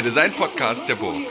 Der 0.00 0.04
Design-Podcast 0.04 0.88
der 0.88 0.94
Burg. 0.94 1.26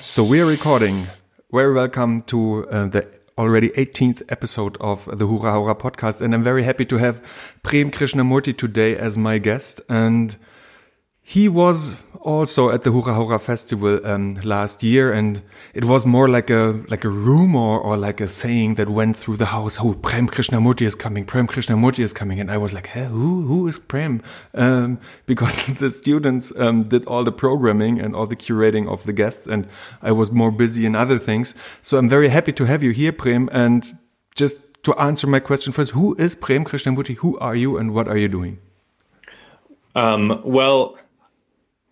So 0.00 0.24
we 0.24 0.40
are 0.40 0.48
recording. 0.48 1.06
Very 1.52 1.74
welcome 1.74 2.22
to 2.28 2.66
uh, 2.70 2.88
the 2.88 3.06
already 3.36 3.68
18th 3.76 4.22
episode 4.30 4.78
of 4.80 5.04
the 5.04 5.26
Hura 5.26 5.52
Hura 5.52 5.78
podcast. 5.78 6.22
And 6.22 6.34
I'm 6.34 6.42
very 6.42 6.62
happy 6.62 6.86
to 6.86 6.96
have 6.96 7.20
Prem 7.62 7.90
Krishnamurthy 7.90 8.56
today 8.56 8.96
as 8.96 9.18
my 9.18 9.36
guest. 9.36 9.82
And 9.90 10.34
he 11.32 11.48
was 11.48 11.94
also 12.20 12.70
at 12.70 12.82
the 12.82 12.90
Hura 12.90 13.14
Hura 13.16 13.40
festival 13.40 14.04
um, 14.06 14.34
last 14.44 14.82
year, 14.82 15.12
and 15.12 15.40
it 15.72 15.84
was 15.84 16.04
more 16.04 16.28
like 16.28 16.50
a 16.50 16.78
like 16.88 17.04
a 17.04 17.08
rumor 17.08 17.78
or 17.78 17.96
like 17.96 18.20
a 18.20 18.28
saying 18.28 18.74
that 18.74 18.90
went 18.90 19.16
through 19.16 19.38
the 19.38 19.46
house. 19.46 19.78
Oh, 19.80 19.94
Prem 19.94 20.28
Krishnamurthy 20.28 20.82
is 20.82 20.94
coming. 20.94 21.24
Prem 21.24 21.46
Krishnamurthy 21.46 22.00
is 22.00 22.12
coming, 22.12 22.38
and 22.38 22.50
I 22.50 22.58
was 22.58 22.74
like, 22.74 22.88
hey, 22.88 23.06
who 23.06 23.46
who 23.46 23.66
is 23.66 23.78
Prem? 23.78 24.20
Um, 24.52 24.98
because 25.26 25.66
the 25.82 25.90
students 25.90 26.52
um, 26.56 26.82
did 26.82 27.06
all 27.06 27.24
the 27.24 27.32
programming 27.32 27.98
and 27.98 28.14
all 28.14 28.26
the 28.26 28.36
curating 28.36 28.86
of 28.86 29.04
the 29.04 29.14
guests, 29.14 29.46
and 29.46 29.66
I 30.02 30.12
was 30.12 30.30
more 30.30 30.50
busy 30.50 30.84
in 30.84 30.94
other 30.94 31.18
things. 31.18 31.54
So 31.80 31.96
I'm 31.96 32.10
very 32.10 32.28
happy 32.28 32.52
to 32.52 32.64
have 32.66 32.82
you 32.82 32.90
here, 32.90 33.12
Prem, 33.12 33.48
and 33.52 33.82
just 34.34 34.60
to 34.84 34.92
answer 35.08 35.26
my 35.26 35.40
question 35.40 35.72
first, 35.72 35.92
who 35.92 36.14
is 36.16 36.34
Prem 36.34 36.64
Krishnamurthy? 36.64 37.16
Who 37.24 37.38
are 37.38 37.56
you, 37.56 37.78
and 37.78 37.94
what 37.94 38.06
are 38.06 38.18
you 38.18 38.28
doing? 38.28 38.58
Um, 39.94 40.40
well, 40.44 40.96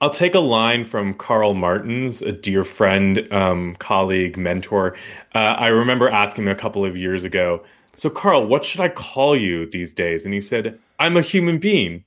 I'll 0.01 0.11
take 0.11 0.34
a 0.34 0.41
line 0.41 0.84
from 0.84 1.12
Karel 1.12 1.53
Martens, 1.53 2.23
a 2.23 2.33
dear 2.33 2.65
friend, 2.65 3.31
um, 3.31 3.77
colleague, 3.77 4.39
mentor. 4.39 4.97
Uh, 5.34 5.39
I 5.39 5.69
remember 5.69 6.09
asking 6.09 6.45
him 6.45 6.48
a 6.48 6.55
couple 6.55 6.87
of 6.87 6.97
years 6.97 7.23
ago, 7.23 7.62
So, 7.95 8.09
Karel, 8.09 8.47
what 8.47 8.65
should 8.65 8.81
I 8.81 8.89
call 8.89 9.37
you 9.37 9.69
these 9.69 9.93
days? 9.93 10.25
And 10.25 10.33
he 10.33 10.41
said, 10.41 10.78
I'm 10.98 11.19
a 11.19 11.23
human 11.23 11.59
being. 11.59 12.05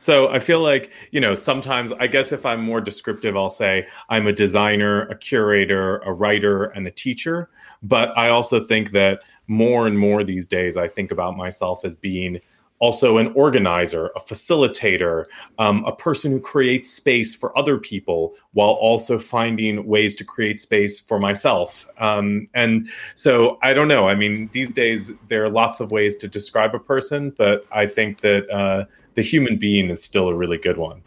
So 0.00 0.28
I 0.28 0.40
feel 0.40 0.60
like, 0.60 0.90
you 1.12 1.20
know, 1.20 1.34
sometimes 1.34 1.92
I 1.92 2.06
guess 2.08 2.32
if 2.32 2.44
I'm 2.44 2.62
more 2.62 2.80
descriptive, 2.80 3.36
I'll 3.36 3.50
say 3.50 3.86
I'm 4.08 4.26
a 4.26 4.32
designer, 4.32 5.02
a 5.02 5.16
curator, 5.16 5.98
a 5.98 6.12
writer, 6.12 6.64
and 6.64 6.86
a 6.86 6.90
teacher. 6.90 7.50
But 7.82 8.16
I 8.16 8.30
also 8.30 8.64
think 8.64 8.90
that 8.92 9.20
more 9.46 9.86
and 9.86 9.98
more 9.98 10.24
these 10.24 10.46
days, 10.46 10.76
I 10.76 10.88
think 10.88 11.12
about 11.12 11.36
myself 11.36 11.84
as 11.84 11.94
being 11.96 12.40
also 12.78 13.18
an 13.18 13.32
organizer, 13.34 14.10
a 14.16 14.20
facilitator, 14.20 15.24
um, 15.58 15.84
a 15.84 15.94
person 15.94 16.30
who 16.32 16.40
creates 16.40 16.90
space 16.90 17.34
for 17.34 17.56
other 17.56 17.78
people 17.78 18.34
while 18.52 18.70
also 18.70 19.18
finding 19.18 19.86
ways 19.86 20.14
to 20.16 20.24
create 20.24 20.60
space 20.60 21.00
for 21.00 21.18
myself. 21.18 21.86
Um, 21.98 22.46
and 22.54 22.88
so 23.14 23.58
I 23.62 23.72
don't 23.72 23.88
know. 23.88 24.08
I 24.08 24.14
mean, 24.14 24.50
these 24.52 24.72
days 24.72 25.12
there 25.28 25.44
are 25.44 25.50
lots 25.50 25.80
of 25.80 25.90
ways 25.90 26.16
to 26.16 26.28
describe 26.28 26.74
a 26.74 26.78
person, 26.78 27.32
but 27.36 27.66
I 27.72 27.86
think 27.86 28.20
that 28.20 28.48
uh, 28.50 28.84
the 29.14 29.22
human 29.22 29.56
being 29.56 29.90
is 29.90 30.02
still 30.02 30.28
a 30.28 30.34
really 30.34 30.58
good 30.58 30.76
one. 30.76 31.02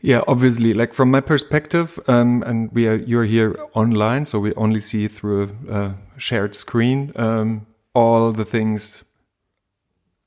Yeah, 0.00 0.20
obviously, 0.28 0.74
like 0.74 0.92
from 0.92 1.10
my 1.10 1.22
perspective, 1.22 1.98
um, 2.08 2.42
and 2.42 2.70
we 2.72 2.86
are 2.86 2.96
you're 2.96 3.24
here 3.24 3.56
online, 3.72 4.26
so 4.26 4.38
we 4.38 4.52
only 4.54 4.80
see 4.80 5.08
through 5.08 5.56
a, 5.66 5.74
a 5.74 5.94
shared 6.18 6.54
screen 6.54 7.10
um, 7.16 7.66
all 7.94 8.30
the 8.30 8.44
things 8.44 9.02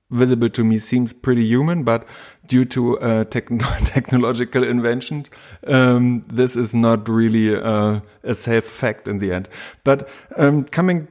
visible 0.10 0.50
to 0.50 0.64
me 0.64 0.78
seems 0.78 1.14
pretty 1.14 1.46
human, 1.46 1.84
but 1.84 2.06
due 2.48 2.66
to 2.66 3.00
uh, 3.00 3.24
technological 3.30 4.64
invention, 4.64 5.26
um, 5.68 6.24
this 6.28 6.56
is 6.56 6.74
not 6.74 7.08
really 7.10 7.56
uh, 7.56 8.00
a 8.24 8.34
safe 8.34 8.66
fact 8.66 9.08
in 9.08 9.20
the 9.20 9.32
end. 9.32 9.50
But 9.84 10.10
um, 10.38 10.64
coming 10.66 11.08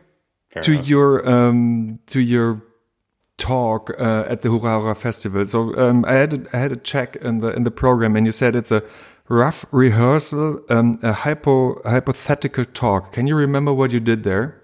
Fair 0.51 0.63
to 0.63 0.73
enough. 0.73 0.89
your 0.89 1.29
um, 1.29 1.99
to 2.07 2.21
your 2.21 2.63
talk 3.39 3.91
uh, 3.99 4.25
at 4.29 4.41
the 4.41 4.49
Hura 4.49 4.81
Hura 4.81 4.97
Festival, 4.97 5.45
so 5.45 5.77
um, 5.77 6.05
I 6.07 6.15
had 6.15 6.33
a, 6.33 6.57
I 6.57 6.59
had 6.59 6.73
a 6.73 6.77
check 6.77 7.17
in 7.17 7.41
the 7.41 7.49
in 7.49 7.65
the 7.65 7.71
program, 7.71 8.17
and 8.17 8.27
you 8.27 8.33
said 8.33 8.57
it's 8.57 8.73
a 8.73 8.83
rough 9.29 9.67
rehearsal, 9.73 10.61
um, 10.71 10.99
a 11.03 11.13
hypo 11.13 11.83
hypothetical 11.83 12.65
talk. 12.65 13.13
Can 13.13 13.27
you 13.27 13.37
remember 13.37 13.75
what 13.75 13.93
you 13.93 14.01
did 14.01 14.23
there? 14.23 14.63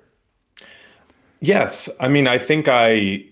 Yes, 1.41 1.91
I 2.01 2.09
mean 2.09 2.29
I 2.29 2.39
think 2.39 2.69
I 2.69 3.25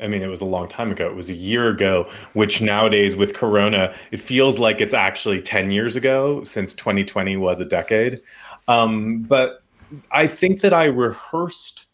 I 0.00 0.06
mean, 0.08 0.22
it 0.22 0.28
was 0.28 0.40
a 0.40 0.46
long 0.46 0.68
time 0.68 0.90
ago. 0.92 1.06
It 1.06 1.16
was 1.16 1.30
a 1.30 1.34
year 1.34 1.68
ago, 1.68 2.08
which 2.32 2.60
nowadays 2.60 3.16
with 3.16 3.34
Corona, 3.34 3.94
it 4.10 4.20
feels 4.20 4.58
like 4.58 4.80
it's 4.80 4.94
actually 4.94 5.42
10 5.42 5.70
years 5.70 5.96
ago 5.96 6.44
since 6.44 6.74
2020 6.74 7.36
was 7.36 7.60
a 7.60 7.64
decade. 7.64 8.20
Um, 8.68 9.22
but 9.22 9.62
I 10.10 10.26
think 10.26 10.60
that 10.60 10.72
I 10.72 10.84
rehearsed, 10.84 11.86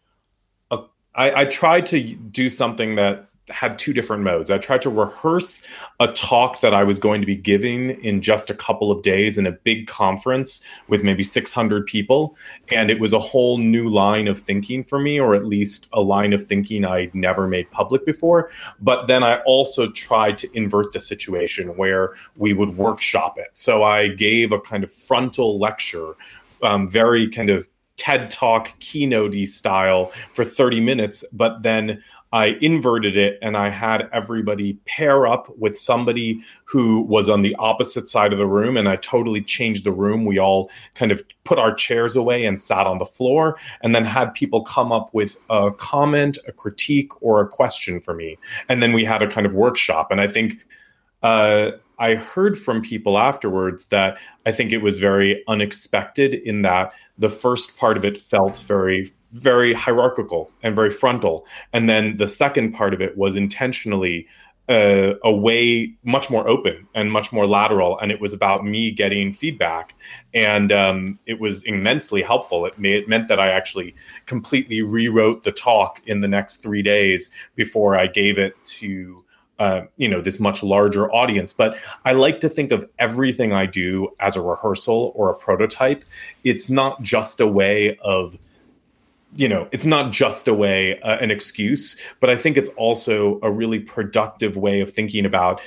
a, 0.70 0.80
I, 1.14 1.42
I 1.42 1.44
tried 1.46 1.86
to 1.86 2.14
do 2.14 2.48
something 2.48 2.96
that 2.96 3.29
had 3.50 3.78
two 3.78 3.92
different 3.92 4.22
modes. 4.22 4.50
I 4.50 4.58
tried 4.58 4.82
to 4.82 4.90
rehearse 4.90 5.62
a 5.98 6.08
talk 6.08 6.60
that 6.60 6.74
I 6.74 6.84
was 6.84 6.98
going 6.98 7.20
to 7.20 7.26
be 7.26 7.36
giving 7.36 7.90
in 8.02 8.22
just 8.22 8.50
a 8.50 8.54
couple 8.54 8.90
of 8.90 9.02
days 9.02 9.38
in 9.38 9.46
a 9.46 9.52
big 9.52 9.86
conference 9.86 10.62
with 10.88 11.02
maybe 11.02 11.22
600 11.22 11.86
people. 11.86 12.36
And 12.68 12.90
it 12.90 13.00
was 13.00 13.12
a 13.12 13.18
whole 13.18 13.58
new 13.58 13.88
line 13.88 14.28
of 14.28 14.38
thinking 14.38 14.84
for 14.84 14.98
me, 14.98 15.20
or 15.20 15.34
at 15.34 15.46
least 15.46 15.88
a 15.92 16.00
line 16.00 16.32
of 16.32 16.46
thinking 16.46 16.84
I'd 16.84 17.14
never 17.14 17.46
made 17.46 17.70
public 17.70 18.04
before. 18.06 18.50
But 18.80 19.06
then 19.06 19.22
I 19.22 19.40
also 19.40 19.90
tried 19.90 20.38
to 20.38 20.56
invert 20.56 20.92
the 20.92 21.00
situation 21.00 21.76
where 21.76 22.14
we 22.36 22.52
would 22.52 22.76
workshop 22.76 23.38
it. 23.38 23.48
So 23.52 23.82
I 23.82 24.08
gave 24.08 24.52
a 24.52 24.60
kind 24.60 24.84
of 24.84 24.92
frontal 24.92 25.58
lecture, 25.58 26.14
um, 26.62 26.88
very 26.88 27.28
kind 27.28 27.50
of 27.50 27.68
TED 28.00 28.30
Talk 28.30 28.78
keynote 28.78 29.36
style 29.46 30.10
for 30.32 30.42
30 30.42 30.80
minutes, 30.80 31.22
but 31.34 31.62
then 31.62 32.02
I 32.32 32.56
inverted 32.60 33.16
it 33.16 33.38
and 33.42 33.56
I 33.56 33.70
had 33.70 34.08
everybody 34.12 34.74
pair 34.86 35.26
up 35.26 35.52
with 35.58 35.76
somebody 35.76 36.40
who 36.64 37.00
was 37.02 37.28
on 37.28 37.42
the 37.42 37.56
opposite 37.56 38.08
side 38.08 38.32
of 38.32 38.38
the 38.38 38.46
room. 38.46 38.76
And 38.76 38.88
I 38.88 38.96
totally 38.96 39.42
changed 39.42 39.84
the 39.84 39.92
room. 39.92 40.24
We 40.24 40.38
all 40.38 40.70
kind 40.94 41.10
of 41.10 41.22
put 41.44 41.58
our 41.58 41.74
chairs 41.74 42.14
away 42.14 42.44
and 42.44 42.60
sat 42.60 42.86
on 42.86 42.98
the 42.98 43.04
floor 43.04 43.58
and 43.82 43.94
then 43.94 44.04
had 44.04 44.32
people 44.32 44.62
come 44.62 44.92
up 44.92 45.12
with 45.12 45.36
a 45.50 45.72
comment, 45.72 46.38
a 46.46 46.52
critique, 46.52 47.20
or 47.20 47.40
a 47.40 47.48
question 47.48 48.00
for 48.00 48.14
me. 48.14 48.38
And 48.68 48.82
then 48.82 48.92
we 48.92 49.04
had 49.04 49.22
a 49.22 49.30
kind 49.30 49.46
of 49.46 49.54
workshop. 49.54 50.10
And 50.10 50.20
I 50.20 50.28
think, 50.28 50.64
uh, 51.22 51.72
I 51.98 52.14
heard 52.14 52.58
from 52.58 52.80
people 52.80 53.18
afterwards 53.18 53.84
that 53.86 54.16
I 54.46 54.52
think 54.52 54.72
it 54.72 54.78
was 54.78 54.98
very 54.98 55.44
unexpected 55.46 56.32
in 56.32 56.62
that 56.62 56.94
the 57.18 57.28
first 57.28 57.76
part 57.76 57.98
of 57.98 58.06
it 58.06 58.16
felt 58.18 58.58
very 58.60 59.12
very 59.32 59.72
hierarchical 59.72 60.50
and 60.62 60.74
very 60.74 60.90
frontal. 60.90 61.46
And 61.72 61.88
then 61.88 62.16
the 62.16 62.28
second 62.28 62.72
part 62.72 62.94
of 62.94 63.00
it 63.00 63.16
was 63.16 63.36
intentionally 63.36 64.26
uh, 64.70 65.14
a 65.24 65.32
way 65.32 65.92
much 66.04 66.30
more 66.30 66.46
open 66.46 66.86
and 66.94 67.10
much 67.10 67.32
more 67.32 67.44
lateral. 67.44 67.98
And 67.98 68.12
it 68.12 68.20
was 68.20 68.32
about 68.32 68.64
me 68.64 68.92
getting 68.92 69.32
feedback. 69.32 69.94
And 70.32 70.70
um, 70.70 71.18
it 71.26 71.40
was 71.40 71.64
immensely 71.64 72.22
helpful. 72.22 72.64
It, 72.66 72.78
may, 72.78 72.92
it 72.92 73.08
meant 73.08 73.26
that 73.28 73.40
I 73.40 73.50
actually 73.50 73.96
completely 74.26 74.80
rewrote 74.80 75.42
the 75.42 75.50
talk 75.50 76.00
in 76.06 76.20
the 76.20 76.28
next 76.28 76.58
three 76.58 76.82
days 76.82 77.30
before 77.56 77.98
I 77.98 78.06
gave 78.06 78.38
it 78.38 78.54
to. 78.64 79.24
Uh, 79.58 79.84
you 79.98 80.08
know 80.08 80.22
this 80.22 80.40
much 80.40 80.62
larger 80.62 81.12
audience 81.12 81.52
but 81.52 81.76
i 82.06 82.12
like 82.12 82.40
to 82.40 82.48
think 82.48 82.72
of 82.72 82.88
everything 82.98 83.52
i 83.52 83.66
do 83.66 84.08
as 84.18 84.34
a 84.34 84.40
rehearsal 84.40 85.12
or 85.14 85.28
a 85.28 85.34
prototype 85.34 86.02
it's 86.44 86.70
not 86.70 87.02
just 87.02 87.42
a 87.42 87.46
way 87.46 87.98
of 88.02 88.38
you 89.34 89.48
know, 89.48 89.68
it's 89.70 89.86
not 89.86 90.12
just 90.12 90.48
a 90.48 90.54
way, 90.54 91.00
uh, 91.00 91.16
an 91.18 91.30
excuse, 91.30 91.96
but 92.18 92.30
I 92.30 92.36
think 92.36 92.56
it's 92.56 92.68
also 92.70 93.38
a 93.42 93.50
really 93.50 93.78
productive 93.78 94.56
way 94.56 94.80
of 94.80 94.90
thinking 94.90 95.24
about 95.24 95.60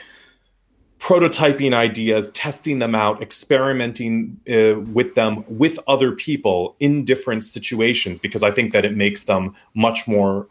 prototyping 1.00 1.74
ideas, 1.74 2.30
testing 2.32 2.80
them 2.80 2.96
out, 2.96 3.22
experimenting 3.22 4.40
uh, 4.50 4.80
with 4.80 5.16
them 5.16 5.44
with 5.48 5.78
other 5.88 6.14
people 6.14 6.76
in 6.80 7.04
different 7.04 7.44
situations, 7.44 8.20
because 8.20 8.44
I 8.44 8.52
think 8.52 8.72
that 8.72 8.86
it 8.86 8.96
makes 8.96 9.26
them 9.26 9.54
much 9.74 10.08
more 10.08 10.48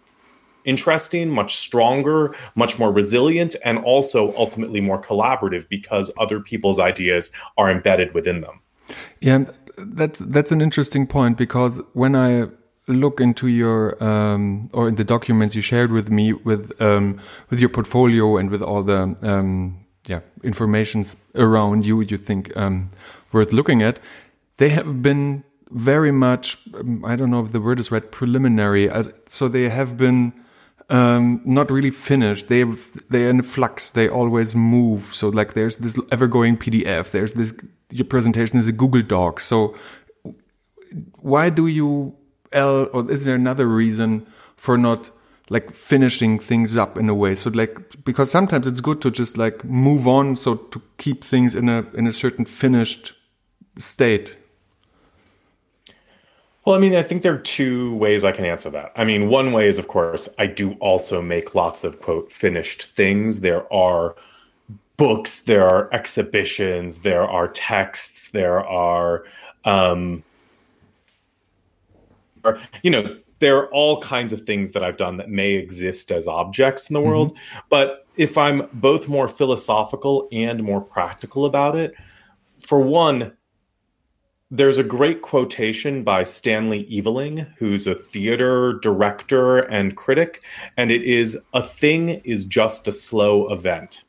interesting, 0.65 1.31
much 1.31 1.57
stronger, 1.57 2.35
much 2.55 2.79
more 2.79 2.93
resilient, 2.93 3.57
and 3.65 3.79
also 3.79 4.35
ultimately 4.37 4.81
more 4.81 5.01
collaborative 5.01 5.69
because 5.69 6.11
other 6.19 6.39
people's 6.39 6.79
ideas 6.79 7.31
are 7.57 7.71
embedded 7.71 8.13
within 8.15 8.43
them. 8.43 8.61
Yeah, 9.21 9.45
that's 9.79 10.19
that's 10.21 10.53
an 10.53 10.61
interesting 10.61 11.07
point 11.07 11.39
because 11.39 11.81
when 11.95 12.15
I 12.15 12.49
look 12.93 13.21
into 13.21 13.49
your 13.49 14.03
um, 14.03 14.71
or 14.73 14.89
in 14.89 14.97
the 14.97 15.05
documents 15.05 15.55
you 15.55 15.63
shared 15.63 15.93
with 15.93 16.11
me 16.11 16.33
with 16.33 16.81
um, 16.81 17.21
with 17.51 17.61
your 17.61 17.69
portfolio 17.69 18.37
and 18.37 18.51
with 18.51 18.63
all 18.63 18.83
the 18.83 19.17
um, 19.23 19.85
yeah 20.07 20.21
informations 20.43 21.17
around 21.35 21.87
you 21.87 22.01
you 22.01 22.17
think 22.17 22.57
um, 22.57 22.91
worth 23.33 23.53
looking 23.53 23.83
at. 23.83 23.99
They 24.59 24.69
have 24.71 25.03
been 25.03 25.45
very 25.71 26.13
much 26.13 26.59
um, 26.75 27.05
I 27.05 27.17
don't 27.17 27.31
know 27.31 27.45
if 27.45 27.53
the 27.53 27.61
word 27.61 27.81
is 27.81 27.91
right 27.91 28.11
preliminary 28.11 28.89
as, 28.89 29.11
so 29.27 29.49
they 29.49 29.69
have 29.69 29.97
been 29.97 30.33
um, 30.91 31.41
not 31.45 31.71
really 31.71 31.91
finished. 31.91 32.49
They 32.49 32.65
they're 33.09 33.31
in 33.31 33.43
flux. 33.43 33.91
They 33.91 34.09
always 34.09 34.55
move. 34.55 35.15
So 35.15 35.29
like 35.29 35.55
there's 35.55 35.77
this 35.77 35.99
ever 36.11 36.27
going 36.27 36.57
PDF 36.59 37.11
there's 37.11 37.33
this 37.33 37.53
your 37.91 38.07
presentation 38.07 38.59
is 38.59 38.69
a 38.69 38.73
Google 38.73 39.03
Doc. 39.03 39.41
So 39.41 39.75
why 41.21 41.51
do 41.51 41.67
you 41.67 42.15
or 42.55 43.11
is 43.11 43.25
there 43.25 43.35
another 43.35 43.67
reason 43.67 44.27
for 44.57 44.79
not 44.79 45.11
like 45.53 45.75
finishing 45.75 46.39
things 46.39 46.77
up 46.77 46.97
in 46.97 47.09
a 47.09 47.15
way. 47.15 47.35
So 47.35 47.51
like 47.51 48.05
because 48.05 48.31
sometimes 48.31 48.67
it's 48.67 48.81
good 48.81 49.03
to 49.03 49.11
just 49.11 49.37
like 49.37 49.65
move 49.65 50.09
on, 50.09 50.37
so 50.37 50.55
to 50.55 50.83
keep 50.97 51.23
things 51.23 51.55
in 51.55 51.69
a 51.69 51.85
in 51.95 52.07
a 52.07 52.13
certain 52.13 52.45
finished 52.45 53.13
state. 53.77 54.37
Well, 56.65 56.77
I 56.77 56.79
mean, 56.79 56.95
I 56.95 57.03
think 57.03 57.23
there 57.23 57.35
are 57.35 57.39
two 57.39 57.95
ways 57.97 58.25
I 58.25 58.31
can 58.31 58.45
answer 58.45 58.71
that. 58.71 58.93
I 58.95 59.05
mean, 59.05 59.29
one 59.29 59.53
way 59.53 59.67
is, 59.67 59.81
of 59.81 59.89
course, 59.89 60.29
I 60.39 60.47
do 60.47 60.75
also 60.75 61.21
make 61.21 61.57
lots 61.57 61.83
of 61.83 62.01
quote 62.01 62.31
finished 62.31 62.85
things. 62.95 63.41
There 63.41 63.71
are 63.73 64.15
books, 64.97 65.41
there 65.41 65.69
are 65.69 65.93
exhibitions, 65.93 67.01
there 67.01 67.29
are 67.29 67.49
texts, 67.49 68.31
there 68.31 68.65
are, 68.65 69.25
um, 69.65 70.23
or, 72.45 72.61
you 72.83 72.91
know, 72.91 73.17
there 73.39 73.57
are 73.57 73.73
all 73.73 74.01
kinds 74.01 74.33
of 74.33 74.43
things 74.43 74.73
that 74.73 74.85
I've 74.85 74.97
done 74.97 75.17
that 75.17 75.29
may 75.29 75.53
exist 75.55 76.13
as 76.13 76.29
objects 76.29 76.89
in 76.89 76.95
the 76.95 77.01
world. 77.01 77.35
Mm-hmm. 77.35 77.59
But 77.71 78.07
if 78.17 78.39
I'm 78.39 78.69
both 78.73 79.09
more 79.09 79.27
philosophical 79.27 80.29
and 80.31 80.63
more 80.63 80.81
practical 80.81 81.45
about 81.45 81.77
it, 81.77 81.95
for 82.59 82.81
one, 82.81 83.33
there's 84.51 84.79
a 84.79 84.85
great 84.85 85.23
quotation 85.23 86.05
by 86.05 86.25
Stanley 86.25 86.81
Eveling, 86.83 87.47
who's 87.59 87.87
a 87.87 87.95
theater 87.95 88.79
director 88.83 89.59
and 89.59 89.97
critic, 89.97 90.43
and 90.77 90.91
it 90.91 91.03
is 91.03 91.39
a 91.55 91.63
thing 91.63 92.21
is 92.23 92.45
just 92.45 92.87
a 92.87 92.93
slow 92.93 93.51
event. 93.51 94.05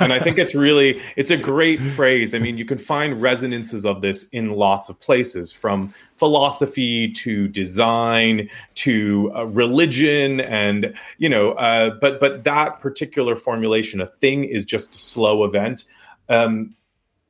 And 0.00 0.12
I 0.12 0.20
think 0.20 0.38
it's 0.38 0.54
really 0.54 1.00
it's 1.16 1.30
a 1.30 1.36
great 1.36 1.80
phrase. 1.80 2.34
I 2.34 2.38
mean, 2.38 2.58
you 2.58 2.64
can 2.64 2.78
find 2.78 3.20
resonances 3.20 3.86
of 3.86 4.00
this 4.00 4.24
in 4.32 4.52
lots 4.52 4.88
of 4.88 4.98
places, 5.00 5.52
from 5.52 5.94
philosophy 6.16 7.10
to 7.12 7.48
design 7.48 8.48
to 8.76 9.32
uh, 9.34 9.46
religion, 9.46 10.40
and 10.40 10.94
you 11.18 11.28
know, 11.28 11.52
uh, 11.52 11.90
but 12.00 12.20
but 12.20 12.44
that 12.44 12.80
particular 12.80 13.36
formulation, 13.36 14.00
a 14.00 14.06
thing 14.06 14.44
is 14.44 14.64
just 14.64 14.94
a 14.94 14.98
slow 14.98 15.44
event. 15.44 15.84
Um, 16.28 16.74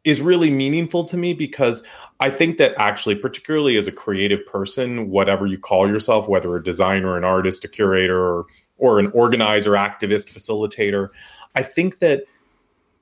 is 0.03 0.21
really 0.21 0.51
meaningful 0.51 1.05
to 1.05 1.17
me 1.17 1.35
because 1.35 1.83
I 2.21 2.31
think 2.31 2.57
that 2.57 2.73
actually, 2.79 3.17
particularly 3.17 3.77
as 3.77 3.87
a 3.87 3.93
creative 3.93 4.45
person, 4.47 5.11
whatever 5.11 5.47
you 5.47 5.59
call 5.59 5.87
yourself, 5.87 6.27
whether 6.27 6.57
a 6.57 6.65
designer, 6.65 7.19
an 7.19 7.25
artist, 7.25 7.65
a 7.65 7.69
curator, 7.69 8.19
or, 8.19 8.47
or 8.79 8.99
an 8.99 9.09
organizer, 9.09 9.73
activist, 9.73 10.33
facilitator, 10.33 11.11
I 11.55 11.63
think 11.63 11.99
that 11.99 12.25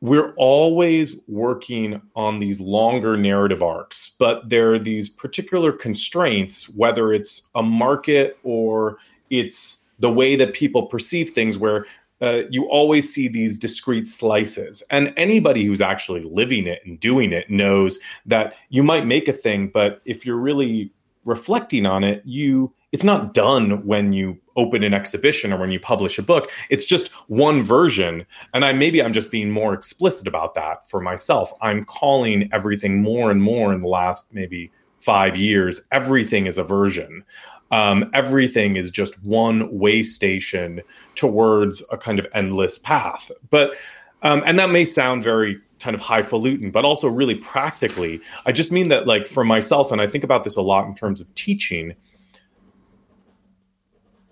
we're 0.00 0.32
always 0.36 1.16
working 1.26 2.00
on 2.14 2.38
these 2.38 2.60
longer 2.60 3.16
narrative 3.16 3.62
arcs, 3.62 4.12
but 4.18 4.48
there 4.48 4.74
are 4.74 4.78
these 4.78 5.08
particular 5.08 5.72
constraints, 5.72 6.68
whether 6.70 7.12
it's 7.12 7.48
a 7.54 7.62
market 7.62 8.38
or 8.44 8.98
it's 9.30 9.88
the 9.98 10.10
way 10.10 10.36
that 10.36 10.54
people 10.54 10.86
perceive 10.86 11.30
things, 11.30 11.58
where 11.58 11.86
uh, 12.22 12.42
you 12.50 12.64
always 12.68 13.12
see 13.12 13.28
these 13.28 13.58
discrete 13.58 14.06
slices. 14.06 14.82
And 14.90 15.12
anybody 15.16 15.64
who's 15.64 15.80
actually 15.80 16.22
living 16.22 16.66
it 16.66 16.80
and 16.84 16.98
doing 17.00 17.32
it 17.32 17.50
knows 17.50 17.98
that 18.26 18.54
you 18.68 18.82
might 18.82 19.06
make 19.06 19.28
a 19.28 19.32
thing, 19.32 19.68
but 19.72 20.00
if 20.04 20.24
you're 20.24 20.36
really 20.36 20.92
reflecting 21.24 21.86
on 21.86 22.04
it, 22.04 22.22
you 22.24 22.72
it's 22.92 23.04
not 23.04 23.34
done 23.34 23.86
when 23.86 24.12
you 24.12 24.38
open 24.56 24.82
an 24.82 24.94
exhibition 24.94 25.52
or 25.52 25.58
when 25.58 25.70
you 25.70 25.78
publish 25.78 26.18
a 26.18 26.22
book. 26.22 26.50
It's 26.70 26.86
just 26.86 27.08
one 27.28 27.62
version. 27.62 28.26
And 28.54 28.64
I 28.64 28.72
maybe 28.72 29.02
I'm 29.02 29.12
just 29.12 29.30
being 29.30 29.50
more 29.50 29.74
explicit 29.74 30.26
about 30.26 30.54
that 30.54 30.88
for 30.88 31.00
myself. 31.00 31.52
I'm 31.60 31.84
calling 31.84 32.48
everything 32.52 33.02
more 33.02 33.30
and 33.30 33.42
more 33.42 33.72
in 33.72 33.82
the 33.82 33.88
last 33.88 34.32
maybe 34.32 34.72
five 34.98 35.36
years. 35.36 35.86
Everything 35.92 36.46
is 36.46 36.58
a 36.58 36.64
version 36.64 37.24
um, 37.70 38.10
everything 38.14 38.76
is 38.76 38.90
just 38.90 39.22
one 39.22 39.78
way 39.78 40.02
station 40.02 40.82
towards 41.14 41.82
a 41.90 41.98
kind 41.98 42.18
of 42.18 42.26
endless 42.34 42.78
path. 42.78 43.30
But 43.50 43.74
um, 44.22 44.42
and 44.46 44.58
that 44.58 44.70
may 44.70 44.84
sound 44.84 45.22
very 45.22 45.60
kind 45.78 45.94
of 45.94 46.00
highfalutin, 46.00 46.72
but 46.72 46.84
also 46.84 47.08
really 47.08 47.36
practically. 47.36 48.20
I 48.46 48.52
just 48.52 48.72
mean 48.72 48.88
that, 48.88 49.06
like 49.06 49.28
for 49.28 49.44
myself, 49.44 49.92
and 49.92 50.00
I 50.00 50.08
think 50.08 50.24
about 50.24 50.44
this 50.44 50.56
a 50.56 50.62
lot 50.62 50.86
in 50.86 50.94
terms 50.94 51.20
of 51.20 51.32
teaching. 51.34 51.94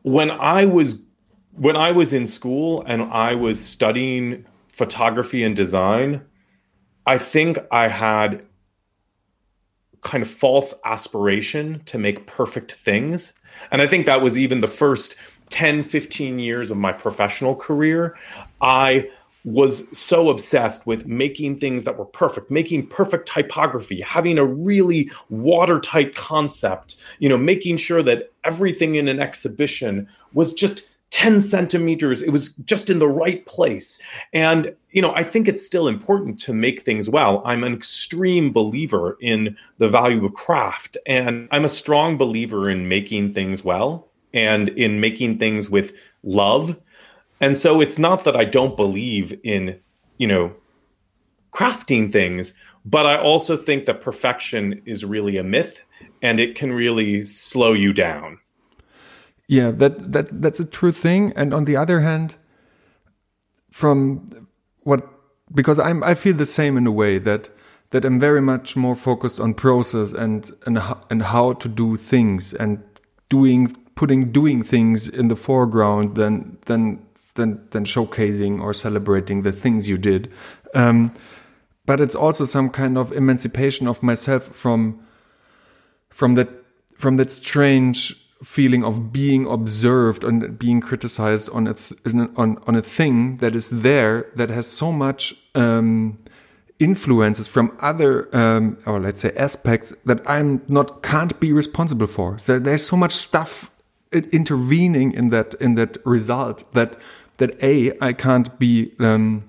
When 0.07 0.31
I 0.31 0.67
was 0.67 1.03
when 1.51 1.75
I 1.75 1.91
was 1.91 2.13
in 2.13 2.29
school 2.29 2.85
and 2.87 3.03
I 3.03 3.35
was 3.35 3.59
studying 3.59 4.47
photography 4.69 5.43
and 5.43 5.57
design, 5.57 6.21
I 7.05 7.19
think 7.19 7.59
I 7.73 7.89
had 7.89 8.47
kind 10.03 10.23
of 10.23 10.31
false 10.31 10.75
aspiration 10.85 11.83
to 11.87 11.99
make 11.99 12.29
perfect 12.29 12.71
things. 12.71 13.33
And 13.73 13.83
I 13.83 13.89
think 13.89 14.07
that 14.07 14.21
was 14.21 14.39
even 14.39 14.61
the 14.61 14.69
first 14.69 15.17
10, 15.51 15.83
15 15.83 16.39
years 16.39 16.71
of 16.71 16.77
my 16.77 16.93
professional 16.93 17.57
career. 17.57 18.17
I 18.61 19.11
was 19.47 19.87
so 19.97 20.29
obsessed 20.29 20.87
with 20.89 21.07
making 21.07 21.57
things 21.57 21.85
that 21.85 21.97
were 21.97 22.05
perfect, 22.05 22.51
making 22.51 22.85
perfect 22.89 23.29
typography, 23.29 24.01
having 24.01 24.39
a 24.39 24.45
really 24.45 25.09
watertight 25.31 26.17
concept, 26.17 26.97
you 27.21 27.29
know, 27.29 27.39
making 27.39 27.77
sure 27.77 28.03
that 28.03 28.33
everything 28.43 28.97
in 28.97 29.07
an 29.07 29.21
exhibition 29.21 30.09
was 30.35 30.53
just 30.53 30.89
10 31.11 31.39
centimeters. 31.41 32.23
It 32.23 32.31
was 32.31 32.51
just 32.65 32.91
in 32.91 32.99
the 32.99 33.07
right 33.07 33.47
place. 33.47 34.01
And, 34.33 34.75
you 34.91 35.01
know, 35.01 35.15
I 35.15 35.23
think 35.23 35.47
it's 35.47 35.65
still 35.65 35.87
important 35.87 36.41
to 36.41 36.53
make 36.53 36.83
things 36.83 37.09
well. 37.09 37.41
I'm 37.45 37.63
an 37.63 37.73
extreme 37.73 38.53
believer 38.53 39.17
in 39.21 39.57
the 39.79 39.89
value 39.89 40.25
of 40.25 40.35
craft, 40.35 40.99
and 41.07 41.47
I'm 41.53 41.65
a 41.65 41.69
strong 41.69 42.19
believer 42.19 42.69
in 42.69 42.89
making 42.89 43.33
things 43.33 43.63
well 43.63 44.09
and 44.35 44.69
in 44.71 44.99
making 45.01 45.39
things 45.39 45.71
with 45.71 45.93
love. 46.25 46.81
And 47.41 47.57
so 47.57 47.81
it's 47.81 47.99
not 47.99 48.25
that 48.25 48.37
I 48.37 48.45
don't 48.45 48.77
believe 48.77 49.39
in, 49.45 49.79
you 50.19 50.27
know, 50.27 50.55
crafting 51.53 52.11
things, 52.11 52.55
but 52.85 53.07
I 53.07 53.19
also 53.19 53.57
think 53.57 53.87
that 53.87 54.01
perfection 54.01 54.81
is 54.85 55.05
really 55.05 55.37
a 55.37 55.43
myth 55.43 55.83
and 56.23 56.41
it 56.41 56.55
can 56.55 56.73
really 56.73 57.25
slow 57.25 57.73
you 57.73 57.93
down. 57.93 58.39
Yeah, 59.49 59.71
that 59.71 60.13
that 60.13 60.43
that's 60.43 60.61
a 60.61 60.65
true 60.65 60.93
thing. 60.93 61.33
And 61.37 61.55
on 61.55 61.67
the 61.67 61.77
other 61.77 62.01
hand, 62.01 62.37
from 63.71 64.49
what 64.81 65.07
because 65.55 65.79
I'm 65.79 66.03
I 66.03 66.15
feel 66.15 66.35
the 66.35 66.47
same 66.47 66.77
in 66.77 66.87
a 66.87 66.93
way 66.93 67.19
that 67.19 67.51
that 67.91 68.05
I'm 68.05 68.19
very 68.19 68.43
much 68.43 68.77
more 68.77 68.97
focused 68.97 69.39
on 69.39 69.55
process 69.55 70.13
and 70.13 70.51
and 70.67 70.83
and 71.11 71.23
how 71.23 71.53
to 71.55 71.69
do 71.69 71.97
things 71.97 72.55
and 72.55 72.83
doing 73.29 73.73
putting 73.95 74.33
doing 74.33 74.65
things 74.65 75.09
in 75.09 75.29
the 75.29 75.37
foreground 75.37 76.17
than 76.17 76.59
than 76.67 77.06
than 77.37 77.67
than 77.71 77.85
showcasing 77.85 78.61
or 78.61 78.75
celebrating 78.75 79.43
the 79.43 79.53
things 79.53 79.89
you 79.89 79.97
did. 79.97 80.33
Um, 80.75 81.13
but 81.87 82.01
it's 82.01 82.17
also 82.17 82.45
some 82.45 82.69
kind 82.71 82.99
of 82.99 83.13
emancipation 83.13 83.87
of 83.87 84.03
myself 84.03 84.45
from 84.45 85.01
from 86.11 86.35
that 86.35 86.49
from 86.99 87.17
that 87.17 87.31
strange 87.31 88.17
feeling 88.45 88.85
of 88.85 89.13
being 89.13 89.47
observed 89.47 90.25
and 90.25 90.59
being 90.59 90.81
criticized 90.81 91.49
on 91.51 91.67
a 91.67 91.75
on 92.37 92.59
on 92.67 92.75
a 92.75 92.83
thing 92.83 93.39
that 93.39 93.55
is 93.55 93.71
there 93.71 94.27
that 94.35 94.51
has 94.51 94.67
so 94.67 94.93
much 94.93 95.35
um, 95.55 96.19
influences 96.79 97.49
from 97.49 97.77
other 97.81 98.29
um, 98.37 98.77
or 98.85 99.01
let's 99.01 99.21
say 99.21 99.33
aspects 99.37 99.95
that 100.05 100.29
I'm 100.29 100.61
not 100.69 101.03
can't 101.03 101.39
be 101.41 101.53
responsible 101.53 102.07
for. 102.07 102.39
So 102.39 102.59
there's 102.59 102.87
so 102.87 102.97
much 102.97 103.13
stuff 103.13 103.71
intervening 104.13 105.13
in 105.13 105.31
that 105.31 105.55
in 105.55 105.75
that 105.77 106.05
result 106.05 106.71
that 106.75 106.99
that 107.39 107.63
a 107.63 107.93
I 108.01 108.13
can't 108.13 108.59
be 108.59 108.93
um, 109.01 109.49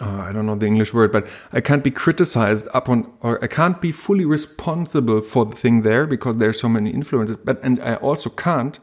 uh, 0.00 0.22
I 0.28 0.32
don't 0.32 0.46
know 0.46 0.54
the 0.54 0.66
English 0.66 0.94
word, 0.94 1.12
but 1.12 1.26
I 1.52 1.60
can't 1.60 1.84
be 1.84 1.90
criticized 1.90 2.66
upon, 2.72 3.12
or 3.20 3.42
I 3.44 3.46
can't 3.46 3.80
be 3.80 3.92
fully 3.92 4.24
responsible 4.24 5.20
for 5.20 5.44
the 5.44 5.56
thing 5.56 5.82
there 5.82 6.06
because 6.06 6.36
there's 6.36 6.60
so 6.60 6.68
many 6.68 6.90
influences. 6.90 7.36
But 7.36 7.62
and 7.62 7.80
I 7.80 7.96
also 7.96 8.30
can't 8.30 8.78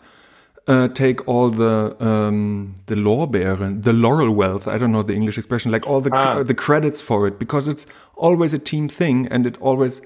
uh, 0.67 0.87
take 0.89 1.27
all 1.27 1.49
the 1.49 1.95
um, 2.03 2.75
the 2.85 2.95
Lorbeeren, 2.95 3.83
the 3.83 3.93
laurel 3.93 4.31
wealth. 4.31 4.67
I 4.67 4.77
don't 4.77 4.91
know 4.91 5.01
the 5.01 5.15
English 5.15 5.37
expression, 5.37 5.71
like 5.71 5.87
all 5.87 6.01
the 6.01 6.11
ah. 6.13 6.43
the 6.43 6.53
credits 6.53 7.01
for 7.01 7.27
it 7.27 7.39
because 7.39 7.67
it's 7.67 7.85
always 8.15 8.53
a 8.53 8.59
team 8.59 8.87
thing 8.87 9.27
and 9.27 9.45
it 9.47 9.57
always 9.59 10.01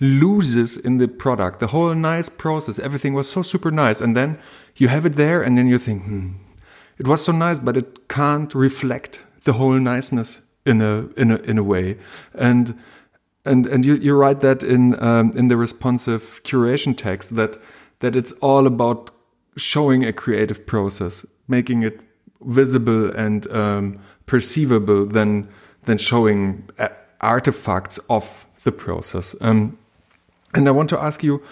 loses 0.00 0.76
in 0.76 0.98
the 0.98 1.08
product. 1.08 1.60
The 1.60 1.68
whole 1.68 1.94
nice 1.94 2.28
process, 2.28 2.78
everything 2.78 3.14
was 3.14 3.28
so 3.28 3.42
super 3.42 3.70
nice, 3.70 4.00
and 4.00 4.16
then 4.16 4.38
you 4.76 4.88
have 4.88 5.06
it 5.06 5.14
there, 5.14 5.42
and 5.42 5.56
then 5.56 5.66
you 5.66 5.78
think, 5.78 6.04
hmm, 6.04 6.32
it 6.98 7.06
was 7.06 7.24
so 7.24 7.32
nice, 7.32 7.58
but 7.58 7.76
it 7.76 8.08
can't 8.08 8.54
reflect 8.54 9.20
the 9.44 9.54
whole 9.54 9.78
niceness 9.78 10.40
in 10.64 10.80
a 10.80 11.08
in 11.16 11.30
a 11.30 11.36
in 11.36 11.58
a 11.58 11.62
way. 11.62 11.98
And 12.34 12.78
and 13.44 13.66
and 13.66 13.84
you, 13.84 13.94
you 13.94 14.14
write 14.14 14.40
that 14.40 14.62
in 14.62 15.00
um, 15.02 15.32
in 15.36 15.48
the 15.48 15.56
responsive 15.56 16.40
curation 16.44 16.96
text 16.96 17.36
that 17.36 17.58
that 18.00 18.16
it's 18.16 18.32
all 18.40 18.66
about 18.66 19.10
showing 19.56 20.04
a 20.04 20.12
creative 20.12 20.66
process 20.66 21.24
making 21.48 21.82
it 21.82 22.00
visible 22.42 23.10
and 23.10 23.50
um, 23.52 23.98
perceivable 24.26 25.06
than 25.06 25.48
than 25.84 25.98
showing 25.98 26.68
uh, 26.78 26.88
artifacts 27.20 27.98
of 28.10 28.46
the 28.64 28.72
process. 28.72 29.34
Um, 29.40 29.78
and 30.54 30.68
I 30.68 30.70
want 30.72 30.90
to 30.90 30.98
ask 30.98 31.22
you 31.22 31.42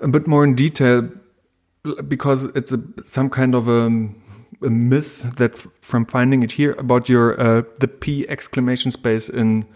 a 0.00 0.08
bit 0.08 0.26
more 0.26 0.44
in 0.44 0.54
detail 0.54 1.10
because 2.08 2.44
it's 2.44 2.72
a, 2.72 2.80
some 3.04 3.28
kind 3.28 3.54
of 3.54 3.68
a 3.68 3.90
a 4.62 4.70
myth 4.70 5.36
that 5.36 5.58
from 5.80 6.06
finding 6.06 6.42
it 6.42 6.52
here 6.52 6.72
about 6.78 7.08
your 7.08 7.40
uh, 7.40 7.62
the 7.80 7.88
P 7.88 8.28
exclamation 8.28 8.90
space 8.90 9.28
in 9.28 9.66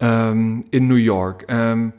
um, 0.00 0.64
in 0.72 0.88
New 0.88 0.96
York. 0.96 1.50
Um, 1.50 1.92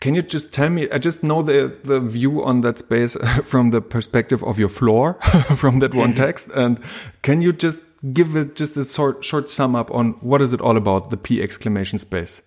can 0.00 0.14
you 0.14 0.22
just 0.22 0.52
tell 0.52 0.68
me? 0.68 0.88
I 0.90 0.98
just 0.98 1.22
know 1.22 1.42
the 1.42 1.74
the 1.82 2.00
view 2.00 2.44
on 2.44 2.60
that 2.60 2.78
space 2.78 3.16
from 3.44 3.70
the 3.70 3.80
perspective 3.80 4.42
of 4.44 4.58
your 4.58 4.68
floor, 4.68 5.14
from 5.56 5.80
that 5.80 5.94
one 5.94 6.10
mm 6.10 6.14
-hmm. 6.14 6.26
text. 6.26 6.50
And 6.52 6.78
can 7.22 7.42
you 7.42 7.52
just 7.52 7.82
give 8.12 8.40
it 8.40 8.58
just 8.60 8.76
a 8.76 8.84
short 8.84 9.24
short 9.24 9.50
sum 9.50 9.74
up 9.74 9.90
on 9.90 10.14
what 10.20 10.40
is 10.40 10.52
it 10.52 10.60
all 10.60 10.76
about? 10.76 11.10
The 11.10 11.16
P 11.16 11.42
exclamation 11.42 11.98
space, 11.98 12.42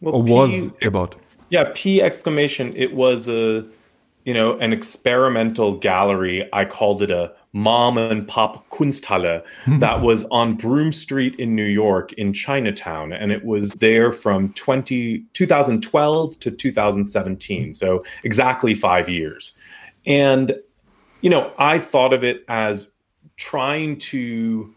well, 0.00 0.14
or 0.14 0.24
P, 0.24 0.30
was 0.30 0.68
about? 0.82 1.14
Yeah, 1.50 1.72
P 1.74 2.02
exclamation. 2.02 2.72
It 2.76 2.92
was 2.92 3.28
a 3.28 3.64
you 4.28 4.34
know 4.34 4.58
an 4.58 4.74
experimental 4.74 5.78
gallery. 5.78 6.46
I 6.52 6.66
called 6.66 7.02
it 7.02 7.10
a 7.10 7.32
mom 7.54 7.96
and 7.96 8.28
pop 8.28 8.68
Kunsthalle 8.68 9.42
that 9.80 10.02
was 10.02 10.24
on 10.24 10.54
Broome 10.54 10.92
Street 10.92 11.34
in 11.40 11.54
New 11.54 11.64
York 11.64 12.12
in 12.12 12.34
Chinatown. 12.34 13.14
And 13.14 13.32
it 13.32 13.42
was 13.42 13.72
there 13.72 14.12
from 14.12 14.52
20, 14.52 15.24
2012 15.32 16.38
to 16.40 16.50
2017. 16.50 17.72
So 17.72 18.04
exactly 18.22 18.74
five 18.74 19.08
years. 19.08 19.56
And, 20.04 20.56
you 21.22 21.30
know, 21.30 21.50
I 21.58 21.78
thought 21.78 22.12
of 22.12 22.22
it 22.22 22.44
as 22.48 22.90
trying 23.38 23.98
to 23.98 24.74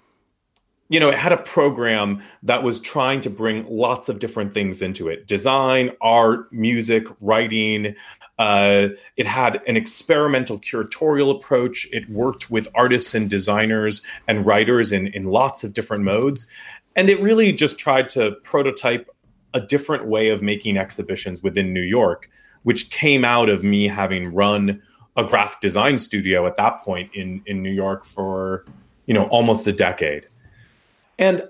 you 0.92 1.00
know, 1.00 1.08
it 1.08 1.18
had 1.18 1.32
a 1.32 1.38
program 1.38 2.22
that 2.44 2.64
was 2.64 2.78
trying 2.78 3.22
to 3.22 3.30
bring 3.30 3.66
lots 3.70 4.10
of 4.10 4.20
different 4.20 4.54
things 4.54 4.82
into 4.82 5.08
it 5.08 5.26
design, 5.26 5.92
art, 6.02 6.52
music, 6.52 7.08
writing, 7.22 7.96
uh, 8.38 8.90
it 9.16 9.26
had 9.26 9.62
an 9.68 9.78
experimental 9.78 10.60
curatorial 10.60 11.34
approach. 11.34 11.88
It 11.94 12.10
worked 12.10 12.52
with 12.52 12.68
artists 12.76 13.16
and 13.16 13.30
designers 13.30 14.02
and 14.28 14.46
writers 14.46 14.92
in, 14.92 15.08
in 15.08 15.24
lots 15.24 15.64
of 15.64 15.72
different 15.72 16.04
modes. 16.04 16.46
And 16.94 17.10
it 17.10 17.22
really 17.22 17.54
just 17.54 17.78
tried 17.80 18.10
to 18.10 18.32
prototype 18.44 19.10
a 19.54 19.62
different 19.62 20.08
way 20.08 20.30
of 20.30 20.42
making 20.42 20.76
exhibitions 20.76 21.42
within 21.42 21.72
New 21.72 21.84
York, 21.84 22.30
which 22.64 22.90
came 22.90 23.24
out 23.24 23.48
of 23.48 23.64
me 23.64 23.88
having 23.88 24.34
run 24.34 24.82
a 25.16 25.24
graphic 25.24 25.62
design 25.62 25.98
studio 25.98 26.46
at 26.48 26.58
that 26.58 26.82
point 26.82 27.12
in, 27.14 27.42
in 27.46 27.64
New 27.64 27.72
York 27.72 28.04
for, 28.04 28.66
you 29.06 29.14
know, 29.14 29.26
almost 29.28 29.68
a 29.68 29.72
decade. 29.72 30.28
And 31.22 31.48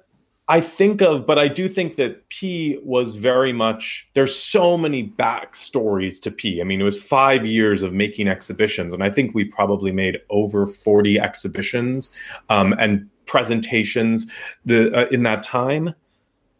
I 0.49 0.59
think 0.59 1.01
of, 1.01 1.25
but 1.25 1.39
I 1.39 1.47
do 1.47 1.69
think 1.69 1.95
that 1.95 2.27
P 2.27 2.77
was 2.83 3.15
very 3.15 3.53
much, 3.53 4.05
there's 4.15 4.35
so 4.35 4.77
many 4.77 5.07
backstories 5.07 6.21
to 6.23 6.29
P. 6.29 6.59
I 6.59 6.65
mean, 6.65 6.81
it 6.81 6.83
was 6.83 7.01
five 7.01 7.45
years 7.45 7.81
of 7.81 7.93
making 7.93 8.27
exhibitions, 8.27 8.93
and 8.93 9.01
I 9.01 9.09
think 9.09 9.33
we 9.33 9.45
probably 9.45 9.93
made 9.93 10.19
over 10.29 10.67
40 10.67 11.21
exhibitions 11.21 12.11
um, 12.49 12.73
and 12.73 13.09
presentations 13.25 14.29
the, 14.65 14.93
uh, 14.93 15.07
in 15.09 15.23
that 15.23 15.41
time. 15.41 15.95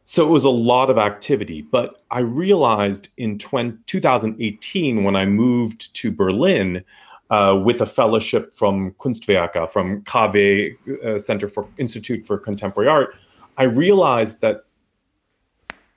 So 0.06 0.26
it 0.26 0.30
was 0.30 0.46
a 0.46 0.50
lot 0.50 0.90
of 0.90 0.98
activity. 0.98 1.62
But 1.62 2.02
I 2.10 2.20
realized 2.20 3.10
in 3.18 3.38
20, 3.40 3.78
2018, 3.88 5.04
when 5.04 5.18
I 5.18 5.26
moved 5.26 5.94
to 5.96 6.12
Berlin, 6.12 6.86
uh, 7.32 7.56
with 7.56 7.82
a 7.82 7.86
fellowship 7.86 8.56
from 8.56 8.92
Kunstwerke, 9.00 9.68
from 9.70 10.04
KW 10.04 11.06
uh, 11.06 11.18
Center 11.18 11.48
for 11.48 11.68
Institute 11.78 12.26
for 12.26 12.38
Contemporary 12.38 12.90
Art, 12.90 13.16
I 13.58 13.64
realized 13.64 14.42
that 14.42 14.66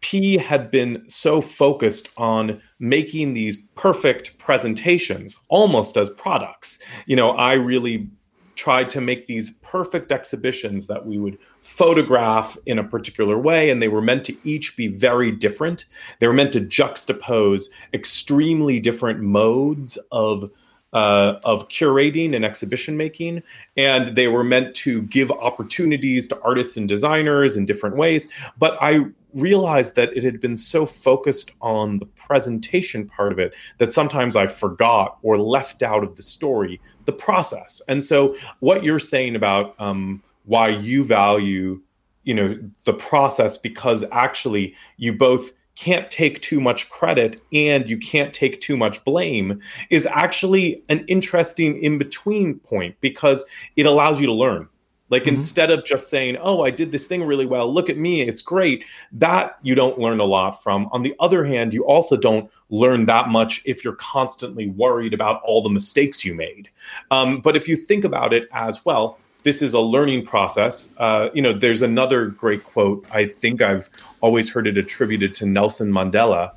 P 0.00 0.36
had 0.36 0.70
been 0.70 1.02
so 1.08 1.40
focused 1.40 2.08
on 2.16 2.60
making 2.78 3.32
these 3.32 3.56
perfect 3.74 4.38
presentations 4.38 5.38
almost 5.48 5.96
as 5.96 6.10
products. 6.10 6.78
You 7.06 7.16
know, 7.16 7.30
I 7.30 7.54
really 7.54 8.10
tried 8.54 8.88
to 8.90 9.00
make 9.00 9.26
these 9.26 9.52
perfect 9.62 10.12
exhibitions 10.12 10.86
that 10.86 11.06
we 11.06 11.18
would 11.18 11.38
photograph 11.60 12.56
in 12.66 12.78
a 12.78 12.84
particular 12.84 13.38
way, 13.38 13.70
and 13.70 13.82
they 13.82 13.88
were 13.88 14.02
meant 14.02 14.24
to 14.24 14.36
each 14.44 14.76
be 14.76 14.86
very 14.86 15.32
different. 15.32 15.86
They 16.20 16.28
were 16.28 16.32
meant 16.32 16.52
to 16.52 16.60
juxtapose 16.60 17.64
extremely 17.92 18.78
different 18.78 19.20
modes 19.20 19.98
of 20.12 20.50
uh, 20.94 21.40
of 21.44 21.68
curating 21.68 22.34
and 22.34 22.44
exhibition 22.44 22.96
making. 22.96 23.42
And 23.76 24.16
they 24.16 24.28
were 24.28 24.44
meant 24.44 24.74
to 24.76 25.02
give 25.02 25.30
opportunities 25.30 26.28
to 26.28 26.40
artists 26.40 26.76
and 26.76 26.88
designers 26.88 27.56
in 27.56 27.66
different 27.66 27.96
ways. 27.96 28.28
But 28.56 28.78
I 28.80 29.00
realized 29.34 29.96
that 29.96 30.16
it 30.16 30.22
had 30.22 30.40
been 30.40 30.56
so 30.56 30.86
focused 30.86 31.50
on 31.60 31.98
the 31.98 32.06
presentation 32.06 33.06
part 33.06 33.32
of 33.32 33.40
it 33.40 33.52
that 33.78 33.92
sometimes 33.92 34.36
I 34.36 34.46
forgot 34.46 35.18
or 35.22 35.36
left 35.36 35.82
out 35.82 36.04
of 36.04 36.14
the 36.14 36.22
story 36.22 36.80
the 37.04 37.12
process. 37.12 37.82
And 37.88 38.02
so, 38.02 38.36
what 38.60 38.84
you're 38.84 39.00
saying 39.00 39.34
about 39.34 39.74
um, 39.80 40.22
why 40.44 40.68
you 40.68 41.04
value 41.04 41.82
you 42.22 42.32
know 42.32 42.58
the 42.84 42.94
process 42.94 43.58
because 43.58 44.02
actually 44.10 44.74
you 44.96 45.12
both 45.12 45.52
can't 45.76 46.10
take 46.10 46.40
too 46.40 46.60
much 46.60 46.88
credit 46.88 47.40
and 47.52 47.88
you 47.88 47.98
can't 47.98 48.32
take 48.32 48.60
too 48.60 48.76
much 48.76 49.04
blame 49.04 49.60
is 49.90 50.06
actually 50.06 50.82
an 50.88 51.04
interesting 51.08 51.82
in 51.82 51.98
between 51.98 52.58
point 52.60 52.96
because 53.00 53.44
it 53.76 53.86
allows 53.86 54.20
you 54.20 54.26
to 54.26 54.32
learn. 54.32 54.68
Like 55.10 55.22
mm-hmm. 55.22 55.30
instead 55.30 55.70
of 55.70 55.84
just 55.84 56.08
saying, 56.08 56.38
"Oh, 56.40 56.62
I 56.62 56.70
did 56.70 56.90
this 56.90 57.06
thing 57.06 57.22
really 57.22 57.46
well. 57.46 57.72
Look 57.72 57.90
at 57.90 57.98
me. 57.98 58.22
It's 58.22 58.40
great." 58.40 58.84
That 59.12 59.58
you 59.62 59.74
don't 59.74 59.98
learn 59.98 60.18
a 60.18 60.24
lot 60.24 60.62
from. 60.62 60.88
On 60.92 61.02
the 61.02 61.14
other 61.20 61.44
hand, 61.44 61.74
you 61.74 61.84
also 61.84 62.16
don't 62.16 62.50
learn 62.70 63.04
that 63.04 63.28
much 63.28 63.62
if 63.66 63.84
you're 63.84 63.96
constantly 63.96 64.68
worried 64.68 65.12
about 65.12 65.42
all 65.44 65.62
the 65.62 65.68
mistakes 65.68 66.24
you 66.24 66.34
made. 66.34 66.70
Um, 67.10 67.40
but 67.42 67.54
if 67.54 67.68
you 67.68 67.76
think 67.76 68.04
about 68.04 68.32
it 68.32 68.48
as 68.52 68.84
well, 68.84 69.18
this 69.44 69.62
is 69.62 69.74
a 69.74 69.80
learning 69.80 70.26
process. 70.26 70.92
Uh, 70.98 71.28
you 71.32 71.40
know, 71.40 71.52
there's 71.52 71.82
another 71.82 72.26
great 72.26 72.64
quote. 72.64 73.06
I 73.10 73.26
think 73.26 73.62
I've 73.62 73.88
always 74.20 74.50
heard 74.50 74.66
it 74.66 74.76
attributed 74.76 75.34
to 75.34 75.46
Nelson 75.46 75.92
Mandela. 75.92 76.52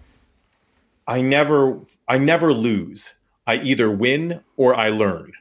I 1.05 1.21
never, 1.21 1.79
I 2.07 2.17
never 2.17 2.53
lose. 2.53 3.13
I 3.45 3.57
either 3.57 3.91
win 3.91 4.41
or 4.55 4.75
I 4.75 4.89
learn. 4.89 5.33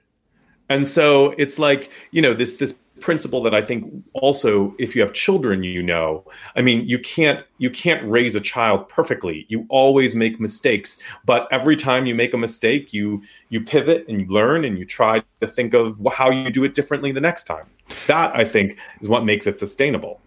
And 0.68 0.86
so 0.86 1.34
it's 1.38 1.58
like, 1.58 1.90
you 2.10 2.20
know, 2.20 2.34
this 2.34 2.54
this 2.54 2.74
principle 3.00 3.42
that 3.42 3.54
I 3.54 3.60
think 3.60 3.92
also 4.14 4.74
if 4.78 4.94
you 4.94 5.02
have 5.02 5.12
children 5.12 5.62
you 5.62 5.82
know. 5.82 6.24
I 6.54 6.62
mean 6.62 6.86
you 6.86 6.98
can't 6.98 7.44
you 7.58 7.70
can't 7.70 8.08
raise 8.08 8.34
a 8.34 8.40
child 8.40 8.88
perfectly. 8.88 9.46
You 9.48 9.66
always 9.68 10.14
make 10.14 10.40
mistakes 10.40 10.98
but 11.24 11.46
every 11.50 11.76
time 11.76 12.06
you 12.06 12.14
make 12.14 12.34
a 12.34 12.38
mistake 12.38 12.92
you 12.92 13.22
you 13.48 13.60
pivot 13.60 14.06
and 14.08 14.20
you 14.20 14.26
learn 14.26 14.64
and 14.64 14.78
you 14.78 14.84
try 14.84 15.22
to 15.40 15.46
think 15.46 15.74
of 15.74 15.98
how 16.12 16.30
you 16.30 16.50
do 16.50 16.64
it 16.64 16.74
differently 16.74 17.12
the 17.12 17.20
next 17.20 17.44
time. 17.44 17.66
That 18.06 18.34
I 18.34 18.44
think 18.44 18.78
is 19.00 19.08
what 19.08 19.24
makes 19.24 19.46
it 19.46 19.58
sustainable. 19.58 20.20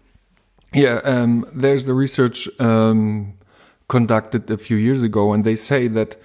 Yeah 0.72 1.00
um, 1.04 1.46
there's 1.52 1.86
the 1.86 1.94
research 1.94 2.48
um, 2.60 3.34
conducted 3.88 4.50
a 4.50 4.56
few 4.56 4.76
years 4.76 5.02
ago 5.02 5.32
and 5.32 5.44
they 5.44 5.56
say 5.56 5.88
that 5.88 6.16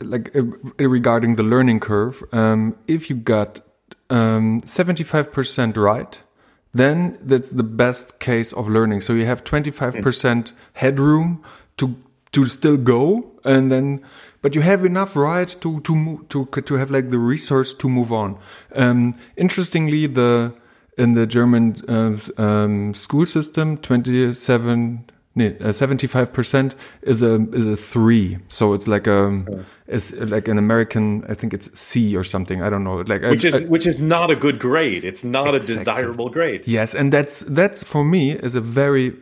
like 0.00 0.34
uh, 0.36 0.42
regarding 0.88 1.36
the 1.36 1.42
learning 1.42 1.80
curve 1.80 2.22
um, 2.32 2.76
if 2.86 3.08
you 3.10 3.16
got 3.16 3.60
um, 4.10 4.60
75% 4.62 5.76
right, 5.76 6.18
then 6.72 7.18
that's 7.20 7.50
the 7.50 7.62
best 7.62 8.18
case 8.18 8.52
of 8.52 8.68
learning. 8.68 9.00
So 9.00 9.12
you 9.12 9.26
have 9.26 9.44
25% 9.44 10.52
headroom 10.74 11.42
to 11.78 11.96
to 12.30 12.44
still 12.44 12.76
go, 12.76 13.32
and 13.44 13.72
then 13.72 14.02
but 14.42 14.54
you 14.54 14.60
have 14.60 14.84
enough 14.84 15.16
right 15.16 15.48
to 15.60 15.80
to 15.80 16.26
to 16.28 16.44
to 16.46 16.74
have 16.74 16.90
like 16.90 17.10
the 17.10 17.18
resource 17.18 17.72
to 17.74 17.88
move 17.88 18.12
on. 18.12 18.38
Um, 18.74 19.14
interestingly, 19.36 20.06
the 20.06 20.52
in 20.98 21.14
the 21.14 21.26
German 21.26 21.76
uh, 21.88 22.18
um, 22.42 22.92
school 22.92 23.24
system, 23.24 23.78
27 23.78 25.10
uh, 25.40 25.72
seventy-five 25.72 26.32
percent 26.32 26.74
is 27.02 27.22
a 27.22 27.46
is 27.52 27.66
a 27.66 27.76
three. 27.76 28.38
So 28.48 28.74
it's 28.74 28.88
like 28.88 29.06
a 29.06 29.44
is 29.88 30.12
like 30.12 30.48
an 30.48 30.58
American. 30.58 31.24
I 31.28 31.34
think 31.34 31.54
it's 31.54 31.68
C 31.78 32.16
or 32.16 32.22
something. 32.22 32.62
I 32.62 32.70
don't 32.70 32.84
know. 32.84 32.98
Like 32.98 33.22
which 33.22 33.44
is 33.44 33.60
which 33.62 33.86
is 33.86 33.98
not 33.98 34.30
a 34.30 34.36
good 34.36 34.58
grade. 34.58 35.04
It's 35.04 35.24
not 35.24 35.54
exactly. 35.54 35.74
a 35.74 35.78
desirable 35.78 36.28
grade. 36.28 36.62
Yes, 36.66 36.94
and 36.94 37.12
that's 37.12 37.40
that's 37.40 37.82
for 37.82 38.04
me 38.04 38.32
is 38.32 38.54
a 38.54 38.60
very 38.60 39.14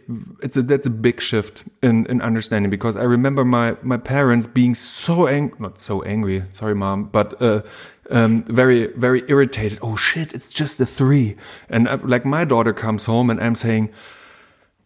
it's 0.42 0.56
a 0.56 0.62
that's 0.62 0.86
a 0.86 0.90
big 0.90 1.20
shift 1.20 1.64
in 1.82 2.06
in 2.06 2.20
understanding 2.20 2.70
because 2.70 2.96
I 2.96 3.04
remember 3.04 3.44
my 3.44 3.76
my 3.82 3.96
parents 3.96 4.46
being 4.46 4.74
so 4.74 5.26
angry, 5.28 5.56
not 5.60 5.78
so 5.78 6.02
angry. 6.02 6.44
Sorry, 6.52 6.74
mom, 6.74 7.04
but. 7.04 7.40
Uh, 7.40 7.62
um, 8.08 8.44
very, 8.44 8.86
very 8.92 9.24
irritated. 9.26 9.80
Oh 9.82 9.96
shit, 9.96 10.32
it's 10.32 10.48
just 10.48 10.78
a 10.78 10.86
three. 10.86 11.34
And 11.68 11.88
uh, 11.88 11.98
like 12.04 12.24
my 12.24 12.44
daughter 12.44 12.72
comes 12.72 13.06
home 13.06 13.30
and 13.30 13.40
I'm 13.40 13.56
saying, 13.56 13.90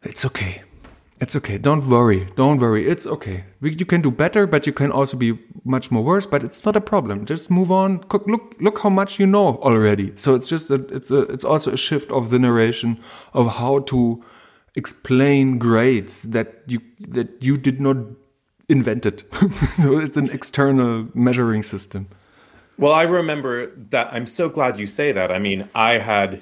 it's 0.03 0.25
okay 0.25 0.63
it's 1.21 1.37
okay. 1.37 1.59
Don't 1.59 1.89
worry. 1.89 2.29
Don't 2.37 2.59
worry. 2.59 2.89
It's 2.89 3.07
okay. 3.07 3.45
You 3.61 3.85
can 3.85 4.01
do 4.01 4.11
better, 4.11 4.47
but 4.47 4.67
you 4.67 4.73
can 4.73 4.91
also 4.91 5.17
be 5.17 5.39
much 5.65 5.91
more 5.91 6.03
worse. 6.03 6.27
But 6.27 6.43
it's 6.43 6.65
not 6.65 6.77
a 6.77 6.81
problem. 6.81 7.25
Just 7.25 7.51
move 7.51 7.71
on. 7.71 8.05
Look, 8.27 8.57
look 8.61 8.79
how 8.79 8.91
much 8.91 9.21
you 9.21 9.27
know 9.27 9.57
already. 9.59 10.13
So 10.17 10.35
it's 10.35 10.49
just 10.49 10.71
a, 10.71 10.77
it's 10.95 11.11
a, 11.11 11.21
it's 11.23 11.45
also 11.45 11.73
a 11.73 11.77
shift 11.77 12.11
of 12.11 12.31
the 12.31 12.39
narration 12.39 12.99
of 13.35 13.57
how 13.57 13.81
to 13.81 14.23
explain 14.77 15.59
grades 15.59 16.23
that 16.23 16.63
you 16.67 16.81
that 17.09 17.43
you 17.43 17.57
did 17.57 17.81
not 17.81 17.97
invent 18.69 19.05
it. 19.05 19.25
so 19.83 19.99
it's 19.99 20.17
an 20.17 20.31
external 20.31 21.09
measuring 21.15 21.63
system. 21.63 22.09
Well, 22.79 22.93
I 22.93 23.03
remember 23.03 23.73
that. 23.91 24.09
I'm 24.11 24.27
so 24.27 24.49
glad 24.49 24.79
you 24.79 24.87
say 24.87 25.13
that. 25.13 25.31
I 25.31 25.39
mean, 25.39 25.69
I 25.75 25.99
had, 25.99 26.41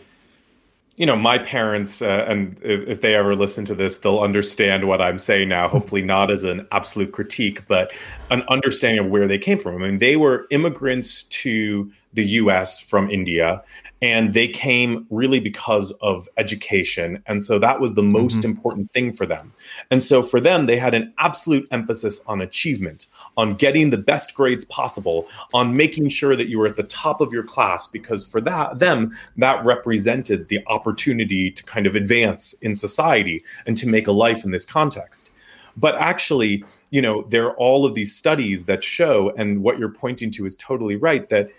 you 0.99 1.07
know, 1.07 1.17
my 1.17 1.39
parents, 1.39 2.03
uh, 2.03 2.27
and 2.29 2.59
if, 2.61 2.89
if, 2.89 3.01
they 3.03 3.15
ever 3.15 3.37
listen 3.37 3.65
to 3.67 3.75
this, 3.75 3.99
they'll 3.99 4.19
understand 4.19 4.89
what 4.89 5.01
I'm 5.01 5.21
saying 5.21 5.49
now. 5.49 5.69
Hopefully, 5.69 6.03
not 6.03 6.29
as 6.29 6.43
an 6.43 6.67
absolute 6.73 7.13
critique, 7.13 7.65
but 7.69 7.93
an 8.31 8.43
understanding 8.49 9.05
of 9.05 9.11
where 9.11 9.29
they 9.29 9.39
came 9.39 9.59
from. 9.59 9.77
I 9.77 9.87
mean, 9.87 9.99
they 10.01 10.17
were 10.17 10.49
immigrants 10.51 11.23
to 11.23 11.93
the 12.13 12.25
US 12.25 12.81
from 12.81 13.11
India 13.11 13.63
and 14.01 14.33
they 14.33 14.47
came 14.47 15.07
really 15.11 15.41
because 15.41 15.91
of 16.03 16.29
education. 16.37 17.23
And 17.27 17.45
so 17.45 17.59
that 17.59 17.81
was 17.81 17.95
the 17.95 18.03
most 18.03 18.39
mm-hmm. 18.39 18.51
important 18.51 18.91
thing 18.93 19.13
for 19.13 19.27
them. 19.27 19.53
And 19.91 20.03
so 20.03 20.23
for 20.23 20.41
them 20.41 20.67
they 20.67 20.79
had 20.79 20.95
an 20.95 21.13
absolute 21.19 21.67
emphasis 21.71 22.21
on 22.27 22.41
achievement 22.41 23.07
on 23.37 23.55
getting 23.55 23.91
the 23.91 23.99
best 23.99 24.35
grades 24.35 24.65
possible 24.65 25.27
on 25.53 25.77
making 25.77 26.11
sure 26.11 26.37
that 26.37 26.49
you 26.49 26.59
were 26.59 26.69
at 26.69 26.77
the 26.77 26.83
top 26.85 27.21
of 27.21 27.33
your 27.33 27.43
class 27.43 27.87
because 27.89 28.25
for 28.25 28.41
that 28.43 28.79
them 28.79 29.11
that 29.37 29.65
represented 29.65 30.49
the 30.49 30.61
opportunity 30.69 31.51
to 31.51 31.65
kind 31.65 31.87
of 31.87 31.97
advance 31.97 32.53
in 32.55 32.75
society 32.75 33.43
and 33.67 33.77
to 33.77 33.89
make 33.89 34.07
a 34.07 34.13
life 34.13 34.45
in 34.45 34.53
this 34.53 34.67
context. 34.67 35.31
But 35.77 35.97
actually 35.97 36.65
you 36.91 37.03
know 37.03 37.25
there 37.29 37.47
are 37.47 37.57
all 37.57 37.85
of 37.85 37.95
these 37.95 38.15
studies 38.15 38.67
that 38.67 38.85
show 38.85 39.33
and 39.37 39.63
what 39.63 39.79
you're 39.79 39.93
pointing 39.93 40.31
to 40.33 40.47
is 40.47 40.57
totally 40.57 40.97
right 40.97 41.29
that 41.29 41.51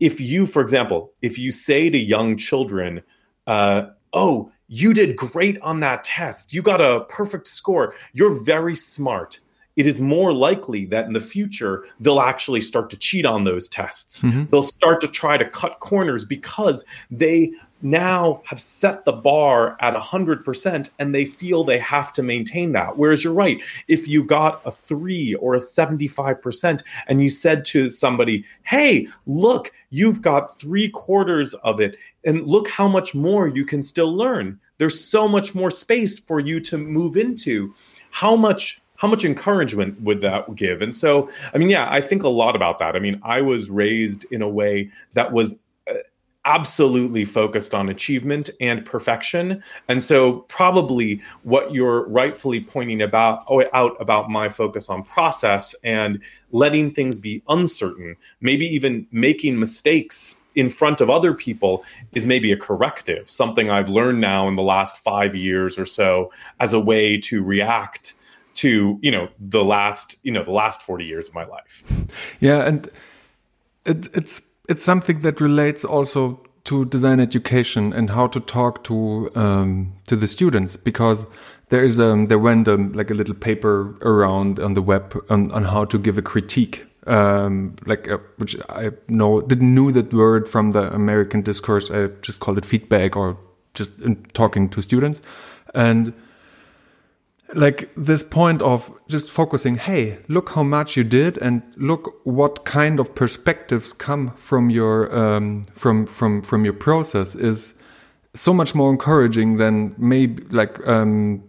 if 0.00 0.20
you, 0.20 0.46
for 0.46 0.62
example, 0.62 1.12
if 1.22 1.38
you 1.38 1.50
say 1.50 1.90
to 1.90 1.98
young 1.98 2.36
children, 2.36 3.02
uh, 3.46 3.86
oh, 4.12 4.50
you 4.68 4.92
did 4.92 5.16
great 5.16 5.58
on 5.60 5.80
that 5.80 6.04
test, 6.04 6.52
you 6.52 6.62
got 6.62 6.80
a 6.80 7.04
perfect 7.08 7.48
score, 7.48 7.94
you're 8.12 8.34
very 8.42 8.76
smart. 8.76 9.40
It 9.76 9.86
is 9.86 10.00
more 10.00 10.32
likely 10.32 10.86
that 10.86 11.06
in 11.06 11.12
the 11.12 11.20
future 11.20 11.86
they'll 12.00 12.20
actually 12.20 12.60
start 12.60 12.90
to 12.90 12.96
cheat 12.96 13.24
on 13.24 13.44
those 13.44 13.68
tests. 13.68 14.22
Mm-hmm. 14.22 14.46
They'll 14.50 14.62
start 14.64 15.00
to 15.02 15.08
try 15.08 15.38
to 15.38 15.48
cut 15.48 15.78
corners 15.78 16.24
because 16.24 16.84
they 17.10 17.52
now 17.82 18.42
have 18.44 18.60
set 18.60 19.04
the 19.04 19.12
bar 19.12 19.76
at 19.80 19.94
100% 19.94 20.90
and 20.98 21.14
they 21.14 21.24
feel 21.24 21.64
they 21.64 21.78
have 21.78 22.12
to 22.14 22.22
maintain 22.22 22.72
that. 22.72 22.96
Whereas 22.96 23.22
you're 23.22 23.32
right, 23.32 23.60
if 23.86 24.08
you 24.08 24.24
got 24.24 24.60
a 24.64 24.70
three 24.70 25.34
or 25.34 25.54
a 25.54 25.58
75% 25.58 26.82
and 27.06 27.22
you 27.22 27.30
said 27.30 27.64
to 27.66 27.90
somebody, 27.90 28.44
hey, 28.64 29.06
look, 29.26 29.72
you've 29.90 30.22
got 30.22 30.58
three 30.58 30.88
quarters 30.88 31.54
of 31.54 31.80
it, 31.80 31.96
and 32.24 32.46
look 32.46 32.68
how 32.68 32.88
much 32.88 33.14
more 33.14 33.48
you 33.48 33.64
can 33.64 33.82
still 33.82 34.14
learn. 34.14 34.58
There's 34.78 35.02
so 35.02 35.28
much 35.28 35.54
more 35.54 35.70
space 35.70 36.18
for 36.18 36.40
you 36.40 36.60
to 36.60 36.78
move 36.78 37.16
into. 37.16 37.74
How 38.10 38.36
much 38.36 38.80
how 38.96 39.06
much 39.06 39.24
encouragement 39.24 40.00
would 40.02 40.20
that 40.22 40.52
give? 40.56 40.82
And 40.82 40.94
so, 40.94 41.30
I 41.54 41.58
mean, 41.58 41.70
yeah, 41.70 41.88
I 41.88 42.00
think 42.00 42.24
a 42.24 42.28
lot 42.28 42.56
about 42.56 42.80
that. 42.80 42.96
I 42.96 42.98
mean, 42.98 43.20
I 43.22 43.40
was 43.42 43.70
raised 43.70 44.24
in 44.32 44.42
a 44.42 44.48
way 44.48 44.90
that 45.14 45.32
was 45.32 45.54
absolutely 46.48 47.26
focused 47.26 47.74
on 47.74 47.90
achievement 47.90 48.48
and 48.58 48.84
perfection. 48.84 49.62
And 49.86 50.02
so 50.02 50.40
probably 50.48 51.20
what 51.42 51.74
you're 51.74 52.08
rightfully 52.08 52.58
pointing 52.58 53.02
about 53.02 53.44
oh, 53.48 53.62
out 53.74 53.96
about 54.00 54.30
my 54.30 54.48
focus 54.48 54.88
on 54.88 55.04
process 55.04 55.74
and 55.84 56.20
letting 56.50 56.90
things 56.90 57.18
be 57.18 57.42
uncertain, 57.48 58.16
maybe 58.40 58.64
even 58.64 59.06
making 59.12 59.60
mistakes 59.60 60.36
in 60.54 60.70
front 60.70 61.02
of 61.02 61.10
other 61.10 61.34
people 61.34 61.84
is 62.14 62.26
maybe 62.26 62.50
a 62.50 62.56
corrective, 62.56 63.30
something 63.30 63.70
I've 63.70 63.90
learned 63.90 64.20
now 64.20 64.48
in 64.48 64.56
the 64.56 64.62
last 64.62 64.96
5 64.96 65.36
years 65.36 65.78
or 65.78 65.86
so 65.86 66.32
as 66.58 66.72
a 66.72 66.80
way 66.80 67.18
to 67.18 67.44
react 67.44 68.14
to, 68.54 68.98
you 69.02 69.10
know, 69.12 69.28
the 69.38 69.62
last, 69.62 70.16
you 70.22 70.32
know, 70.32 70.42
the 70.42 70.50
last 70.50 70.82
40 70.82 71.04
years 71.04 71.28
of 71.28 71.34
my 71.34 71.44
life. 71.44 71.84
Yeah, 72.40 72.66
and 72.66 72.88
it, 73.84 74.08
it's 74.14 74.42
it's 74.68 74.82
something 74.82 75.20
that 75.20 75.40
relates 75.40 75.84
also 75.84 76.40
to 76.64 76.84
design 76.84 77.18
education 77.18 77.92
and 77.92 78.10
how 78.10 78.26
to 78.26 78.40
talk 78.40 78.84
to 78.84 79.30
um, 79.34 79.92
to 80.06 80.16
the 80.16 80.26
students 80.26 80.76
because 80.76 81.26
there 81.70 81.84
is 81.84 81.98
um, 81.98 82.26
there 82.26 82.38
went 82.38 82.68
um, 82.68 82.92
like 82.92 83.10
a 83.10 83.14
little 83.14 83.34
paper 83.34 83.96
around 84.02 84.60
on 84.60 84.74
the 84.74 84.82
web 84.82 85.18
on, 85.30 85.50
on 85.52 85.64
how 85.64 85.84
to 85.86 85.98
give 85.98 86.18
a 86.18 86.22
critique 86.22 86.84
um, 87.06 87.74
like 87.86 88.08
uh, 88.08 88.18
which 88.36 88.56
I 88.68 88.90
know 89.08 89.40
didn't 89.40 89.74
know 89.74 89.90
that 89.90 90.12
word 90.12 90.48
from 90.48 90.72
the 90.72 90.92
American 90.92 91.42
discourse. 91.42 91.90
I 91.90 92.08
just 92.20 92.40
called 92.40 92.58
it 92.58 92.66
feedback 92.66 93.16
or 93.16 93.38
just 93.74 93.92
talking 94.34 94.68
to 94.68 94.82
students. 94.82 95.20
And 95.74 96.12
like 97.54 97.92
this 97.94 98.22
point 98.22 98.60
of 98.60 98.92
just 99.08 99.30
focusing 99.30 99.76
hey 99.76 100.18
look 100.28 100.50
how 100.50 100.62
much 100.62 100.96
you 100.96 101.04
did 101.04 101.38
and 101.38 101.62
look 101.76 102.20
what 102.24 102.64
kind 102.64 103.00
of 103.00 103.14
perspectives 103.14 103.92
come 103.92 104.32
from 104.36 104.68
your 104.68 105.14
um, 105.16 105.64
from 105.74 106.06
from 106.06 106.42
from 106.42 106.64
your 106.64 106.74
process 106.74 107.34
is 107.34 107.74
so 108.34 108.52
much 108.52 108.74
more 108.74 108.90
encouraging 108.90 109.56
than 109.56 109.94
maybe 109.96 110.42
like 110.50 110.86
um, 110.86 111.42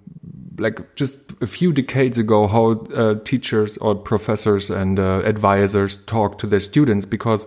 like 0.57 0.95
just 0.95 1.19
a 1.41 1.47
few 1.47 1.73
decades 1.73 2.17
ago 2.17 2.47
how 2.47 2.71
uh, 2.95 3.15
teachers 3.25 3.77
or 3.77 3.95
professors 3.95 4.69
and 4.69 4.99
uh, 4.99 5.21
advisors 5.25 5.97
talk 5.99 6.37
to 6.37 6.47
their 6.47 6.59
students 6.59 7.05
because 7.05 7.45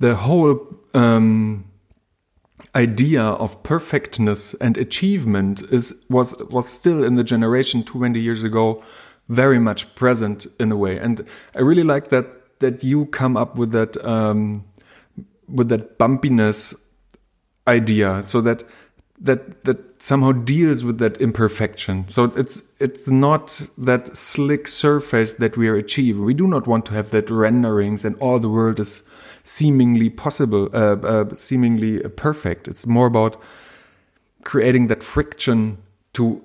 the 0.00 0.16
whole 0.16 0.60
um, 0.94 1.64
idea 2.74 3.22
of 3.22 3.62
perfectness 3.62 4.54
and 4.54 4.76
achievement 4.76 5.62
is 5.70 5.94
was 6.08 6.34
was 6.50 6.68
still 6.68 7.02
in 7.02 7.16
the 7.16 7.24
generation 7.24 7.82
20 7.82 8.20
years 8.20 8.44
ago 8.44 8.82
very 9.28 9.58
much 9.58 9.94
present 9.94 10.46
in 10.58 10.72
a 10.72 10.76
way. 10.76 10.98
And 10.98 11.26
i 11.54 11.60
really 11.60 11.84
like 11.84 12.08
that 12.08 12.58
that 12.60 12.82
you 12.82 13.06
come 13.06 13.36
up 13.36 13.56
with 13.56 13.72
that 13.72 14.02
um, 14.04 14.64
with 15.48 15.68
that 15.68 15.98
bumpiness 15.98 16.74
idea 17.66 18.22
so 18.22 18.40
that 18.40 18.64
that 19.20 19.64
that 19.64 20.02
somehow 20.02 20.32
deals 20.32 20.84
with 20.84 20.98
that 20.98 21.20
imperfection. 21.20 22.06
So 22.08 22.24
it's 22.24 22.62
it's 22.78 23.08
not 23.08 23.60
that 23.78 24.16
slick 24.16 24.68
surface 24.68 25.34
that 25.34 25.56
we 25.56 25.68
are 25.68 25.74
achieving. 25.74 26.24
We 26.24 26.34
do 26.34 26.46
not 26.46 26.66
want 26.66 26.86
to 26.86 26.94
have 26.94 27.10
that 27.10 27.30
renderings 27.30 28.04
and 28.04 28.16
all 28.16 28.38
the 28.38 28.48
world 28.48 28.78
is 28.78 29.02
seemingly 29.48 30.10
possible, 30.10 30.68
uh, 30.74 30.96
uh, 30.96 31.34
seemingly 31.34 32.00
perfect. 32.00 32.68
It's 32.68 32.86
more 32.86 33.06
about 33.06 33.40
creating 34.44 34.88
that 34.88 35.02
friction 35.02 35.78
to 36.14 36.42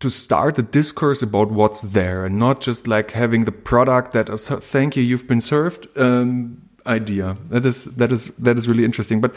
to 0.00 0.10
start 0.10 0.56
the 0.56 0.64
discourse 0.64 1.22
about 1.22 1.52
what's 1.52 1.82
there 1.82 2.26
and 2.26 2.36
not 2.36 2.60
just 2.60 2.88
like 2.88 3.12
having 3.12 3.44
the 3.44 3.52
product 3.52 4.12
that 4.12 4.28
is 4.28 4.48
thank 4.48 4.96
you 4.96 5.02
you've 5.02 5.28
been 5.28 5.40
served 5.40 5.86
um, 5.96 6.60
idea. 6.86 7.36
That 7.48 7.64
is 7.66 7.84
that 7.84 8.10
is 8.12 8.28
that 8.38 8.58
is 8.58 8.68
really 8.68 8.84
interesting. 8.84 9.20
But 9.20 9.34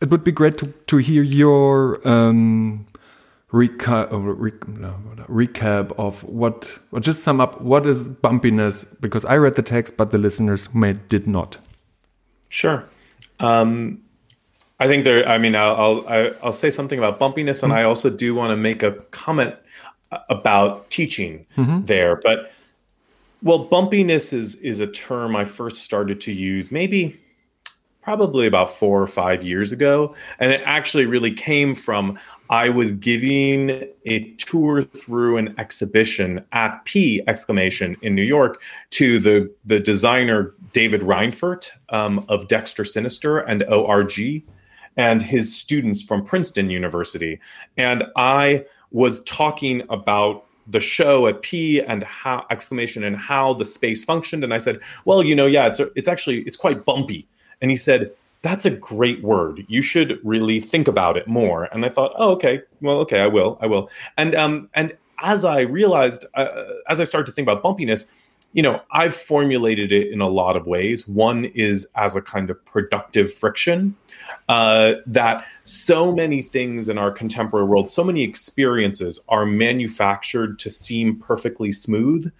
it 0.00 0.10
would 0.10 0.24
be 0.24 0.32
great 0.32 0.58
to 0.58 0.66
to 0.86 0.96
hear 0.96 1.22
your 1.22 2.06
um, 2.08 2.86
recap, 3.52 4.10
recap 5.28 5.92
of 5.98 6.24
what 6.24 6.78
or 6.92 7.00
just 7.00 7.22
sum 7.22 7.40
up 7.40 7.60
what 7.60 7.84
is 7.84 8.08
bumpiness 8.08 8.86
because 9.00 9.24
i 9.24 9.36
read 9.36 9.56
the 9.56 9.62
text 9.62 9.96
but 9.96 10.12
the 10.12 10.18
listeners 10.18 10.72
may 10.72 10.92
did 10.92 11.26
not 11.26 11.58
Sure. 12.50 12.84
Um, 13.38 14.02
I 14.78 14.86
think 14.86 15.04
there. 15.04 15.26
I 15.26 15.38
mean, 15.38 15.54
I'll 15.54 16.06
I'll, 16.06 16.34
I'll 16.42 16.52
say 16.52 16.70
something 16.70 16.98
about 16.98 17.18
bumpiness, 17.18 17.62
and 17.62 17.70
mm-hmm. 17.70 17.78
I 17.78 17.84
also 17.84 18.10
do 18.10 18.34
want 18.34 18.50
to 18.50 18.56
make 18.56 18.82
a 18.82 18.92
comment 19.12 19.54
about 20.28 20.90
teaching 20.90 21.46
mm-hmm. 21.56 21.84
there. 21.86 22.16
But 22.16 22.52
well, 23.42 23.68
bumpiness 23.68 24.32
is 24.32 24.56
is 24.56 24.80
a 24.80 24.86
term 24.86 25.36
I 25.36 25.44
first 25.44 25.82
started 25.82 26.20
to 26.22 26.32
use 26.32 26.72
maybe 26.72 27.19
probably 28.10 28.48
about 28.48 28.68
four 28.68 29.00
or 29.00 29.06
five 29.06 29.40
years 29.44 29.70
ago. 29.70 30.12
And 30.40 30.50
it 30.50 30.60
actually 30.64 31.06
really 31.06 31.32
came 31.32 31.76
from 31.76 32.18
I 32.48 32.68
was 32.68 32.90
giving 32.90 33.84
a 34.04 34.32
tour 34.32 34.82
through 34.82 35.36
an 35.36 35.54
exhibition 35.58 36.44
at 36.50 36.84
P 36.86 37.22
exclamation 37.28 37.96
in 38.02 38.16
New 38.16 38.24
York 38.24 38.60
to 38.98 39.20
the, 39.20 39.48
the 39.64 39.78
designer 39.78 40.52
David 40.72 41.02
Reinfurt 41.02 41.70
um, 41.90 42.24
of 42.28 42.48
Dexter 42.48 42.84
Sinister 42.84 43.38
and 43.38 43.62
ORG 43.62 44.42
and 44.96 45.22
his 45.22 45.56
students 45.56 46.02
from 46.02 46.24
Princeton 46.24 46.68
University. 46.68 47.38
And 47.76 48.02
I 48.16 48.64
was 48.90 49.22
talking 49.22 49.84
about 49.88 50.46
the 50.66 50.80
show 50.80 51.28
at 51.28 51.42
P 51.42 51.80
and 51.80 52.02
how 52.02 52.44
exclamation 52.50 53.04
and 53.04 53.16
how 53.16 53.54
the 53.54 53.64
space 53.64 54.02
functioned. 54.02 54.42
And 54.42 54.52
I 54.52 54.58
said, 54.58 54.80
well, 55.04 55.22
you 55.22 55.36
know, 55.36 55.46
yeah, 55.46 55.68
it's, 55.68 55.78
it's 55.94 56.08
actually, 56.08 56.40
it's 56.40 56.56
quite 56.56 56.84
bumpy. 56.84 57.28
And 57.60 57.70
he 57.70 57.76
said, 57.76 58.12
That's 58.42 58.64
a 58.64 58.70
great 58.70 59.22
word. 59.22 59.64
You 59.68 59.82
should 59.82 60.18
really 60.24 60.60
think 60.60 60.88
about 60.88 61.16
it 61.16 61.26
more. 61.26 61.64
And 61.72 61.84
I 61.84 61.88
thought, 61.88 62.12
Oh, 62.16 62.32
okay. 62.32 62.62
Well, 62.80 62.98
okay, 62.98 63.20
I 63.20 63.26
will. 63.26 63.58
I 63.60 63.66
will. 63.66 63.90
And, 64.16 64.34
um, 64.34 64.68
and 64.74 64.96
as 65.22 65.44
I 65.44 65.60
realized, 65.60 66.24
uh, 66.34 66.46
as 66.88 67.00
I 67.00 67.04
started 67.04 67.26
to 67.26 67.32
think 67.32 67.46
about 67.48 67.62
bumpiness, 67.62 68.06
you 68.52 68.62
know, 68.62 68.80
I've 68.90 69.14
formulated 69.14 69.92
it 69.92 70.10
in 70.10 70.20
a 70.20 70.28
lot 70.28 70.56
of 70.56 70.66
ways. 70.66 71.06
One 71.06 71.44
is 71.44 71.88
as 71.94 72.16
a 72.16 72.22
kind 72.22 72.50
of 72.50 72.64
productive 72.64 73.32
friction 73.32 73.94
uh, 74.48 74.94
that 75.06 75.46
so 75.62 76.12
many 76.12 76.42
things 76.42 76.88
in 76.88 76.98
our 76.98 77.12
contemporary 77.12 77.66
world, 77.66 77.88
so 77.88 78.02
many 78.02 78.24
experiences 78.24 79.20
are 79.28 79.46
manufactured 79.46 80.58
to 80.60 80.70
seem 80.70 81.20
perfectly 81.20 81.70
smooth, 81.70 82.32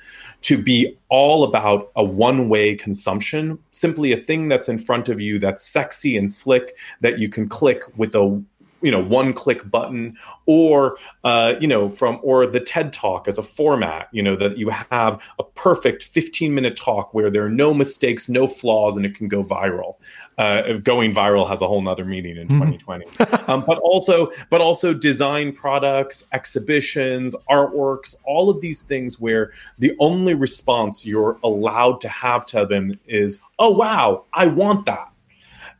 to 0.42 0.60
be 0.60 0.98
all 1.10 1.44
about 1.44 1.92
a 1.94 2.02
one 2.02 2.48
way 2.48 2.74
consumption, 2.74 3.58
simply 3.70 4.10
a 4.10 4.16
thing 4.16 4.48
that's 4.48 4.68
in 4.68 4.78
front 4.78 5.08
of 5.08 5.20
you 5.20 5.38
that's 5.38 5.64
sexy 5.64 6.16
and 6.16 6.32
slick 6.32 6.76
that 7.02 7.20
you 7.20 7.28
can 7.28 7.48
click 7.48 7.82
with 7.96 8.16
a 8.16 8.42
you 8.82 8.90
know 8.90 9.02
one 9.02 9.32
click 9.32 9.68
button 9.70 10.16
or 10.46 10.96
uh, 11.24 11.54
you 11.60 11.66
know 11.66 11.88
from 11.88 12.18
or 12.22 12.46
the 12.46 12.60
ted 12.60 12.92
talk 12.92 13.28
as 13.28 13.38
a 13.38 13.42
format 13.42 14.08
you 14.12 14.22
know 14.22 14.36
that 14.36 14.58
you 14.58 14.70
have 14.70 15.22
a 15.38 15.44
perfect 15.44 16.02
15 16.04 16.54
minute 16.54 16.76
talk 16.76 17.12
where 17.14 17.30
there 17.30 17.44
are 17.44 17.50
no 17.50 17.74
mistakes 17.74 18.28
no 18.28 18.46
flaws 18.46 18.96
and 18.96 19.06
it 19.06 19.14
can 19.14 19.28
go 19.28 19.42
viral. 19.42 19.96
Uh, 20.38 20.78
going 20.78 21.12
viral 21.12 21.46
has 21.46 21.60
a 21.60 21.66
whole 21.66 21.82
nother 21.82 22.04
meaning 22.04 22.38
in 22.38 22.48
2020 22.48 23.04
mm-hmm. 23.04 23.50
um, 23.50 23.62
but 23.66 23.76
also 23.78 24.32
but 24.48 24.62
also 24.62 24.94
design 24.94 25.52
products 25.52 26.24
exhibitions 26.32 27.34
artworks 27.50 28.14
all 28.24 28.48
of 28.48 28.58
these 28.62 28.80
things 28.80 29.20
where 29.20 29.52
the 29.78 29.94
only 30.00 30.32
response 30.32 31.04
you're 31.04 31.38
allowed 31.44 32.00
to 32.00 32.08
have 32.08 32.46
to 32.46 32.64
them 32.64 32.98
is 33.06 33.38
oh 33.58 33.70
wow 33.70 34.24
i 34.32 34.46
want 34.46 34.86
that 34.86 35.10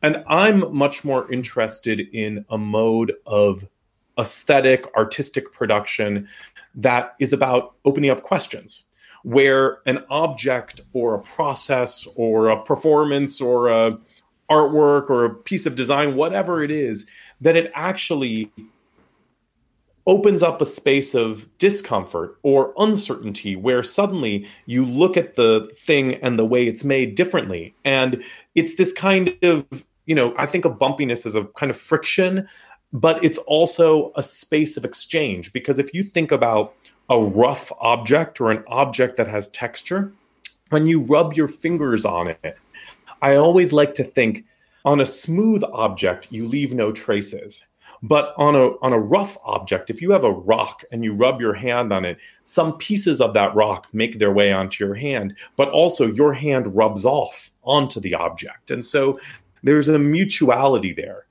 and 0.03 0.25
I'm 0.27 0.75
much 0.75 1.05
more 1.05 1.31
interested 1.33 2.01
in 2.01 2.45
a 2.49 2.59
mode 2.59 3.13
of 3.27 3.69
aesthetic, 4.19 4.87
artistic 4.97 5.53
production 5.53 6.29
that 6.75 7.15
is 7.19 7.33
about 7.33 7.75
opening 7.85 8.11
up 8.11 8.23
questions 8.23 8.85
where 9.23 9.79
an 9.87 10.03
object 10.09 10.81
or 10.93 11.15
a 11.15 11.21
process 11.21 12.07
or 12.15 12.49
a 12.49 12.63
performance 12.63 13.41
or 13.41 13.69
a 13.69 13.99
artwork 14.51 15.11
or 15.11 15.25
a 15.25 15.35
piece 15.35 15.67
of 15.67 15.77
design 15.77 16.17
whatever 16.17 16.63
it 16.63 16.71
is 16.71 17.07
that 17.41 17.55
it 17.55 17.71
actually 17.75 18.51
opens 20.07 20.43
up 20.43 20.61
a 20.61 20.67
space 20.67 21.15
of 21.15 21.47
discomfort 21.59 22.37
or 22.43 22.73
uncertainty 22.79 23.55
where 23.55 23.83
suddenly 23.83 24.47
you 24.67 24.85
look 24.85 25.17
at 25.17 25.37
the 25.37 25.71
thing 25.77 26.15
and 26.17 26.39
the 26.39 26.45
way 26.45 26.67
it's 26.67 26.83
made 26.83 27.15
differently. 27.15 27.75
And 27.85 28.25
it's 28.55 28.75
this 28.75 28.93
kind 28.93 29.37
of 29.43 29.67
you 30.11 30.17
know, 30.17 30.35
I 30.37 30.45
think 30.45 30.65
of 30.65 30.73
bumpiness 30.73 31.25
as 31.25 31.37
a 31.37 31.45
kind 31.45 31.71
of 31.71 31.77
friction, 31.77 32.49
but 32.93 33.25
it's 33.25 33.39
also 33.39 34.11
a 34.17 34.25
space 34.25 34.77
of 34.77 34.85
exchange 34.85 35.53
because 35.53 35.79
if 35.79 35.95
you 35.95 36.03
think 36.03 36.33
about 36.33 36.75
a 37.09 37.17
rough 37.17 37.71
object 37.81 38.41
or 38.41 38.51
an 38.51 38.65
object 38.67 39.17
that 39.19 39.29
has 39.29 39.47
texture, 39.51 40.13
when 40.71 40.85
you 40.85 40.99
rub 40.99 41.35
your 41.35 41.47
fingers 41.47 42.05
on 42.05 42.27
it, 42.27 42.59
I 43.23 43.37
always 43.37 43.73
like 43.73 43.95
to 43.95 44.03
think 44.03 44.47
on 44.85 45.01
a 45.01 45.07
smooth 45.07 45.63
object, 45.63 46.27
you 46.31 46.45
leave 46.45 46.75
no 46.75 46.91
traces. 46.91 47.69
But 48.03 48.33
on 48.39 48.57
a 48.57 48.71
on 48.81 48.95
a 48.95 48.99
rough 48.99 49.37
object, 49.45 49.91
if 49.91 50.01
you 50.01 50.11
have 50.13 50.25
a 50.25 50.33
rock 50.33 50.83
and 50.91 51.05
you 51.05 51.13
rub 51.13 51.41
your 51.41 51.53
hand 51.53 51.93
on 51.93 52.07
it, 52.07 52.17
some 52.45 52.79
pieces 52.79 53.21
of 53.21 53.35
that 53.35 53.55
rock 53.55 53.89
make 53.93 54.19
their 54.19 54.33
way 54.33 54.53
onto 54.53 54.83
your 54.85 54.95
hand, 54.95 55.37
but 55.55 55.69
also 55.69 56.07
your 56.07 56.33
hand 56.33 56.75
rubs 56.75 57.05
off 57.05 57.51
onto 57.63 58.01
the 58.01 58.15
object. 58.15 58.71
And 58.71 58.85
so 58.85 59.21
there's 59.63 59.89
a 59.89 59.99
mutuality 59.99 60.93
there. 60.93 61.27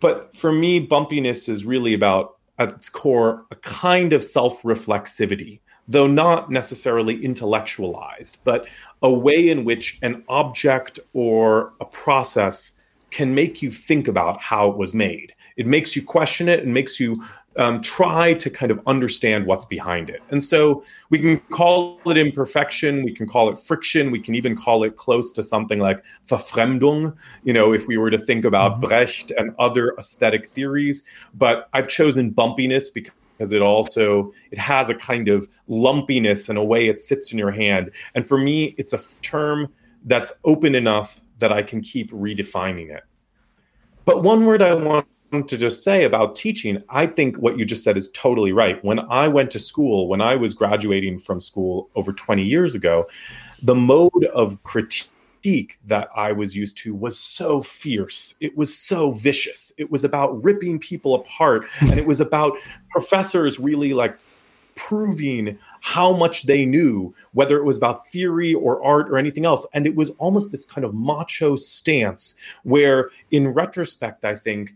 But 0.00 0.36
for 0.36 0.52
me, 0.52 0.86
bumpiness 0.86 1.48
is 1.48 1.64
really 1.64 1.94
about, 1.94 2.36
at 2.58 2.70
its 2.70 2.88
core, 2.88 3.46
a 3.50 3.56
kind 3.56 4.12
of 4.12 4.22
self 4.22 4.62
reflexivity, 4.62 5.60
though 5.88 6.06
not 6.06 6.50
necessarily 6.50 7.24
intellectualized, 7.24 8.38
but 8.44 8.66
a 9.02 9.10
way 9.10 9.48
in 9.48 9.64
which 9.64 9.98
an 10.02 10.24
object 10.28 10.98
or 11.12 11.72
a 11.80 11.84
process 11.84 12.78
can 13.10 13.34
make 13.34 13.62
you 13.62 13.70
think 13.70 14.08
about 14.08 14.40
how 14.40 14.68
it 14.68 14.76
was 14.76 14.92
made. 14.92 15.34
It 15.56 15.66
makes 15.66 15.94
you 15.94 16.02
question 16.02 16.48
it 16.48 16.64
and 16.64 16.74
makes 16.74 16.98
you 16.98 17.24
um, 17.56 17.80
try 17.80 18.34
to 18.34 18.50
kind 18.50 18.70
of 18.70 18.80
understand 18.86 19.46
what's 19.46 19.64
behind 19.64 20.10
it. 20.10 20.22
And 20.30 20.42
so 20.42 20.84
we 21.10 21.18
can 21.18 21.38
call 21.38 22.00
it 22.06 22.16
imperfection, 22.16 23.04
we 23.04 23.14
can 23.14 23.26
call 23.26 23.48
it 23.50 23.58
friction, 23.58 24.10
we 24.10 24.20
can 24.20 24.34
even 24.34 24.56
call 24.56 24.84
it 24.84 24.96
close 24.96 25.32
to 25.32 25.42
something 25.42 25.78
like 25.78 26.04
Verfremdung, 26.26 27.16
you 27.44 27.52
know, 27.52 27.72
if 27.72 27.86
we 27.86 27.96
were 27.96 28.10
to 28.10 28.18
think 28.18 28.44
about 28.44 28.72
mm-hmm. 28.72 28.88
Brecht 28.88 29.32
and 29.36 29.54
other 29.58 29.94
aesthetic 29.98 30.48
theories. 30.50 31.04
But 31.34 31.68
I've 31.72 31.88
chosen 31.88 32.32
bumpiness 32.32 32.92
because 32.92 33.52
it 33.52 33.62
also 33.62 34.32
it 34.50 34.58
has 34.58 34.88
a 34.88 34.94
kind 34.94 35.28
of 35.28 35.48
lumpiness 35.68 36.48
and 36.48 36.58
a 36.58 36.64
way 36.64 36.88
it 36.88 37.00
sits 37.00 37.32
in 37.32 37.38
your 37.38 37.50
hand. 37.50 37.90
And 38.14 38.26
for 38.26 38.38
me, 38.38 38.74
it's 38.78 38.92
a 38.92 39.00
term 39.20 39.72
that's 40.04 40.32
open 40.44 40.74
enough 40.74 41.20
that 41.38 41.52
I 41.52 41.62
can 41.62 41.80
keep 41.80 42.10
redefining 42.12 42.94
it. 42.94 43.02
But 44.04 44.22
one 44.22 44.44
word 44.44 44.60
I 44.62 44.74
want 44.74 45.06
to 45.42 45.56
just 45.56 45.82
say 45.82 46.04
about 46.04 46.36
teaching, 46.36 46.82
I 46.88 47.06
think 47.06 47.36
what 47.36 47.58
you 47.58 47.64
just 47.64 47.82
said 47.82 47.96
is 47.96 48.10
totally 48.10 48.52
right. 48.52 48.82
When 48.84 49.00
I 49.00 49.26
went 49.26 49.50
to 49.52 49.58
school, 49.58 50.06
when 50.08 50.20
I 50.20 50.36
was 50.36 50.54
graduating 50.54 51.18
from 51.18 51.40
school 51.40 51.90
over 51.96 52.12
20 52.12 52.44
years 52.44 52.74
ago, 52.74 53.06
the 53.62 53.74
mode 53.74 54.24
of 54.32 54.62
critique 54.62 55.78
that 55.86 56.08
I 56.14 56.32
was 56.32 56.54
used 56.54 56.78
to 56.78 56.94
was 56.94 57.18
so 57.18 57.62
fierce. 57.62 58.34
It 58.40 58.56
was 58.56 58.76
so 58.76 59.10
vicious. 59.10 59.72
It 59.76 59.90
was 59.90 60.04
about 60.04 60.42
ripping 60.44 60.78
people 60.78 61.14
apart. 61.14 61.66
and 61.80 61.98
it 61.98 62.06
was 62.06 62.20
about 62.20 62.56
professors 62.90 63.58
really 63.58 63.92
like 63.92 64.16
proving 64.74 65.58
how 65.80 66.12
much 66.12 66.44
they 66.44 66.64
knew, 66.64 67.14
whether 67.32 67.56
it 67.58 67.64
was 67.64 67.76
about 67.76 68.08
theory 68.08 68.54
or 68.54 68.82
art 68.84 69.08
or 69.08 69.18
anything 69.18 69.44
else. 69.44 69.66
And 69.74 69.86
it 69.86 69.94
was 69.94 70.10
almost 70.10 70.50
this 70.50 70.64
kind 70.64 70.84
of 70.84 70.94
macho 70.94 71.56
stance 71.56 72.34
where, 72.62 73.10
in 73.30 73.48
retrospect, 73.48 74.24
I 74.24 74.34
think 74.34 74.74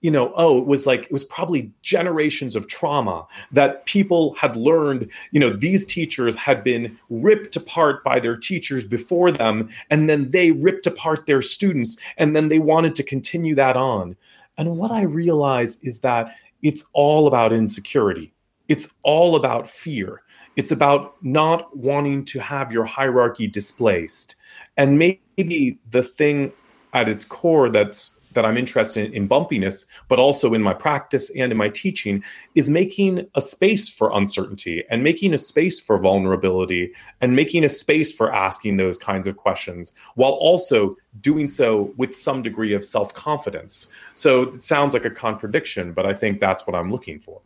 you 0.00 0.10
know, 0.12 0.32
oh, 0.36 0.58
it 0.58 0.66
was 0.66 0.86
like 0.86 1.04
it 1.04 1.12
was 1.12 1.24
probably 1.24 1.72
generations 1.82 2.54
of 2.54 2.68
trauma 2.68 3.26
that 3.50 3.84
people 3.86 4.34
had 4.34 4.56
learned. 4.56 5.10
You 5.32 5.40
know, 5.40 5.50
these 5.50 5.84
teachers 5.84 6.36
had 6.36 6.62
been 6.62 6.98
ripped 7.10 7.56
apart 7.56 8.04
by 8.04 8.20
their 8.20 8.36
teachers 8.36 8.84
before 8.84 9.32
them, 9.32 9.68
and 9.90 10.08
then 10.08 10.30
they 10.30 10.52
ripped 10.52 10.86
apart 10.86 11.26
their 11.26 11.42
students, 11.42 11.96
and 12.16 12.36
then 12.36 12.48
they 12.48 12.60
wanted 12.60 12.94
to 12.96 13.02
continue 13.02 13.54
that 13.56 13.76
on. 13.76 14.16
And 14.56 14.76
what 14.76 14.92
I 14.92 15.02
realize 15.02 15.78
is 15.82 16.00
that 16.00 16.34
it's 16.62 16.84
all 16.92 17.26
about 17.26 17.52
insecurity, 17.52 18.32
it's 18.68 18.88
all 19.02 19.34
about 19.34 19.68
fear, 19.68 20.22
it's 20.54 20.70
about 20.70 21.14
not 21.24 21.76
wanting 21.76 22.24
to 22.26 22.38
have 22.38 22.70
your 22.70 22.84
hierarchy 22.84 23.48
displaced. 23.48 24.36
And 24.76 24.96
maybe 24.98 25.78
the 25.90 26.02
thing 26.04 26.52
at 26.92 27.08
its 27.08 27.24
core 27.24 27.68
that's 27.68 28.12
that 28.38 28.46
I'm 28.46 28.56
interested 28.56 29.06
in, 29.06 29.12
in 29.14 29.28
bumpiness, 29.28 29.84
but 30.06 30.20
also 30.20 30.54
in 30.54 30.62
my 30.62 30.72
practice 30.72 31.28
and 31.30 31.50
in 31.50 31.58
my 31.58 31.68
teaching, 31.68 32.22
is 32.54 32.70
making 32.70 33.26
a 33.34 33.40
space 33.40 33.88
for 33.88 34.16
uncertainty 34.16 34.84
and 34.88 35.02
making 35.02 35.34
a 35.34 35.38
space 35.38 35.80
for 35.80 35.98
vulnerability 35.98 36.92
and 37.20 37.34
making 37.34 37.64
a 37.64 37.68
space 37.68 38.12
for 38.12 38.32
asking 38.32 38.76
those 38.76 38.96
kinds 38.96 39.26
of 39.26 39.36
questions 39.36 39.92
while 40.14 40.30
also 40.30 40.96
doing 41.20 41.48
so 41.48 41.92
with 41.96 42.14
some 42.14 42.40
degree 42.40 42.72
of 42.74 42.84
self 42.84 43.12
confidence. 43.12 43.88
So 44.14 44.42
it 44.42 44.62
sounds 44.62 44.94
like 44.94 45.04
a 45.04 45.10
contradiction, 45.10 45.92
but 45.92 46.06
I 46.06 46.14
think 46.14 46.38
that's 46.38 46.64
what 46.64 46.76
I'm 46.76 46.92
looking 46.92 47.18
for. 47.18 47.40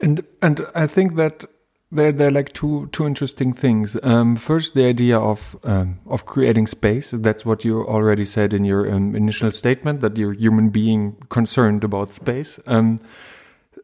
And 0.00 0.26
and 0.42 0.66
I 0.74 0.88
think 0.88 1.14
that 1.14 1.44
there 1.94 2.12
there 2.12 2.28
are 2.28 2.30
like 2.30 2.52
two 2.52 2.88
two 2.92 3.06
interesting 3.06 3.52
things. 3.52 3.96
Um, 4.02 4.36
first, 4.36 4.74
the 4.74 4.84
idea 4.84 5.18
of 5.18 5.56
um, 5.64 6.00
of 6.06 6.26
creating 6.26 6.66
space. 6.66 7.10
That's 7.12 7.46
what 7.46 7.64
you 7.64 7.86
already 7.86 8.24
said 8.24 8.52
in 8.52 8.64
your 8.64 8.92
um, 8.92 9.14
initial 9.14 9.50
statement 9.50 10.00
that 10.00 10.18
you're 10.18 10.32
a 10.32 10.36
human 10.36 10.70
being 10.70 11.16
concerned 11.28 11.84
about 11.84 12.12
space. 12.12 12.58
Um, 12.66 13.00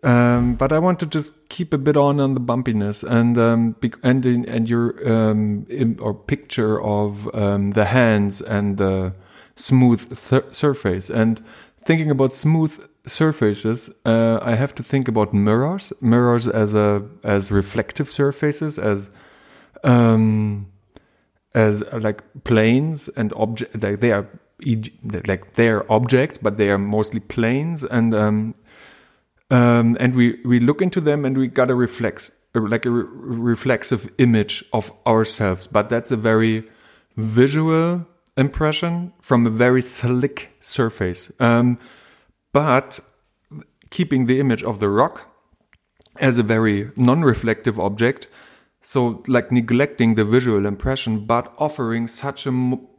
um, 0.02 0.54
but 0.54 0.72
I 0.72 0.78
want 0.78 0.98
to 1.00 1.06
just 1.06 1.48
keep 1.48 1.72
a 1.72 1.78
bit 1.78 1.96
on 1.96 2.20
on 2.20 2.34
the 2.34 2.40
bumpiness 2.40 3.02
and 3.02 3.38
um, 3.38 3.76
and 4.02 4.26
and 4.26 4.68
your 4.68 4.94
or 6.00 6.14
picture 6.14 6.82
of 6.82 7.24
the 7.32 7.84
hands 7.84 8.40
and 8.42 8.76
the 8.76 9.14
smooth 9.56 10.16
surface 10.52 11.10
and 11.10 11.42
thinking 11.84 12.10
about 12.10 12.32
smooth 12.32 12.89
surfaces, 13.06 13.90
uh, 14.04 14.38
I 14.42 14.54
have 14.54 14.74
to 14.76 14.82
think 14.82 15.08
about 15.08 15.32
mirrors. 15.32 15.92
Mirrors 16.00 16.48
as 16.48 16.74
a 16.74 17.02
as 17.24 17.50
reflective 17.50 18.10
surfaces, 18.10 18.78
as 18.78 19.10
um, 19.84 20.66
as 21.54 21.82
uh, 21.82 21.98
like 22.00 22.22
planes 22.44 23.08
and 23.08 23.32
object. 23.34 23.82
Like 23.82 24.00
they 24.00 24.12
are 24.12 24.26
like 25.26 25.54
they 25.54 25.68
are 25.68 25.86
objects, 25.90 26.38
but 26.38 26.56
they 26.56 26.70
are 26.70 26.78
mostly 26.78 27.20
planes, 27.20 27.84
and 27.84 28.14
um, 28.14 28.54
um, 29.50 29.96
and 30.00 30.14
we 30.14 30.40
we 30.44 30.60
look 30.60 30.82
into 30.82 31.00
them 31.00 31.24
and 31.24 31.36
we 31.36 31.48
got 31.48 31.70
a 31.70 31.74
reflex 31.74 32.30
like 32.54 32.84
a 32.84 32.90
re 32.90 33.04
reflexive 33.06 34.10
image 34.18 34.64
of 34.72 34.92
ourselves. 35.06 35.66
But 35.66 35.88
that's 35.88 36.10
a 36.10 36.16
very 36.16 36.64
visual 37.16 38.06
impression 38.36 39.12
from 39.20 39.46
a 39.46 39.50
very 39.50 39.82
slick 39.82 40.50
surface. 40.60 41.30
Um, 41.40 41.78
but 42.52 43.00
keeping 43.90 44.26
the 44.26 44.40
image 44.40 44.62
of 44.62 44.80
the 44.80 44.88
rock 44.88 45.28
as 46.18 46.38
a 46.38 46.42
very 46.42 46.90
non 46.96 47.22
reflective 47.22 47.78
object 47.78 48.28
So, 48.82 49.22
like 49.26 49.52
neglecting 49.52 50.14
the 50.14 50.24
visual 50.24 50.64
impression, 50.64 51.26
but 51.26 51.54
offering 51.58 52.08
such 52.08 52.46
a 52.46 52.52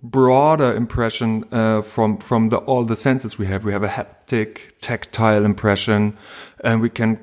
broader 0.04 0.76
impression 0.76 1.44
uh, 1.52 1.82
from 1.82 2.20
from 2.20 2.50
the 2.50 2.58
all 2.58 2.86
the 2.86 2.96
senses 2.96 3.40
we 3.40 3.48
have. 3.48 3.66
We 3.66 3.74
have 3.74 3.84
a 3.84 3.88
haptic, 3.88 4.80
tactile 4.80 5.44
impression, 5.44 6.18
and 6.64 6.82
we 6.82 6.90
can, 6.90 7.20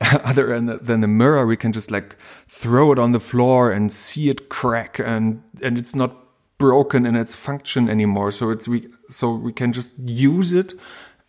other 0.00 0.46
than 0.46 0.78
than 0.84 1.00
the 1.00 1.08
mirror, 1.08 1.46
we 1.46 1.56
can 1.56 1.72
just 1.72 1.90
like 1.90 2.14
throw 2.48 2.92
it 2.92 2.98
on 2.98 3.10
the 3.10 3.20
floor 3.20 3.72
and 3.72 3.92
see 3.92 4.28
it 4.28 4.48
crack, 4.48 5.00
and 5.00 5.42
and 5.60 5.76
it's 5.76 5.94
not 5.96 6.12
broken 6.58 7.06
in 7.06 7.16
its 7.16 7.34
function 7.34 7.88
anymore. 7.88 8.30
So 8.30 8.50
it's 8.50 8.68
we 8.68 8.88
so 9.08 9.34
we 9.34 9.52
can 9.52 9.72
just 9.72 9.92
use 9.98 10.52
it 10.52 10.74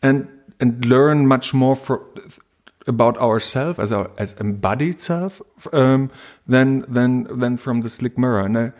and 0.01 0.27
and 0.59 0.85
learn 0.85 1.27
much 1.27 1.53
more 1.53 1.75
for 1.75 2.03
about 2.87 3.17
ourselves 3.17 3.79
as 3.79 3.91
our 3.91 4.09
as 4.17 4.33
embodied 4.39 4.99
self 4.99 5.41
um, 5.73 6.09
than 6.47 6.85
than 6.87 7.23
than 7.39 7.57
from 7.57 7.81
the 7.81 7.89
slick 7.89 8.17
mirror. 8.17 8.39
And 8.39 8.57
I, 8.57 8.71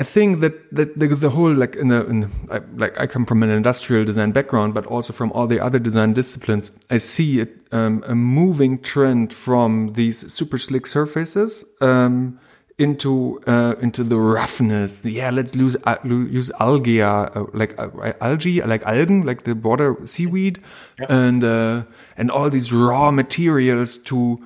I 0.00 0.04
think 0.04 0.40
that 0.40 0.74
that 0.74 0.98
the, 0.98 1.08
the 1.08 1.30
whole 1.30 1.54
like 1.54 1.76
in 1.76 1.88
the, 1.88 2.06
in 2.06 2.30
I, 2.50 2.60
like 2.76 2.98
I 2.98 3.06
come 3.06 3.26
from 3.26 3.42
an 3.42 3.50
industrial 3.50 4.04
design 4.04 4.32
background, 4.32 4.74
but 4.74 4.86
also 4.86 5.12
from 5.12 5.30
all 5.32 5.46
the 5.46 5.60
other 5.60 5.78
design 5.78 6.14
disciplines, 6.14 6.72
I 6.90 6.96
see 6.98 7.40
it 7.40 7.66
um, 7.70 8.02
a 8.06 8.14
moving 8.14 8.78
trend 8.78 9.32
from 9.32 9.92
these 9.92 10.32
super 10.32 10.58
slick 10.58 10.86
surfaces. 10.86 11.64
Um, 11.80 12.40
into 12.78 13.40
uh, 13.46 13.74
into 13.80 14.02
the 14.02 14.18
roughness. 14.18 15.04
Yeah, 15.04 15.30
let's 15.30 15.54
use 15.54 15.76
uh, 15.84 15.96
use 16.04 16.50
algae, 16.60 17.02
uh, 17.02 17.44
like 17.52 17.78
uh, 17.78 18.12
algae, 18.20 18.60
like 18.62 18.82
algen, 18.82 19.24
like 19.24 19.44
the 19.44 19.54
water 19.54 19.96
seaweed, 20.04 20.60
yeah. 20.98 21.06
and 21.08 21.44
uh, 21.44 21.84
and 22.16 22.30
all 22.30 22.50
these 22.50 22.72
raw 22.72 23.10
materials 23.10 23.98
to 23.98 24.44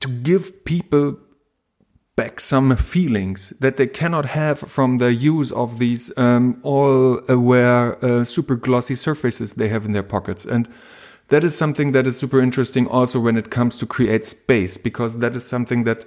to 0.00 0.08
give 0.08 0.64
people 0.64 1.18
back 2.16 2.40
some 2.40 2.74
feelings 2.76 3.52
that 3.60 3.76
they 3.76 3.86
cannot 3.86 4.24
have 4.24 4.58
from 4.58 4.98
the 4.98 5.12
use 5.12 5.52
of 5.52 5.78
these 5.78 6.10
um, 6.16 6.58
all 6.62 7.20
aware 7.28 8.02
uh, 8.02 8.24
super 8.24 8.56
glossy 8.56 8.94
surfaces 8.94 9.52
they 9.54 9.68
have 9.68 9.84
in 9.84 9.92
their 9.92 10.02
pockets 10.02 10.46
and 10.46 10.66
that 11.28 11.44
is 11.44 11.54
something 11.54 11.92
that 11.92 12.06
is 12.06 12.16
super 12.16 12.40
interesting 12.40 12.86
also 12.88 13.20
when 13.20 13.36
it 13.36 13.50
comes 13.50 13.78
to 13.78 13.84
create 13.84 14.24
space 14.24 14.78
because 14.78 15.18
that 15.18 15.36
is 15.36 15.46
something 15.46 15.84
that 15.84 16.06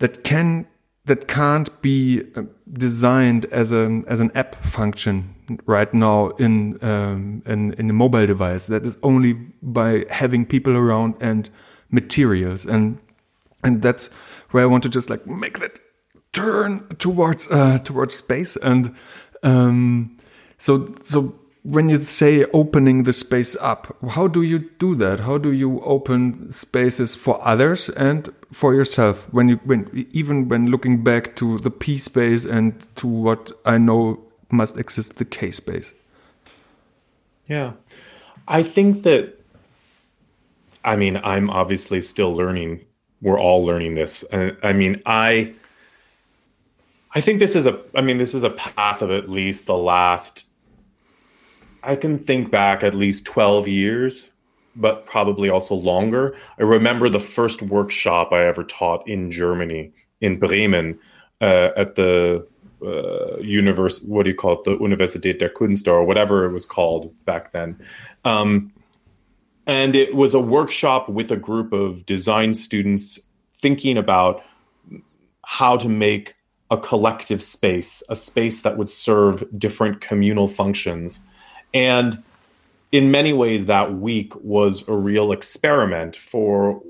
that 0.00 0.24
can 0.24 0.66
that 1.06 1.28
can't 1.28 1.80
be 1.82 2.22
uh, 2.36 2.42
designed 2.72 3.46
as 3.46 3.72
an 3.72 4.04
as 4.06 4.20
an 4.20 4.30
app 4.34 4.62
function 4.64 5.34
right 5.66 5.92
now 5.92 6.28
in 6.38 6.82
um, 6.84 7.42
in, 7.46 7.72
in 7.74 7.90
a 7.90 7.92
mobile 7.92 8.26
device. 8.26 8.66
That 8.66 8.84
is 8.84 8.98
only 9.02 9.34
by 9.62 10.04
having 10.10 10.46
people 10.46 10.76
around 10.76 11.14
and 11.20 11.48
materials, 11.90 12.66
and 12.66 12.98
and 13.64 13.82
that's 13.82 14.06
where 14.50 14.62
I 14.62 14.66
want 14.66 14.82
to 14.84 14.88
just 14.88 15.10
like 15.10 15.26
make 15.26 15.58
that 15.60 15.80
turn 16.32 16.86
towards 16.98 17.50
uh, 17.50 17.78
towards 17.78 18.14
space, 18.14 18.56
and 18.56 18.94
um, 19.42 20.18
so 20.58 20.94
so 21.02 21.34
when 21.62 21.88
you 21.90 21.98
say 21.98 22.44
opening 22.52 23.02
the 23.02 23.12
space 23.12 23.54
up, 23.60 23.94
how 24.10 24.28
do 24.28 24.42
you 24.42 24.70
do 24.78 24.94
that? 24.94 25.20
How 25.20 25.36
do 25.36 25.52
you 25.52 25.80
open 25.82 26.50
spaces 26.50 27.14
for 27.14 27.46
others 27.46 27.90
and 27.90 28.30
for 28.52 28.74
yourself? 28.74 29.32
When 29.32 29.50
you, 29.50 29.56
when 29.64 30.06
even 30.12 30.48
when 30.48 30.70
looking 30.70 31.04
back 31.04 31.36
to 31.36 31.58
the 31.58 31.70
P 31.70 31.98
space 31.98 32.44
and 32.44 32.74
to 32.96 33.06
what 33.06 33.52
I 33.66 33.76
know 33.76 34.20
must 34.50 34.78
exist, 34.78 35.16
the 35.16 35.24
K 35.24 35.50
space. 35.50 35.92
Yeah, 37.46 37.72
I 38.48 38.62
think 38.62 39.02
that. 39.02 39.36
I 40.82 40.96
mean, 40.96 41.18
I'm 41.18 41.50
obviously 41.50 42.00
still 42.00 42.34
learning. 42.34 42.86
We're 43.20 43.38
all 43.38 43.66
learning 43.66 43.96
this. 43.96 44.22
And 44.32 44.56
I 44.62 44.72
mean, 44.72 45.02
I. 45.04 45.54
I 47.12 47.20
think 47.20 47.40
this 47.40 47.54
is 47.54 47.66
a. 47.66 47.78
I 47.94 48.00
mean, 48.00 48.16
this 48.16 48.34
is 48.34 48.44
a 48.44 48.50
path 48.50 49.02
of 49.02 49.10
at 49.10 49.28
least 49.28 49.66
the 49.66 49.76
last 49.76 50.46
I 51.82 51.96
can 51.96 52.18
think 52.18 52.50
back 52.50 52.82
at 52.82 52.94
least 52.94 53.24
12 53.24 53.68
years, 53.68 54.30
but 54.76 55.06
probably 55.06 55.48
also 55.48 55.74
longer. 55.74 56.36
I 56.58 56.62
remember 56.62 57.08
the 57.08 57.20
first 57.20 57.62
workshop 57.62 58.32
I 58.32 58.46
ever 58.46 58.64
taught 58.64 59.08
in 59.08 59.30
Germany, 59.30 59.92
in 60.20 60.38
Bremen, 60.38 60.98
uh, 61.40 61.70
at 61.76 61.94
the 61.94 62.46
uh, 62.82 63.38
universe, 63.38 64.02
what 64.02 64.24
do 64.24 64.30
you 64.30 64.36
call 64.36 64.54
it, 64.54 64.64
the 64.64 64.76
Universität 64.76 65.38
der 65.38 65.48
Kunst 65.48 65.88
or 65.88 66.04
whatever 66.04 66.44
it 66.44 66.52
was 66.52 66.66
called 66.66 67.12
back 67.24 67.52
then. 67.52 67.78
Um, 68.24 68.72
and 69.66 69.94
it 69.94 70.14
was 70.14 70.34
a 70.34 70.40
workshop 70.40 71.08
with 71.08 71.30
a 71.30 71.36
group 71.36 71.72
of 71.72 72.04
design 72.06 72.54
students 72.54 73.18
thinking 73.56 73.96
about 73.96 74.42
how 75.44 75.76
to 75.76 75.88
make 75.88 76.34
a 76.70 76.78
collective 76.78 77.42
space, 77.42 78.02
a 78.08 78.16
space 78.16 78.62
that 78.62 78.78
would 78.78 78.90
serve 78.90 79.44
different 79.58 80.00
communal 80.00 80.48
functions 80.48 81.20
and 81.72 82.22
in 82.92 83.10
many 83.10 83.32
ways, 83.32 83.66
that 83.66 83.94
week 83.94 84.34
was 84.36 84.86
a 84.88 84.94
real 84.94 85.32
experiment 85.32 86.16
for 86.16 86.82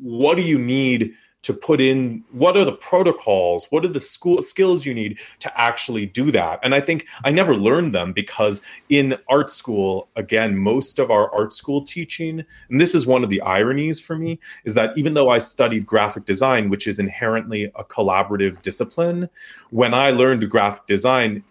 what 0.00 0.36
do 0.36 0.42
you 0.42 0.58
need 0.58 1.14
to 1.42 1.54
put 1.54 1.80
in 1.80 2.24
what 2.32 2.56
are 2.56 2.64
the 2.64 2.72
protocols 2.72 3.68
what 3.70 3.84
are 3.84 3.88
the 3.88 4.00
school 4.00 4.42
skills 4.42 4.84
you 4.84 4.92
need 4.92 5.16
to 5.38 5.60
actually 5.60 6.04
do 6.04 6.32
that? 6.32 6.58
And 6.64 6.74
i 6.74 6.80
think 6.80 7.06
i 7.24 7.30
never 7.30 7.54
learned 7.54 7.94
them 7.94 8.12
because 8.12 8.62
in 8.88 9.16
art 9.28 9.48
school 9.48 10.08
again 10.16 10.56
most 10.56 10.98
of 10.98 11.08
our 11.12 11.32
art 11.32 11.52
school 11.52 11.84
teaching 11.84 12.44
and 12.68 12.80
this 12.80 12.96
is 12.96 13.06
one 13.06 13.22
of 13.22 13.30
the 13.30 13.40
ironies 13.42 14.00
for 14.00 14.16
me 14.16 14.40
is 14.64 14.74
that 14.74 14.90
even 14.98 15.14
though 15.14 15.28
i 15.28 15.38
studied 15.38 15.86
graphic 15.86 16.24
design 16.24 16.68
which 16.68 16.88
is 16.88 16.98
inherently 16.98 17.70
a 17.76 17.84
collaborative 17.84 18.60
discipline 18.62 19.28
when 19.70 19.94
i 19.94 20.10
learned 20.10 20.50
graphic 20.50 20.84
design 20.88 21.44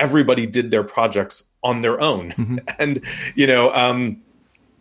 everybody 0.00 0.46
did 0.46 0.70
their 0.70 0.82
projects 0.82 1.50
on 1.62 1.82
their 1.82 2.00
own. 2.00 2.32
Mm-hmm. 2.32 2.58
And, 2.78 3.02
you 3.34 3.46
know, 3.46 3.72
um, 3.74 4.22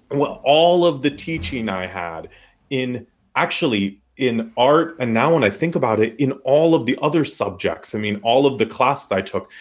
well, 0.10 0.42
all 0.44 0.86
of 0.86 1.04
the 1.04 1.12
teaching 1.12 1.70
I 1.70 1.86
had 1.86 2.30
in 2.70 3.06
actually 3.36 4.02
in 4.20 4.52
art 4.58 4.96
and 5.00 5.14
now 5.14 5.34
when 5.34 5.44
i 5.44 5.50
think 5.50 5.76
about 5.76 6.00
it 6.00 6.16
in 6.20 6.32
all 6.44 6.76
of 6.76 6.86
the 6.86 6.98
other 7.02 7.24
subjects 7.24 7.96
i 7.96 7.98
mean 7.98 8.20
all 8.24 8.46
of 8.46 8.58
the 8.58 8.66
classes 8.66 9.12
i 9.12 9.22
took 9.22 9.52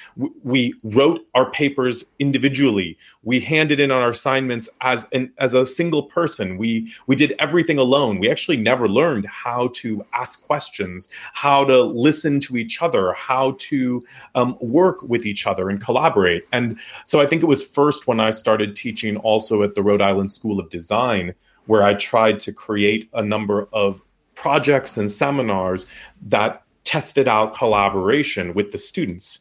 we 0.43 0.75
wrote 0.83 1.21
our 1.35 1.51
papers 1.51 2.05
individually. 2.19 2.99
We 3.23 3.41
handed 3.41 3.81
in 3.81 3.91
our 3.91 4.11
assignments 4.11 4.69
as 4.81 5.07
an 5.13 5.33
as 5.39 5.55
a 5.55 5.67
single 5.67 6.05
person. 6.05 6.59
We 6.59 6.93
we 7.07 7.17
did 7.17 7.35
everything 7.39 7.79
alone. 7.79 8.19
We 8.19 8.31
actually 8.31 8.57
never 8.57 8.89
learned 8.89 9.27
how 9.27 9.71
to 9.75 10.05
ask 10.13 10.43
questions 10.43 11.09
how 11.33 11.65
to 11.65 11.83
listen 11.83 12.41
to 12.41 12.57
each 12.57 12.83
other 12.83 13.13
how 13.13 13.55
to 13.59 14.05
um, 14.35 14.57
work 14.61 15.03
with 15.03 15.25
each 15.27 15.47
other 15.47 15.71
and 15.71 15.81
collaborate. 15.81 16.47
And 16.53 16.79
so 17.05 17.21
i 17.21 17.27
think 17.27 17.43
it 17.43 17.47
was 17.47 17.67
first 17.67 18.07
when 18.07 18.21
i 18.21 18.31
started 18.31 18.77
teaching 18.77 19.17
also 19.19 19.63
at 19.63 19.75
the 19.75 19.83
rhode 19.83 20.03
island 20.03 20.31
school 20.31 20.59
of 20.61 20.71
design 20.71 21.35
where 21.67 21.83
I 21.83 21.95
tried 21.95 22.41
to 22.41 22.53
create 22.53 23.11
a 23.13 23.23
number 23.23 23.69
of 23.75 24.01
projects 24.39 24.97
and 24.97 25.11
seminars 25.11 25.85
that 26.23 26.63
tested 26.85 27.27
out 27.27 27.55
collaboration 27.55 28.55
with 28.55 28.71
the 28.71 28.79
students. 28.79 29.41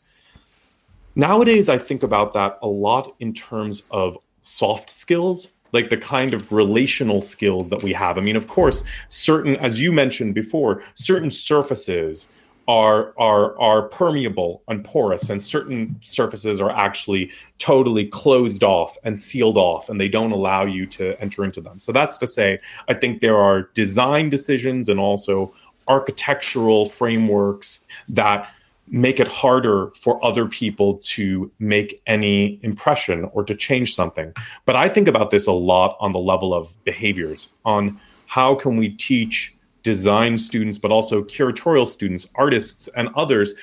Nowadays, 1.15 1.69
I 1.69 1.77
think 1.77 2.01
about 2.01 2.33
that 2.33 2.57
a 2.63 2.67
lot 2.67 3.13
in 3.19 3.33
terms 3.33 3.83
of 3.91 4.17
soft 4.41 4.89
skills, 4.89 5.51
like 5.71 5.89
the 5.89 5.97
kind 5.97 6.33
of 6.33 6.51
relational 6.51 7.21
skills 7.21 7.69
that 7.69 7.83
we 7.83 7.93
have. 7.93 8.17
I 8.17 8.21
mean, 8.21 8.36
of 8.36 8.47
course, 8.47 8.83
certain, 9.07 9.55
as 9.57 9.79
you 9.79 9.91
mentioned 9.91 10.33
before, 10.33 10.81
certain 10.95 11.29
surfaces 11.29 12.27
are 12.67 13.13
are 13.17 13.58
are 13.60 13.84
permeable 13.84 14.62
and 14.67 14.84
porous 14.84 15.30
and 15.30 15.41
certain 15.41 15.99
surfaces 16.03 16.60
are 16.60 16.71
actually 16.71 17.32
totally 17.60 18.06
closed 18.06 18.63
off 18.63 18.97
and 19.03 19.17
sealed 19.17 19.58
off 19.58 19.89
and 19.89 20.01
they 20.01 20.10
don't 20.10 20.32
allow 20.32 20.65
you 20.65 20.86
to 20.86 21.19
enter 21.21 21.45
into 21.45 21.62
them. 21.62 21.80
So 21.80 21.91
that's 21.91 22.17
to 22.17 22.27
say 22.27 22.60
i 22.88 22.93
think 22.93 23.21
there 23.21 23.38
are 23.38 23.63
design 23.73 24.30
decisions 24.30 24.89
and 24.89 24.99
also 24.99 25.53
architectural 25.88 26.86
frameworks 26.86 27.82
that 28.10 28.49
make 28.89 29.19
it 29.19 29.27
harder 29.27 29.91
for 29.95 30.23
other 30.23 30.45
people 30.45 30.97
to 30.97 31.51
make 31.60 32.01
any 32.08 32.60
impression 32.63 33.30
or 33.34 33.43
to 33.43 33.56
change 33.56 33.95
something. 33.95 34.34
But 34.65 34.75
i 34.75 34.89
think 34.89 35.08
about 35.08 35.30
this 35.30 35.47
a 35.47 35.53
lot 35.53 35.95
on 36.01 36.12
the 36.12 36.19
level 36.19 36.53
of 36.53 36.75
behaviors 36.84 37.49
on 37.63 37.99
how 38.25 38.56
can 38.56 38.75
we 38.75 38.89
teach 38.89 39.56
design 39.88 40.38
students, 40.38 40.78
but 40.78 40.91
also 40.91 41.23
curatorial 41.23 41.88
students, 41.88 42.28
artists, 42.36 42.89
and 42.89 43.08
others, 43.15 43.56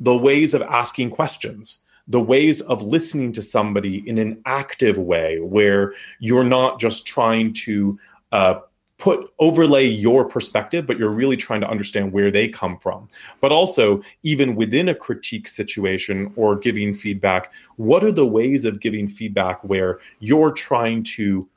the 0.00 0.16
ways 0.16 0.52
of 0.52 0.60
asking 0.62 1.08
questions, 1.08 1.84
the 2.08 2.20
ways 2.20 2.60
of 2.62 2.82
listening 2.82 3.30
to 3.32 3.42
somebody 3.42 4.02
in 4.08 4.18
an 4.18 4.42
active 4.44 4.98
way, 4.98 5.38
where 5.38 5.94
you're 6.18 6.50
not 6.58 6.80
just 6.80 7.06
trying 7.06 7.52
to 7.52 7.96
uh, 8.32 8.58
put 8.98 9.32
overlay 9.38 9.86
your 9.86 10.24
perspective 10.24 10.84
but 10.84 10.98
you're 10.98 11.18
really 11.22 11.36
trying 11.36 11.60
to 11.60 11.70
understand 11.70 12.12
where 12.12 12.32
they 12.32 12.48
come 12.48 12.76
from. 12.78 13.08
But 13.40 13.52
also 13.52 14.02
even 14.24 14.56
within 14.56 14.88
a 14.88 14.96
critique 14.96 15.46
situation 15.46 16.32
or 16.34 16.56
giving 16.56 16.92
feedback 16.92 17.52
what 17.76 18.02
are 18.02 18.10
the 18.10 18.26
ways 18.26 18.64
of 18.64 18.80
giving 18.80 19.06
feedback 19.06 19.62
where 19.62 20.00
you're 20.18 20.50
trying 20.50 21.04
to 21.14 21.48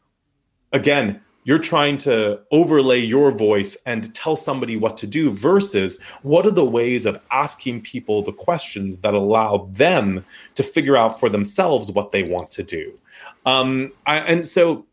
again 0.72 1.20
you're 1.44 1.58
trying 1.58 1.98
to 1.98 2.40
overlay 2.52 3.00
your 3.00 3.32
voice 3.32 3.76
and 3.86 4.14
tell 4.14 4.36
somebody 4.36 4.78
what 4.78 4.98
to 4.98 5.08
do 5.08 5.32
versus 5.32 5.98
what 6.22 6.46
are 6.46 6.52
the 6.52 6.66
ways 6.66 7.06
of 7.06 7.20
asking 7.32 7.82
people 7.82 8.22
the 8.22 8.32
questions 8.32 9.00
that 9.00 9.14
allow 9.14 9.70
them 9.72 10.24
to 10.56 10.64
figure 10.64 10.96
out 10.96 11.20
for 11.20 11.30
themselves 11.30 11.92
what 11.92 12.12
they 12.12 12.24
want 12.24 12.52
to 12.52 12.64
do 12.64 12.98
um, 13.46 13.92
I, 14.06 14.18
and 14.20 14.46
so 14.46 14.86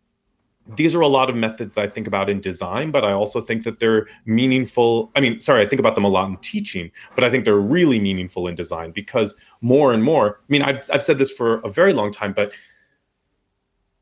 these 0.76 0.94
are 0.94 1.00
a 1.00 1.08
lot 1.08 1.30
of 1.30 1.36
methods 1.36 1.74
that 1.74 1.80
I 1.82 1.88
think 1.88 2.06
about 2.06 2.28
in 2.28 2.40
design, 2.40 2.90
but 2.90 3.04
I 3.04 3.12
also 3.12 3.40
think 3.40 3.64
that 3.64 3.78
they're 3.78 4.06
meaningful. 4.26 5.10
I 5.16 5.20
mean, 5.20 5.40
sorry, 5.40 5.62
I 5.62 5.66
think 5.66 5.80
about 5.80 5.94
them 5.94 6.04
a 6.04 6.08
lot 6.08 6.28
in 6.28 6.36
teaching, 6.38 6.90
but 7.14 7.24
I 7.24 7.30
think 7.30 7.44
they're 7.44 7.56
really 7.56 7.98
meaningful 7.98 8.46
in 8.46 8.54
design 8.54 8.90
because 8.90 9.34
more 9.62 9.92
and 9.92 10.04
more, 10.04 10.40
I 10.40 10.44
mean, 10.48 10.62
I've, 10.62 10.88
I've 10.92 11.02
said 11.02 11.18
this 11.18 11.30
for 11.30 11.60
a 11.60 11.70
very 11.70 11.94
long 11.94 12.12
time, 12.12 12.32
but 12.34 12.52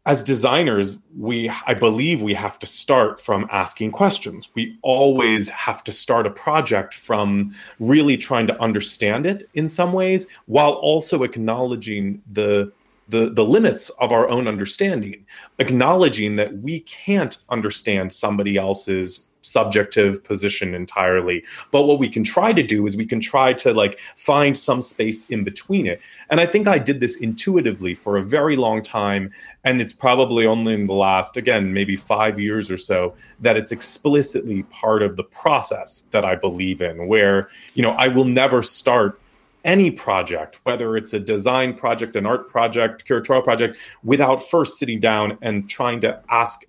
as 0.07 0.23
designers, 0.23 0.99
we, 1.19 1.51
I 1.67 1.75
believe 1.75 2.23
we 2.23 2.35
have 2.35 2.61
to 2.61 2.67
start 2.67 3.21
from 3.21 3.49
asking 3.51 3.91
questions. 3.91 4.49
We 4.55 4.79
always 4.83 5.49
have 5.49 5.83
to 5.85 5.93
start 5.93 6.29
a 6.29 6.31
project 6.31 6.95
from 6.95 7.53
really 7.81 8.17
trying 8.17 8.47
to 8.47 8.63
understand 8.63 9.27
it 9.27 9.51
in 9.55 9.69
some 9.69 9.93
ways 9.93 10.29
while 10.47 10.73
also 10.73 11.25
acknowledging 11.25 12.23
the 12.33 12.73
the, 13.09 13.31
the 13.31 13.45
limits 13.45 13.89
of 14.01 14.11
our 14.11 14.29
own 14.29 14.49
understanding, 14.49 15.27
acknowledging 15.61 16.35
that 16.37 16.53
we 16.55 16.81
can't 16.81 17.39
understand 17.49 18.13
somebody 18.13 18.57
else's 18.57 19.29
subjective 19.47 20.23
position 20.25 20.75
entirely. 20.75 21.45
But 21.71 21.85
what 21.85 21.99
we 21.99 22.09
can 22.09 22.25
try 22.25 22.53
to 22.53 22.63
do 22.63 22.87
is 22.87 22.97
we 22.97 23.07
can 23.07 23.21
try 23.21 23.53
to 23.55 23.73
like 23.73 23.99
find 24.17 24.59
some 24.59 24.83
space 24.83 25.29
in 25.31 25.45
between 25.45 25.87
it. 25.87 26.01
And 26.31 26.41
I 26.41 26.47
think 26.47 26.67
I 26.67 26.79
did 26.79 27.01
this 27.01 27.17
intuitively 27.17 27.95
for 27.95 28.17
a 28.17 28.23
very 28.23 28.57
long 28.57 28.83
time. 28.83 29.31
And 29.65 29.81
it's 29.81 29.95
probably 29.95 30.47
only 30.47 30.75
in 30.75 30.87
the 30.87 30.95
last, 30.95 31.37
again, 31.37 31.73
maybe 31.73 31.97
five 31.97 32.41
years 32.41 32.71
or 32.71 32.77
so 32.77 33.15
that 33.41 33.57
it's 33.57 33.73
explicitly 33.73 34.65
part 34.65 35.03
of 35.03 35.17
the 35.17 35.25
process 35.25 36.03
that 36.11 36.25
I 36.25 36.35
believe 36.35 36.81
in, 36.81 37.07
where, 37.07 37.49
you 37.75 37.83
know, 37.83 37.93
I 37.93 38.09
will 38.09 38.25
never 38.25 38.63
start 38.63 39.21
any 39.65 39.91
project, 39.91 40.61
whether 40.63 40.97
it's 40.97 41.13
a 41.13 41.19
design 41.19 41.75
project, 41.75 42.15
an 42.15 42.27
art 42.27 42.49
project, 42.49 43.07
curatorial 43.07 43.43
project, 43.43 43.77
without 44.05 44.43
first 44.43 44.79
sitting 44.79 45.01
down 45.01 45.39
and 45.43 45.69
trying 45.69 46.01
to 46.01 46.21
ask 46.31 46.65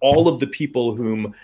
all 0.00 0.28
of 0.28 0.38
the 0.38 0.46
people 0.46 0.94
whom 0.94 1.34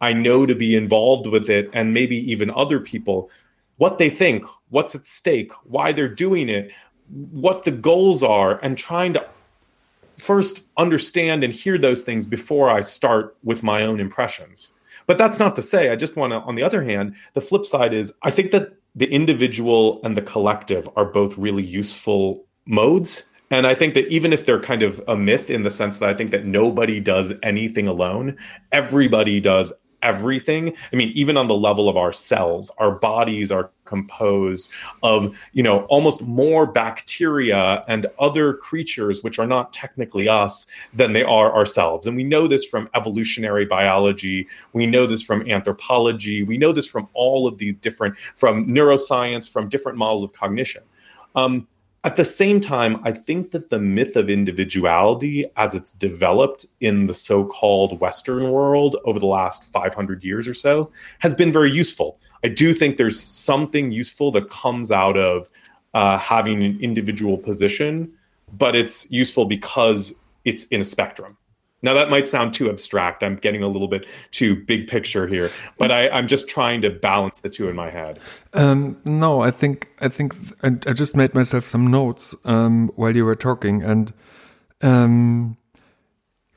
I 0.00 0.12
know 0.12 0.46
to 0.46 0.54
be 0.54 0.76
involved 0.76 1.26
with 1.26 1.50
it, 1.50 1.70
and 1.72 1.92
maybe 1.92 2.16
even 2.30 2.50
other 2.50 2.80
people, 2.80 3.30
what 3.76 3.98
they 3.98 4.10
think, 4.10 4.44
what's 4.68 4.94
at 4.94 5.06
stake, 5.06 5.52
why 5.64 5.92
they're 5.92 6.08
doing 6.08 6.48
it, 6.48 6.70
what 7.08 7.64
the 7.64 7.70
goals 7.70 8.22
are, 8.22 8.58
and 8.58 8.76
trying 8.76 9.14
to 9.14 9.26
first 10.16 10.62
understand 10.76 11.44
and 11.44 11.52
hear 11.52 11.78
those 11.78 12.02
things 12.02 12.26
before 12.26 12.70
I 12.70 12.80
start 12.80 13.36
with 13.42 13.62
my 13.62 13.82
own 13.82 14.00
impressions. 14.00 14.72
But 15.06 15.16
that's 15.16 15.38
not 15.38 15.54
to 15.54 15.62
say, 15.62 15.90
I 15.90 15.96
just 15.96 16.16
want 16.16 16.32
to, 16.32 16.40
on 16.40 16.54
the 16.54 16.62
other 16.62 16.82
hand, 16.82 17.14
the 17.32 17.40
flip 17.40 17.64
side 17.64 17.94
is 17.94 18.12
I 18.22 18.30
think 18.30 18.50
that 18.50 18.74
the 18.94 19.10
individual 19.10 20.00
and 20.02 20.16
the 20.16 20.22
collective 20.22 20.88
are 20.96 21.04
both 21.04 21.38
really 21.38 21.62
useful 21.62 22.44
modes. 22.66 23.24
And 23.50 23.66
I 23.66 23.74
think 23.74 23.94
that 23.94 24.08
even 24.08 24.32
if 24.32 24.44
they're 24.44 24.60
kind 24.60 24.82
of 24.82 25.00
a 25.08 25.16
myth 25.16 25.48
in 25.48 25.62
the 25.62 25.70
sense 25.70 25.98
that 25.98 26.08
I 26.08 26.14
think 26.14 26.32
that 26.32 26.44
nobody 26.44 27.00
does 27.00 27.32
anything 27.42 27.86
alone, 27.86 28.36
everybody 28.72 29.40
does 29.40 29.72
everything. 30.02 30.74
I 30.92 30.96
mean 30.96 31.10
even 31.14 31.36
on 31.36 31.48
the 31.48 31.54
level 31.54 31.88
of 31.88 31.96
our 31.96 32.12
cells 32.12 32.70
our 32.78 32.92
bodies 32.92 33.50
are 33.50 33.70
composed 33.84 34.68
of 35.02 35.36
you 35.54 35.62
know 35.62 35.84
almost 35.84 36.20
more 36.20 36.66
bacteria 36.66 37.82
and 37.88 38.06
other 38.18 38.54
creatures 38.54 39.22
which 39.24 39.38
are 39.38 39.46
not 39.46 39.72
technically 39.72 40.28
us 40.28 40.66
than 40.92 41.12
they 41.14 41.22
are 41.22 41.54
ourselves. 41.54 42.06
And 42.06 42.16
we 42.16 42.24
know 42.24 42.46
this 42.46 42.64
from 42.64 42.88
evolutionary 42.94 43.64
biology. 43.64 44.46
We 44.72 44.86
know 44.86 45.06
this 45.06 45.22
from 45.22 45.48
anthropology. 45.50 46.42
We 46.42 46.58
know 46.58 46.72
this 46.72 46.86
from 46.86 47.08
all 47.14 47.46
of 47.46 47.58
these 47.58 47.76
different 47.76 48.16
from 48.36 48.66
neuroscience 48.66 49.48
from 49.48 49.68
different 49.68 49.98
models 49.98 50.22
of 50.22 50.32
cognition. 50.32 50.82
Um, 51.34 51.66
at 52.04 52.16
the 52.16 52.24
same 52.24 52.60
time, 52.60 53.00
I 53.04 53.12
think 53.12 53.50
that 53.50 53.70
the 53.70 53.78
myth 53.78 54.14
of 54.14 54.30
individuality, 54.30 55.46
as 55.56 55.74
it's 55.74 55.92
developed 55.92 56.66
in 56.80 57.06
the 57.06 57.14
so 57.14 57.44
called 57.44 58.00
Western 58.00 58.50
world 58.50 58.96
over 59.04 59.18
the 59.18 59.26
last 59.26 59.70
500 59.72 60.22
years 60.22 60.46
or 60.46 60.54
so, 60.54 60.90
has 61.18 61.34
been 61.34 61.52
very 61.52 61.72
useful. 61.72 62.20
I 62.44 62.48
do 62.48 62.72
think 62.72 62.96
there's 62.96 63.20
something 63.20 63.90
useful 63.90 64.30
that 64.32 64.48
comes 64.48 64.92
out 64.92 65.16
of 65.16 65.48
uh, 65.92 66.18
having 66.18 66.62
an 66.62 66.78
individual 66.80 67.36
position, 67.36 68.12
but 68.52 68.76
it's 68.76 69.10
useful 69.10 69.44
because 69.44 70.14
it's 70.44 70.64
in 70.64 70.80
a 70.80 70.84
spectrum. 70.84 71.36
Now 71.82 71.94
that 71.94 72.10
might 72.10 72.26
sound 72.26 72.54
too 72.54 72.68
abstract. 72.68 73.22
I'm 73.22 73.36
getting 73.36 73.62
a 73.62 73.68
little 73.68 73.88
bit 73.88 74.04
too 74.30 74.56
big 74.56 74.88
picture 74.88 75.26
here, 75.26 75.50
but 75.78 75.92
I, 75.92 76.08
am 76.08 76.26
just 76.26 76.48
trying 76.48 76.82
to 76.82 76.90
balance 76.90 77.40
the 77.40 77.48
two 77.48 77.68
in 77.68 77.76
my 77.76 77.90
head. 77.90 78.18
Um, 78.52 79.00
no, 79.04 79.42
I 79.42 79.50
think 79.50 79.88
I 80.00 80.08
think 80.08 80.34
I, 80.62 80.68
I, 80.86 80.92
just 80.92 81.14
made 81.14 81.34
myself 81.34 81.66
some 81.66 81.86
notes 81.86 82.34
um, 82.44 82.90
while 82.96 83.14
you 83.14 83.24
were 83.24 83.36
talking, 83.36 83.82
and 83.82 84.12
um, 84.82 85.56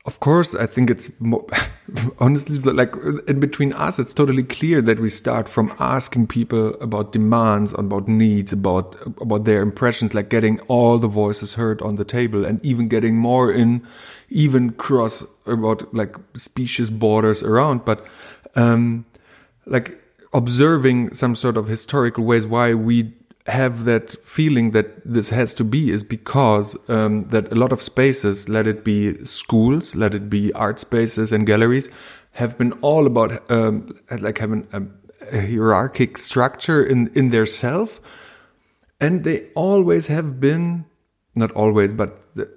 of 0.04 0.18
course, 0.18 0.54
I 0.54 0.66
think 0.66 0.90
it's 0.90 1.10
more, 1.20 1.46
honestly 2.18 2.58
like 2.58 2.92
in 3.28 3.38
between 3.38 3.72
us, 3.72 4.00
it's 4.00 4.12
totally 4.12 4.42
clear 4.42 4.82
that 4.82 4.98
we 4.98 5.08
start 5.08 5.48
from 5.48 5.72
asking 5.78 6.26
people 6.26 6.74
about 6.80 7.12
demands, 7.12 7.72
about 7.74 8.08
needs, 8.08 8.52
about 8.52 8.96
about 9.20 9.44
their 9.44 9.62
impressions, 9.62 10.12
like 10.12 10.28
getting 10.28 10.58
all 10.62 10.98
the 10.98 11.06
voices 11.06 11.54
heard 11.54 11.80
on 11.82 11.96
the 11.96 12.04
table, 12.04 12.44
and 12.44 12.64
even 12.64 12.88
getting 12.88 13.16
more 13.16 13.52
in, 13.52 13.86
even 14.28 14.72
cross 14.72 15.24
about 15.46 15.94
like 15.94 16.16
species 16.34 16.90
borders 16.90 17.44
around, 17.44 17.84
but 17.84 18.04
um, 18.56 19.04
like 19.66 20.02
observing 20.32 21.14
some 21.14 21.36
sort 21.36 21.56
of 21.56 21.68
historical 21.68 22.24
ways 22.24 22.44
why 22.44 22.74
we 22.74 23.12
have 23.46 23.84
that 23.84 24.14
feeling 24.24 24.70
that 24.70 25.04
this 25.04 25.30
has 25.30 25.54
to 25.54 25.64
be 25.64 25.90
is 25.90 26.04
because 26.04 26.76
um, 26.88 27.24
that 27.24 27.50
a 27.50 27.56
lot 27.56 27.72
of 27.72 27.82
spaces, 27.82 28.48
let 28.48 28.66
it 28.66 28.84
be 28.84 29.24
schools, 29.24 29.96
let 29.96 30.14
it 30.14 30.30
be 30.30 30.52
art 30.52 30.78
spaces 30.78 31.32
and 31.32 31.46
galleries, 31.46 31.88
have 32.32 32.56
been 32.56 32.72
all 32.82 33.06
about 33.06 33.50
um, 33.50 33.88
like 34.20 34.38
having 34.38 34.66
a, 34.72 34.82
a 35.36 35.40
hierarchic 35.40 36.18
structure 36.18 36.84
in 36.84 37.10
in 37.14 37.30
their 37.30 37.46
self, 37.46 38.00
and 39.00 39.24
they 39.24 39.48
always 39.54 40.06
have 40.06 40.38
been 40.38 40.84
not 41.34 41.50
always, 41.52 41.92
but 41.92 42.34
the, 42.36 42.48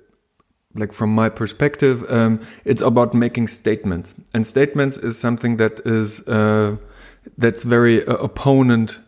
like 0.76 0.93
from 0.93 1.15
my 1.15 1.30
perspective, 1.30 2.06
um, 2.12 2.39
it's 2.63 2.82
about 2.82 3.13
making 3.13 3.48
statements, 3.48 4.13
and 4.36 4.45
statements 4.45 4.98
is 4.98 5.17
something 5.17 5.58
that 5.58 5.80
is 5.86 6.26
uh, 6.28 6.78
that's 7.38 7.63
very 7.63 8.06
uh, 8.06 8.13
opponent 8.17 9.00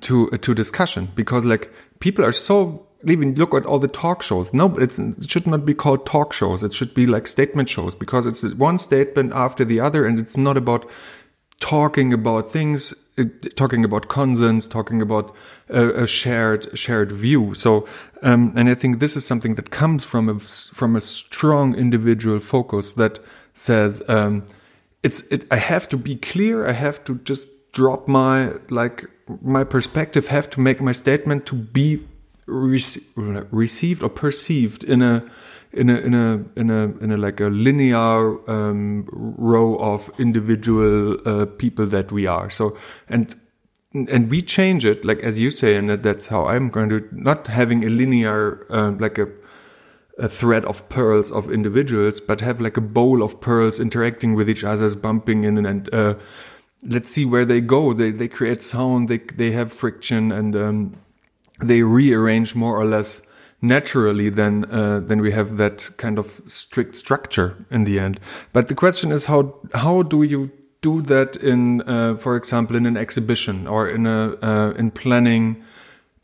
to 0.00 0.28
to 0.30 0.54
discussion 0.54 1.08
because 1.14 1.44
like 1.44 1.72
people 2.00 2.24
are 2.24 2.32
so 2.32 2.86
even 3.06 3.34
look 3.36 3.54
at 3.54 3.64
all 3.64 3.78
the 3.78 3.88
talk 3.88 4.22
shows. 4.22 4.52
No, 4.52 4.76
it 4.76 4.98
should 5.28 5.46
not 5.46 5.64
be 5.64 5.74
called 5.74 6.04
talk 6.04 6.32
shows. 6.32 6.62
It 6.62 6.72
should 6.72 6.94
be 6.94 7.06
like 7.06 7.26
statement 7.26 7.68
shows 7.68 7.94
because 7.94 8.26
it's 8.26 8.42
one 8.54 8.78
statement 8.78 9.32
after 9.34 9.64
the 9.64 9.80
other, 9.80 10.04
and 10.04 10.18
it's 10.18 10.36
not 10.36 10.56
about 10.56 10.88
talking 11.60 12.12
about 12.12 12.50
things, 12.50 12.94
talking 13.54 13.84
about 13.84 14.08
consens, 14.08 14.68
talking 14.68 15.00
about 15.00 15.34
a, 15.68 16.02
a 16.02 16.06
shared 16.06 16.76
shared 16.76 17.12
view. 17.12 17.54
So, 17.54 17.86
um, 18.22 18.52
and 18.56 18.68
I 18.68 18.74
think 18.74 18.98
this 18.98 19.16
is 19.16 19.24
something 19.24 19.54
that 19.54 19.70
comes 19.70 20.04
from 20.04 20.28
a 20.28 20.38
from 20.40 20.96
a 20.96 21.00
strong 21.00 21.76
individual 21.76 22.40
focus 22.40 22.94
that 22.94 23.20
says 23.54 24.02
um, 24.08 24.44
it's 25.04 25.20
it, 25.28 25.46
I 25.52 25.56
have 25.56 25.88
to 25.90 25.96
be 25.96 26.16
clear. 26.16 26.66
I 26.66 26.72
have 26.72 27.04
to 27.04 27.18
just 27.18 27.48
drop 27.72 28.08
my 28.08 28.52
like 28.70 29.06
my 29.42 29.64
perspective 29.64 30.28
have 30.28 30.48
to 30.50 30.60
make 30.60 30.80
my 30.80 30.92
statement 30.92 31.46
to 31.46 31.54
be 31.54 32.06
rec 32.46 33.44
received 33.50 34.02
or 34.02 34.08
perceived 34.08 34.84
in 34.84 35.02
a 35.02 35.24
in 35.72 35.90
a 35.90 35.96
in 35.98 36.14
a 36.14 36.44
in 36.56 36.70
a 36.70 36.82
in 37.02 37.12
a 37.12 37.16
like 37.16 37.40
a 37.40 37.48
linear 37.48 38.50
um, 38.50 39.06
row 39.12 39.76
of 39.76 40.10
individual 40.18 41.16
uh, 41.26 41.46
people 41.46 41.86
that 41.86 42.10
we 42.10 42.26
are. 42.26 42.48
So 42.48 42.76
and 43.08 43.36
and 43.92 44.30
we 44.30 44.42
change 44.42 44.84
it 44.84 45.04
like 45.04 45.18
as 45.20 45.38
you 45.38 45.50
say, 45.50 45.76
and 45.76 45.90
that's 45.90 46.28
how 46.28 46.46
I'm 46.46 46.70
going 46.70 46.88
to 46.90 47.06
not 47.12 47.48
having 47.48 47.84
a 47.84 47.88
linear 47.88 48.66
uh, 48.70 48.92
like 48.98 49.18
a 49.18 49.28
a 50.18 50.28
thread 50.28 50.64
of 50.64 50.88
pearls 50.88 51.30
of 51.30 51.50
individuals, 51.50 52.20
but 52.20 52.40
have 52.40 52.60
like 52.60 52.76
a 52.76 52.80
bowl 52.80 53.22
of 53.22 53.40
pearls 53.40 53.78
interacting 53.78 54.34
with 54.34 54.50
each 54.50 54.64
other, 54.64 54.94
bumping 54.96 55.44
in 55.44 55.64
and 55.64 55.94
uh, 55.94 56.14
let's 56.82 57.10
see 57.10 57.24
where 57.24 57.44
they 57.44 57.60
go. 57.60 57.92
They 57.92 58.10
they 58.10 58.28
create 58.28 58.62
sound. 58.62 59.08
They 59.08 59.18
they 59.18 59.52
have 59.52 59.72
friction 59.72 60.32
and 60.32 60.54
um, 60.56 60.96
they 61.60 61.82
rearrange 61.82 62.54
more 62.54 62.76
or 62.76 62.84
less 62.84 63.22
naturally 63.60 64.30
than 64.30 64.64
uh, 64.70 65.00
than 65.00 65.20
we 65.20 65.32
have 65.32 65.56
that 65.56 65.90
kind 65.96 66.18
of 66.18 66.40
strict 66.46 66.96
structure 66.96 67.56
in 67.70 67.84
the 67.84 67.98
end. 67.98 68.20
But 68.52 68.68
the 68.68 68.74
question 68.74 69.12
is 69.12 69.26
how 69.26 69.54
how 69.74 70.02
do 70.02 70.22
you 70.22 70.50
do 70.80 71.02
that 71.02 71.36
in, 71.36 71.82
uh, 71.82 72.16
for 72.16 72.36
example, 72.36 72.76
in 72.76 72.86
an 72.86 72.96
exhibition 72.96 73.66
or 73.66 73.88
in 73.88 74.06
a 74.06 74.36
uh, 74.42 74.70
in 74.76 74.90
planning 74.90 75.62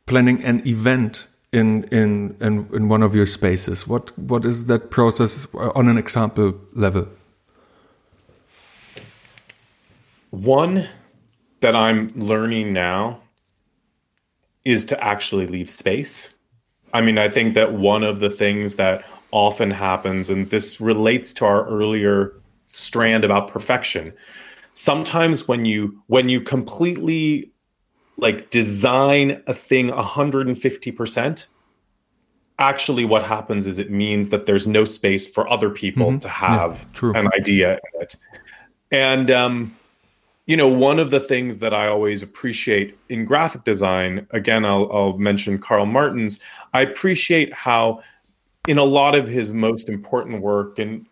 planning 0.06 0.44
an 0.44 0.66
event 0.66 1.26
in, 1.52 1.84
in 1.84 2.36
in 2.40 2.68
in 2.72 2.88
one 2.88 3.02
of 3.02 3.14
your 3.14 3.26
spaces? 3.26 3.88
What 3.88 4.16
what 4.18 4.44
is 4.44 4.66
that 4.66 4.90
process 4.90 5.46
on 5.54 5.88
an 5.88 5.98
example 5.98 6.54
level? 6.72 7.08
One 10.34 10.88
that 11.60 11.76
I'm 11.76 12.12
learning 12.16 12.72
now 12.72 13.20
is 14.64 14.84
to 14.86 15.04
actually 15.04 15.46
leave 15.46 15.70
space. 15.70 16.30
I 16.92 17.02
mean, 17.02 17.18
I 17.18 17.28
think 17.28 17.54
that 17.54 17.74
one 17.74 18.02
of 18.02 18.18
the 18.18 18.30
things 18.30 18.74
that 18.74 19.04
often 19.30 19.70
happens, 19.70 20.30
and 20.30 20.50
this 20.50 20.80
relates 20.80 21.32
to 21.34 21.44
our 21.44 21.64
earlier 21.68 22.32
strand 22.72 23.22
about 23.22 23.46
perfection. 23.46 24.12
Sometimes 24.72 25.46
when 25.46 25.64
you 25.64 26.02
when 26.08 26.28
you 26.28 26.40
completely 26.40 27.52
like 28.16 28.50
design 28.50 29.40
a 29.46 29.54
thing 29.54 29.88
150%, 29.88 31.46
actually 32.58 33.04
what 33.04 33.22
happens 33.22 33.68
is 33.68 33.78
it 33.78 33.90
means 33.90 34.30
that 34.30 34.46
there's 34.46 34.66
no 34.66 34.84
space 34.84 35.28
for 35.28 35.48
other 35.48 35.70
people 35.70 36.08
mm-hmm. 36.08 36.18
to 36.18 36.28
have 36.28 36.86
yeah, 37.00 37.12
an 37.14 37.28
idea 37.32 37.74
in 37.74 38.02
it. 38.02 38.16
And 38.90 39.30
um 39.30 39.76
you 40.46 40.56
know, 40.56 40.68
one 40.68 40.98
of 40.98 41.10
the 41.10 41.20
things 41.20 41.58
that 41.58 41.72
I 41.72 41.88
always 41.88 42.22
appreciate 42.22 42.98
in 43.08 43.24
graphic 43.24 43.64
design, 43.64 44.26
again, 44.30 44.64
I'll, 44.64 44.90
I'll 44.92 45.18
mention 45.18 45.60
Karel 45.60 45.86
Martens. 45.86 46.38
I 46.74 46.82
appreciate 46.82 47.52
how, 47.54 48.02
in 48.68 48.76
a 48.76 48.84
lot 48.84 49.14
of 49.14 49.26
his 49.26 49.52
most 49.52 49.88
important 49.88 50.42
work, 50.42 50.78
and 50.78 51.06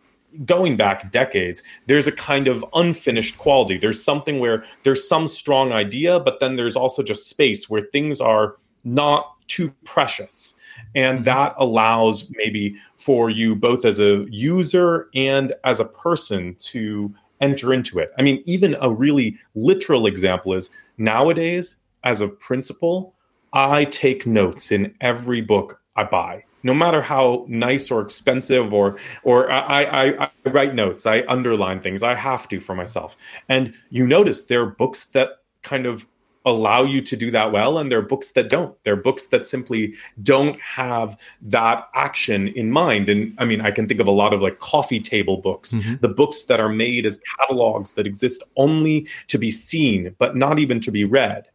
going 0.45 0.77
back 0.77 1.11
decades, 1.13 1.63
there's 1.87 2.07
a 2.07 2.13
kind 2.13 2.49
of 2.49 2.65
unfinished 2.75 3.39
quality. 3.39 3.79
There's 3.79 4.03
something 4.03 4.39
where 4.39 4.65
there's 4.83 5.07
some 5.09 5.29
strong 5.29 5.73
idea, 5.73 6.21
but 6.21 6.41
then 6.41 6.57
there's 6.57 6.77
also 6.77 7.03
just 7.03 7.29
space 7.29 7.71
where 7.71 7.83
things 7.93 8.21
are 8.21 8.57
not 8.85 9.35
too 9.47 9.73
precious. 9.85 10.55
And 10.95 11.19
mm-hmm. 11.19 11.25
that 11.25 11.55
allows 11.59 12.31
maybe 12.31 12.77
for 12.97 13.31
you 13.31 13.55
both 13.55 13.85
as 13.85 13.99
a 14.01 14.27
user 14.31 15.09
and 15.15 15.55
as 15.65 15.81
a 15.81 15.85
person 15.85 16.55
to 16.57 17.15
enter 17.43 17.75
into 17.75 17.99
it. 17.99 18.11
I 18.17 18.23
mean, 18.23 18.43
even 18.47 18.77
a 18.81 18.91
really 18.91 19.37
literal 19.55 20.07
example 20.07 20.55
is 20.55 20.71
nowadays, 20.97 21.77
as 22.05 22.21
a 22.23 22.29
principal, 22.29 23.15
I 23.53 23.85
take 23.85 24.27
notes 24.27 24.73
in 24.73 24.95
every 25.01 25.43
book 25.43 25.81
I 25.95 26.05
buy. 26.05 26.45
No 26.63 26.73
matter 26.73 27.03
how 27.03 27.45
nice 27.49 27.91
or 27.91 28.01
expensive, 28.01 28.73
or 28.73 28.97
or 29.25 29.51
I, 29.51 29.83
I, 29.83 30.25
I 30.25 30.31
write 30.47 30.75
notes, 30.75 31.07
I 31.07 31.25
underline 31.29 31.81
things. 31.81 32.03
I 32.03 32.15
have 32.15 32.49
to 32.49 32.61
for 32.61 32.75
myself. 32.75 33.17
And 33.49 33.75
you 33.91 34.07
notice 34.07 34.45
there 34.45 34.63
are 34.63 34.67
books 34.67 35.05
that 35.07 35.29
kind 35.63 35.87
of 35.87 36.07
allow 36.45 36.83
you 36.83 37.01
to 37.01 37.17
do 37.17 37.31
that 37.31 37.53
well 37.53 37.79
and 37.79 37.91
there 37.91 37.99
are 37.99 38.03
books 38.03 38.33
that 38.33 38.49
don't. 38.49 38.75
There 38.85 38.95
are 38.95 38.97
books 38.97 39.29
that 39.29 39.47
simply 39.47 39.95
don't 40.23 40.61
have 40.61 41.19
that 41.43 41.89
action 41.95 42.49
in 42.49 42.71
mind. 42.71 43.09
And 43.09 43.35
i 43.39 43.45
mean 43.45 43.61
i 43.61 43.71
can 43.71 43.87
think 43.89 44.01
of 44.01 44.07
a 44.07 44.11
lot 44.11 44.33
of 44.33 44.43
like 44.43 44.59
coffee 44.59 45.01
table 45.01 45.39
books 45.39 45.75
mm-hmm. 45.75 45.95
the 46.01 46.09
books 46.09 46.45
that 46.45 46.61
are 46.61 46.69
made 46.69 47.07
as 47.07 47.21
catalogs 47.39 47.95
that 47.95 48.07
exist 48.07 48.43
only 48.57 49.07
to 49.29 49.39
be 49.39 49.51
seen 49.51 50.15
but 50.19 50.37
not 50.37 50.59
even 50.59 50.81
to 50.81 50.91
be 50.91 51.05
read. 51.05 51.49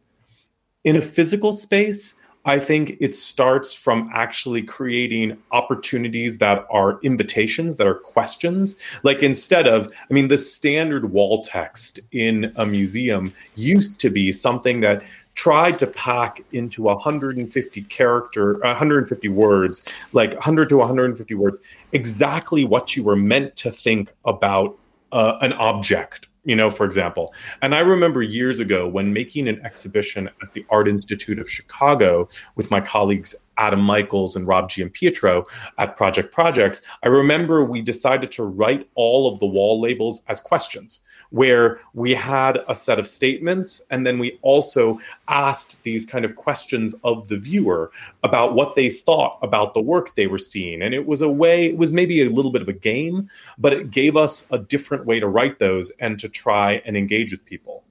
In 0.84 0.96
a 0.96 1.00
physical 1.00 1.52
space 1.52 2.14
I 2.48 2.58
think 2.58 2.96
it 2.98 3.14
starts 3.14 3.74
from 3.74 4.10
actually 4.14 4.62
creating 4.62 5.36
opportunities 5.50 6.38
that 6.38 6.66
are 6.70 6.98
invitations, 7.02 7.76
that 7.76 7.86
are 7.86 7.94
questions. 7.94 8.76
Like 9.02 9.22
instead 9.22 9.66
of, 9.66 9.92
I 10.10 10.14
mean, 10.14 10.28
the 10.28 10.38
standard 10.38 11.12
wall 11.12 11.44
text 11.44 12.00
in 12.10 12.50
a 12.56 12.64
museum 12.64 13.34
used 13.54 14.00
to 14.00 14.08
be 14.08 14.32
something 14.32 14.80
that 14.80 15.02
tried 15.34 15.78
to 15.80 15.86
pack 15.88 16.42
into 16.52 16.84
150 16.84 17.82
character 17.82 18.54
150 18.54 19.28
words 19.28 19.84
like 20.12 20.32
100 20.32 20.68
to 20.68 20.78
150 20.78 21.34
words 21.34 21.60
exactly 21.92 22.64
what 22.64 22.96
you 22.96 23.04
were 23.04 23.14
meant 23.14 23.54
to 23.54 23.70
think 23.70 24.12
about 24.24 24.76
uh, 25.12 25.38
an 25.40 25.52
object 25.52 26.27
you 26.48 26.56
know, 26.56 26.70
for 26.70 26.86
example. 26.86 27.34
And 27.60 27.74
I 27.74 27.80
remember 27.80 28.22
years 28.22 28.58
ago 28.58 28.88
when 28.88 29.12
making 29.12 29.48
an 29.48 29.60
exhibition 29.64 30.30
at 30.42 30.54
the 30.54 30.64
Art 30.70 30.88
Institute 30.88 31.38
of 31.38 31.48
Chicago 31.48 32.26
with 32.56 32.70
my 32.70 32.80
colleagues 32.80 33.34
Adam 33.58 33.80
Michaels 33.80 34.36
and 34.36 34.46
Rob 34.46 34.70
Giampietro 34.70 35.44
at 35.76 35.96
Project 35.96 36.32
Projects, 36.32 36.80
I 37.02 37.08
remember 37.08 37.64
we 37.64 37.82
decided 37.82 38.32
to 38.32 38.44
write 38.44 38.88
all 38.94 39.30
of 39.30 39.40
the 39.40 39.46
wall 39.46 39.80
labels 39.80 40.22
as 40.28 40.40
questions, 40.40 41.00
where 41.30 41.80
we 41.92 42.14
had 42.14 42.60
a 42.68 42.74
set 42.74 42.98
of 42.98 43.06
statements 43.06 43.82
and 43.90 44.06
then 44.06 44.18
we 44.18 44.38
also 44.42 44.98
asked 45.28 45.82
these 45.82 46.06
kind 46.06 46.24
of 46.24 46.36
questions 46.36 46.94
of 47.04 47.28
the 47.28 47.36
viewer 47.36 47.90
about 48.22 48.54
what 48.54 48.74
they 48.74 48.88
thought 48.88 49.38
about 49.42 49.74
the 49.74 49.80
work 49.80 50.14
they 50.14 50.26
were 50.26 50.38
seeing. 50.38 50.82
And 50.82 50.94
it 50.94 51.06
was 51.06 51.20
a 51.20 51.28
way, 51.28 51.66
it 51.66 51.76
was 51.76 51.92
maybe 51.92 52.22
a 52.22 52.30
little 52.30 52.52
bit 52.52 52.62
of 52.62 52.68
a 52.68 52.72
game, 52.72 53.28
but 53.58 53.72
it 53.72 53.90
gave 53.90 54.16
us 54.16 54.44
a 54.50 54.58
different 54.58 55.04
way 55.04 55.20
to 55.20 55.28
write 55.28 55.58
those 55.58 55.90
and 55.98 56.18
to 56.20 56.28
try 56.28 56.80
and 56.84 56.96
engage 56.96 57.32
with 57.32 57.44
people. 57.44 57.84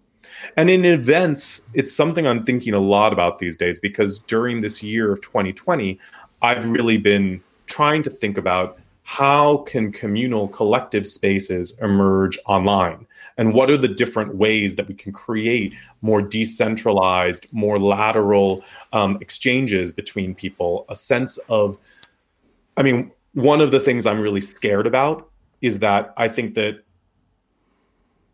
And 0.56 0.70
in 0.70 0.86
events, 0.86 1.62
it's 1.74 1.96
something 1.96 2.28
I'm 2.28 2.44
thinking 2.44 2.74
a 2.74 2.80
lot 2.80 3.14
about 3.14 3.40
these 3.40 3.56
days 3.56 3.80
because 3.80 4.20
during 4.22 4.62
this 4.62 4.84
year 4.84 5.12
of 5.12 5.22
2020, 5.22 6.00
I've 6.42 6.66
really 6.66 6.98
been 6.98 7.42
trying 7.66 8.04
to 8.04 8.10
think 8.10 8.38
about 8.38 8.80
how 9.04 9.60
can 9.60 9.90
communal 9.92 10.50
collective 10.50 11.08
spaces 11.08 11.80
emerge 11.82 12.38
online? 12.46 13.08
And 13.38 13.54
what 13.54 13.70
are 13.72 13.78
the 13.78 13.88
different 13.88 14.36
ways 14.36 14.76
that 14.76 14.90
we 14.90 14.94
can 14.94 15.14
create 15.14 15.74
more 16.02 16.22
decentralized 16.22 17.48
more 17.54 17.80
lateral 17.80 18.66
um, 18.92 19.18
exchanges 19.22 19.94
between 19.94 20.36
people? 20.36 20.86
A 20.90 20.96
sense 20.96 21.38
of 21.48 21.78
i 22.78 22.84
mean 22.84 23.12
one 23.34 23.60
of 23.60 23.72
the 23.72 23.80
things 23.80 24.06
i'm 24.06 24.20
really 24.20 24.42
scared 24.42 24.88
about 24.88 25.30
is 25.62 25.80
that 25.80 26.14
i 26.16 26.28
think 26.30 26.54
that 26.54 26.84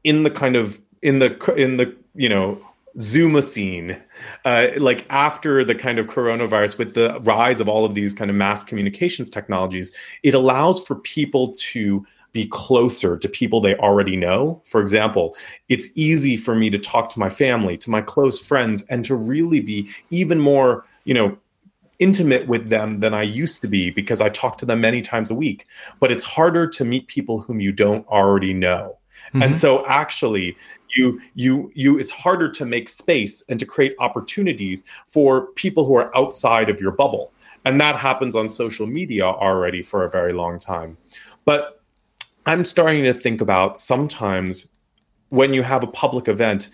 in 0.04 0.24
the 0.24 0.30
kind 0.30 0.56
of 0.56 0.80
in 1.04 1.20
the 1.20 1.54
in 1.54 1.78
the 1.78 1.96
you 2.16 2.30
know 2.30 2.60
Zoomacene, 2.98 4.00
uh, 4.46 4.68
like 4.78 5.06
after 5.10 5.64
the 5.64 5.76
kind 5.76 6.00
of 6.00 6.08
coronavirus, 6.08 6.78
with 6.78 6.94
the 6.94 7.20
rise 7.22 7.60
of 7.60 7.68
all 7.70 7.86
of 7.86 7.94
these 7.94 8.14
kind 8.14 8.32
of 8.32 8.38
mass 8.38 8.64
communications 8.64 9.30
technologies, 9.30 9.92
it 10.24 10.34
allows 10.34 10.84
for 10.86 10.96
people 10.96 11.54
to 11.58 12.06
be 12.32 12.48
closer 12.48 13.18
to 13.18 13.30
people 13.30 13.62
they 13.62 13.76
already 13.76 14.16
know. 14.16 14.62
For 14.66 14.82
example, 14.82 15.36
it's 15.70 15.90
easy 15.94 16.36
for 16.36 16.56
me 16.56 16.70
to 16.72 16.80
talk 16.80 17.10
to 17.10 17.20
my 17.20 17.30
family, 17.30 17.78
to 17.78 17.92
my 17.92 18.02
close 18.02 18.40
friends, 18.40 18.84
and 18.88 19.06
to 19.06 19.16
really 19.16 19.60
be 19.60 19.90
even 20.10 20.40
more, 20.40 20.86
you 21.04 21.14
know, 21.14 21.38
intimate 22.00 22.48
with 22.48 22.70
them 22.70 23.00
than 23.02 23.14
I 23.14 23.22
used 23.22 23.62
to 23.62 23.68
be 23.68 23.90
because 23.90 24.20
I 24.20 24.30
talk 24.30 24.58
to 24.60 24.66
them 24.66 24.82
many 24.82 25.02
times 25.02 25.30
a 25.30 25.36
week. 25.36 25.68
But 26.00 26.12
it's 26.12 26.24
harder 26.24 26.68
to 26.68 26.86
meet 26.86 27.08
people 27.08 27.40
whom 27.40 27.60
you 27.60 27.72
don't 27.72 28.06
already 28.08 28.54
know. 28.54 28.98
Mm-hmm. 29.34 29.44
And 29.44 29.58
so 29.58 29.86
actually 29.88 30.56
you 30.90 31.20
you 31.34 31.72
you 31.74 31.98
it's 31.98 32.12
harder 32.12 32.52
to 32.52 32.66
make 32.66 32.88
space 32.88 33.44
and 33.50 33.60
to 33.60 33.66
create 33.66 33.96
opportunities 34.00 34.84
for 35.08 35.48
people 35.54 35.86
who 35.86 35.96
are 35.96 36.16
outside 36.16 36.70
of 36.70 36.80
your 36.80 36.92
bubble. 36.92 37.32
And 37.66 37.82
that 37.82 37.96
happens 37.96 38.36
on 38.36 38.48
social 38.48 38.86
media 38.86 39.26
already 39.26 39.82
for 39.82 40.04
a 40.04 40.10
very 40.10 40.34
long 40.34 40.60
time. 40.60 40.98
But 41.46 41.82
I'm 42.46 42.66
starting 42.66 43.06
to 43.06 43.14
think 43.14 43.42
about 43.42 43.80
sometimes 43.80 44.68
when 45.30 45.54
you 45.54 45.64
have 45.64 45.82
a 45.82 45.88
public 45.88 46.28
event, 46.28 46.70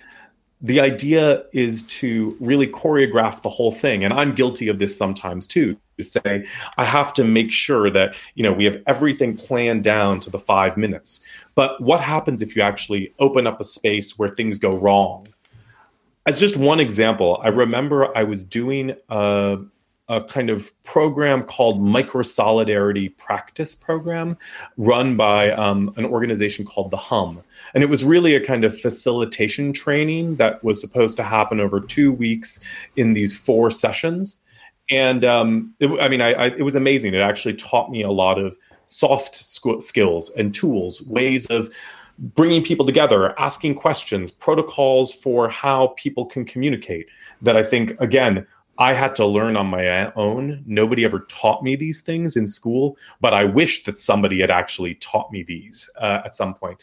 the 0.62 0.80
idea 0.80 1.43
is 1.53 1.84
to 1.84 2.36
really 2.39 2.68
choreograph 2.68 3.41
the 3.41 3.49
whole 3.49 3.72
thing. 3.72 4.03
And 4.03 4.14
I'm 4.14 4.36
guilty 4.36 4.68
of 4.68 4.80
this 4.80 4.97
sometimes 4.97 5.47
too 5.47 5.78
to 6.00 6.04
say 6.04 6.45
i 6.78 6.84
have 6.84 7.14
to 7.14 7.24
make 7.24 7.52
sure 7.52 7.89
that 7.91 8.16
you 8.36 8.43
know 8.43 8.54
we 8.54 8.66
have 8.66 8.78
everything 8.88 9.36
planned 9.38 9.84
down 9.84 10.20
to 10.20 10.30
the 10.30 10.39
five 10.39 10.78
minutes. 10.78 11.22
But 11.56 11.80
what 11.82 12.02
happens 12.02 12.41
if 12.41 12.56
you 12.56 12.62
actually 12.62 13.14
open 13.20 13.45
up 13.45 13.60
a 13.60 13.64
space 13.64 14.18
where 14.18 14.30
things 14.30 14.58
go 14.58 14.72
wrong? 14.72 15.28
As 16.26 16.39
just 16.39 16.58
one 16.58 16.80
example 16.80 17.41
i 17.43 17.50
remember 17.50 18.16
i 18.18 18.24
was 18.24 18.43
doing 18.43 18.93
a, 19.10 19.58
a 20.10 20.24
kind 20.24 20.50
of 20.50 20.72
program 20.84 21.43
called 21.43 21.82
micro 21.82 22.22
solidarity 22.22 23.10
practice 23.10 23.74
program 23.74 24.38
run 24.78 25.16
by 25.16 25.52
um, 25.52 25.93
an 25.97 26.06
organization 26.06 26.66
called 26.66 26.91
the 26.91 26.97
hum. 26.97 27.41
And 27.74 27.84
it 27.84 27.89
was 27.89 28.04
really 28.04 28.36
a 28.36 28.45
kind 28.45 28.64
of 28.64 28.78
facilitation 28.78 29.72
training 29.72 30.36
that 30.36 30.64
was 30.64 30.82
supposed 30.82 31.16
to 31.18 31.24
happen 31.24 31.60
over 31.60 31.80
two 31.80 32.12
weeks 32.12 32.60
in 32.95 33.14
these 33.14 33.38
four 33.38 33.72
sessions 33.72 34.38
and 34.90 35.24
um, 35.24 35.74
it, 35.80 35.90
I 36.02 36.10
mean, 36.10 36.22
I, 36.22 36.34
I, 36.34 36.46
it 36.48 36.64
was 36.64 36.76
amazing. 36.76 37.14
It 37.14 37.20
actually 37.20 37.54
taught 37.54 37.92
me 37.92 38.02
a 38.02 38.12
lot 38.12 38.40
of 38.40 38.58
soft 38.86 39.36
skills 39.36 40.32
and 40.32 40.54
tools, 40.54 41.02
ways 41.04 41.46
of 41.48 41.74
bringing 42.18 42.64
people 42.64 42.86
together, 42.86 43.40
asking 43.40 43.76
questions, 43.76 44.32
protocols 44.32 45.14
for 45.14 45.48
how 45.48 45.94
people 45.98 46.26
can 46.26 46.44
communicate. 46.44 47.08
That 47.42 47.56
I 47.56 47.64
think, 47.64 48.00
again, 48.00 48.46
I 48.78 48.94
had 48.94 49.16
to 49.18 49.26
learn 49.26 49.58
on 49.58 49.68
my 49.68 50.12
own. 50.14 50.64
Nobody 50.66 51.06
ever 51.06 51.20
taught 51.30 51.64
me 51.64 51.76
these 51.76 52.02
things 52.02 52.36
in 52.36 52.48
school, 52.48 52.98
but 53.22 53.34
I 53.34 53.44
wish 53.44 53.84
that 53.84 53.98
somebody 53.98 54.40
had 54.40 54.52
actually 54.52 54.96
taught 54.96 55.32
me 55.32 55.44
these 55.44 55.90
uh, 55.98 56.22
at 56.26 56.36
some 56.36 56.54
point. 56.54 56.80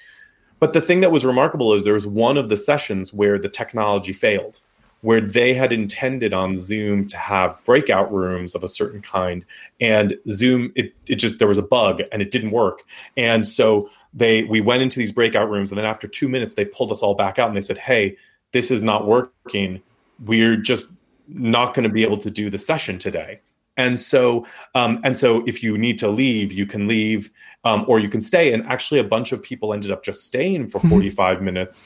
But 0.59 0.73
the 0.73 0.81
thing 0.81 1.01
that 1.01 1.11
was 1.11 1.25
remarkable 1.25 1.75
is 1.75 1.85
there 1.85 1.95
was 1.95 2.07
one 2.07 2.37
of 2.37 2.49
the 2.49 2.57
sessions 2.57 3.13
where 3.13 3.39
the 3.39 3.49
technology 3.49 4.13
failed 4.13 4.61
where 5.07 5.21
they 5.21 5.55
had 5.55 5.73
intended 5.73 6.35
on 6.35 6.61
Zoom 6.61 7.07
to 7.07 7.17
have 7.17 7.57
breakout 7.65 8.13
rooms 8.13 8.57
of 8.57 8.65
a 8.65 8.69
certain 8.69 9.01
kind, 9.01 9.45
and 9.81 10.17
Zoom 10.29 10.73
it, 10.75 10.95
it 11.07 11.15
just 11.15 11.39
there 11.39 11.47
was 11.47 11.59
a 11.59 11.63
bug 11.63 12.03
and 12.11 12.21
it 12.21 12.33
didn't 12.33 12.51
work, 12.51 12.83
and 13.17 13.47
so 13.47 13.89
they 14.17 14.43
we 14.45 14.61
went 14.61 14.83
into 14.83 14.99
these 14.99 15.13
breakout 15.13 15.49
rooms 15.49 15.71
and 15.71 15.79
then 15.79 15.85
after 15.85 16.09
two 16.09 16.29
minutes 16.29 16.55
they 16.55 16.65
pulled 16.65 16.91
us 16.91 17.03
all 17.03 17.15
back 17.15 17.39
out 17.39 17.49
and 17.49 17.57
they 17.57 17.61
said 17.61 17.79
hey 17.79 18.17
this 18.53 18.71
is 18.71 18.83
not 18.83 19.07
working. 19.07 19.83
We're 20.25 20.57
just 20.57 20.89
not 21.29 21.75
going 21.75 21.85
to 21.85 21.93
be 21.93 22.03
able 22.03 22.17
to 22.19 22.31
do 22.31 22.49
the 22.49 22.59
session 22.59 22.99
today. 22.99 23.41
And 23.77 24.01
so 24.01 24.47
um, 24.75 25.01
and 25.05 25.17
so 25.17 25.47
if 25.47 25.63
you 25.63 25.77
need 25.77 25.99
to 25.99 26.09
leave 26.09 26.53
you 26.53 26.67
can 26.67 26.89
leave 26.89 27.31
um, 27.65 27.85
or 27.87 27.99
you 27.99 28.09
can 28.09 28.23
stay. 28.23 28.53
And 28.53 28.67
actually 28.67 29.01
a 29.01 29.05
bunch 29.05 29.33
of 29.33 29.43
people 29.43 29.75
ended 29.75 29.91
up 29.91 30.03
just 30.03 30.23
staying 30.23 30.69
for 30.69 30.81
45 30.81 31.43
minutes 31.43 31.85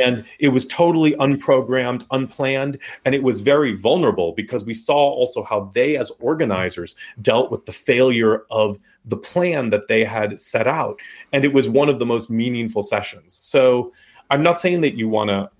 and 0.00 0.24
it 0.38 0.48
was 0.48 0.66
totally 0.66 1.12
unprogrammed 1.12 2.04
unplanned 2.10 2.78
and 3.04 3.14
it 3.14 3.22
was 3.22 3.40
very 3.40 3.74
vulnerable 3.74 4.32
because 4.36 4.64
we 4.64 4.74
saw 4.74 4.96
also 4.96 5.42
how 5.42 5.70
they 5.74 5.96
as 5.96 6.10
organizers 6.20 6.94
dealt 7.20 7.50
with 7.50 7.66
the 7.66 7.72
failure 7.72 8.44
of 8.50 8.78
the 9.04 9.16
plan 9.16 9.70
that 9.70 9.88
they 9.88 10.04
had 10.04 10.38
set 10.38 10.66
out. 10.66 11.00
And 11.32 11.44
it 11.44 11.52
was 11.52 11.68
one 11.68 11.88
of 11.88 11.98
the 11.98 12.06
most 12.06 12.30
meaningful 12.30 12.82
sessions. 12.82 13.38
So 13.42 13.92
i'm 14.30 14.42
not 14.42 14.60
saying 14.60 14.80
that 14.82 14.94
you 14.94 15.08
want 15.08 15.28
to 15.28 15.50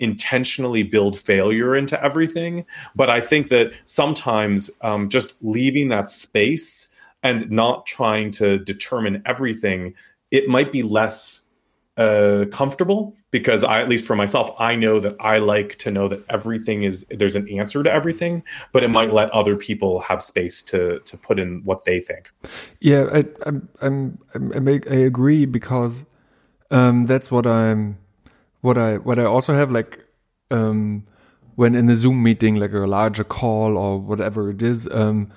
intentionally 0.00 0.82
build 0.82 1.18
failure 1.18 1.76
into 1.76 2.02
everything 2.02 2.64
but 2.94 3.08
i 3.08 3.20
think 3.20 3.48
that 3.48 3.72
sometimes 3.84 4.70
um, 4.80 5.08
just 5.08 5.34
leaving 5.40 5.88
that 5.88 6.10
space 6.10 6.88
and 7.22 7.50
not 7.50 7.86
trying 7.86 8.30
to 8.30 8.58
determine 8.58 9.22
everything 9.24 9.94
it 10.30 10.48
might 10.48 10.72
be 10.72 10.82
less 10.82 11.43
uh, 11.96 12.44
comfortable 12.50 13.16
because 13.30 13.62
I, 13.62 13.80
at 13.80 13.88
least 13.88 14.04
for 14.06 14.16
myself, 14.16 14.50
I 14.58 14.74
know 14.74 14.98
that 15.00 15.16
I 15.20 15.38
like 15.38 15.76
to 15.78 15.90
know 15.90 16.08
that 16.08 16.24
everything 16.28 16.82
is 16.82 17.06
there's 17.08 17.36
an 17.36 17.48
answer 17.48 17.82
to 17.82 17.92
everything, 17.92 18.42
but 18.72 18.82
it 18.82 18.88
might 18.88 19.12
let 19.12 19.30
other 19.30 19.56
people 19.56 20.00
have 20.00 20.22
space 20.22 20.62
to 20.62 21.00
to 21.00 21.16
put 21.16 21.38
in 21.38 21.62
what 21.64 21.84
they 21.84 22.00
think. 22.00 22.30
Yeah, 22.80 23.08
I, 23.12 23.24
I'm, 23.46 23.68
I'm, 23.80 24.18
I, 24.34 24.58
make, 24.58 24.90
I 24.90 24.96
agree 24.96 25.46
because 25.46 26.04
um, 26.70 27.06
that's 27.06 27.30
what 27.30 27.46
I'm, 27.46 27.98
what 28.60 28.76
I, 28.76 28.96
what 28.96 29.18
I 29.18 29.24
also 29.24 29.54
have 29.54 29.70
like 29.70 30.04
um, 30.50 31.06
when 31.54 31.74
in 31.74 31.88
a 31.88 31.96
Zoom 31.96 32.22
meeting, 32.22 32.56
like 32.56 32.72
a 32.72 32.78
larger 32.78 33.24
call 33.24 33.78
or 33.78 34.00
whatever 34.00 34.50
it 34.50 34.62
is. 34.62 34.88
Um, 34.90 35.30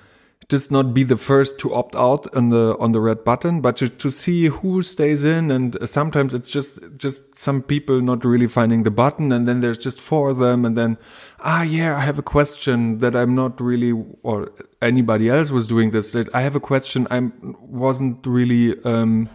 just 0.48 0.72
not 0.72 0.94
be 0.94 1.02
the 1.02 1.16
first 1.18 1.58
to 1.58 1.74
opt 1.74 1.94
out 1.94 2.34
on 2.34 2.48
the 2.48 2.74
on 2.80 2.92
the 2.92 3.00
red 3.00 3.22
button, 3.22 3.60
but 3.60 3.76
to, 3.76 3.88
to 3.88 4.10
see 4.10 4.46
who 4.46 4.80
stays 4.80 5.22
in. 5.22 5.50
And 5.50 5.76
sometimes 5.84 6.32
it's 6.32 6.50
just 6.50 6.78
just 6.96 7.38
some 7.38 7.62
people 7.62 8.00
not 8.00 8.24
really 8.24 8.46
finding 8.46 8.82
the 8.82 8.90
button, 8.90 9.30
and 9.30 9.46
then 9.46 9.60
there's 9.60 9.78
just 9.78 10.00
four 10.00 10.30
of 10.30 10.38
them, 10.38 10.64
and 10.64 10.76
then 10.76 10.96
ah 11.40 11.62
yeah, 11.62 11.96
I 11.96 12.00
have 12.00 12.18
a 12.18 12.22
question 12.22 12.98
that 12.98 13.14
I'm 13.14 13.34
not 13.34 13.60
really 13.60 13.92
or 14.22 14.50
anybody 14.80 15.28
else 15.28 15.50
was 15.50 15.66
doing 15.66 15.90
this. 15.90 16.12
That 16.12 16.34
I 16.34 16.40
have 16.40 16.56
a 16.56 16.60
question 16.60 17.06
I 17.10 17.30
wasn't 17.60 18.26
really 18.26 18.82
um, 18.84 19.28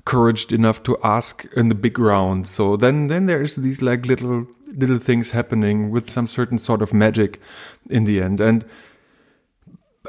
encouraged 0.00 0.52
enough 0.52 0.82
to 0.82 0.98
ask 1.02 1.46
in 1.56 1.68
the 1.68 1.74
big 1.74 1.98
round. 1.98 2.46
So 2.46 2.76
then 2.76 3.06
then 3.06 3.24
there's 3.24 3.56
these 3.56 3.80
like 3.80 4.04
little 4.04 4.46
little 4.66 4.98
things 4.98 5.30
happening 5.30 5.90
with 5.90 6.10
some 6.10 6.26
certain 6.26 6.58
sort 6.58 6.82
of 6.82 6.92
magic 6.92 7.40
in 7.88 8.04
the 8.04 8.20
end 8.20 8.38
and 8.38 8.66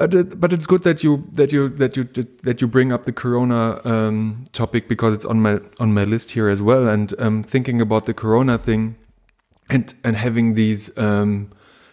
but 0.00 0.14
it, 0.14 0.40
but 0.40 0.50
it's 0.50 0.66
good 0.66 0.82
that 0.84 1.04
you 1.04 1.28
that 1.34 1.52
you 1.52 1.68
that 1.68 1.94
you 1.94 2.04
that 2.42 2.62
you 2.62 2.66
bring 2.66 2.90
up 2.90 3.04
the 3.04 3.12
Corona 3.12 3.82
um, 3.84 4.46
topic 4.52 4.88
because 4.88 5.12
it's 5.12 5.26
on 5.26 5.42
my 5.42 5.60
on 5.78 5.92
my 5.92 6.04
list 6.04 6.30
here 6.30 6.48
as 6.48 6.62
well. 6.62 6.88
And 6.88 7.12
um, 7.18 7.42
thinking 7.42 7.82
about 7.82 8.06
the 8.06 8.14
Corona 8.14 8.56
thing, 8.56 8.96
and 9.68 9.92
and 10.02 10.16
having 10.16 10.54
these 10.54 10.90
um, 10.96 11.50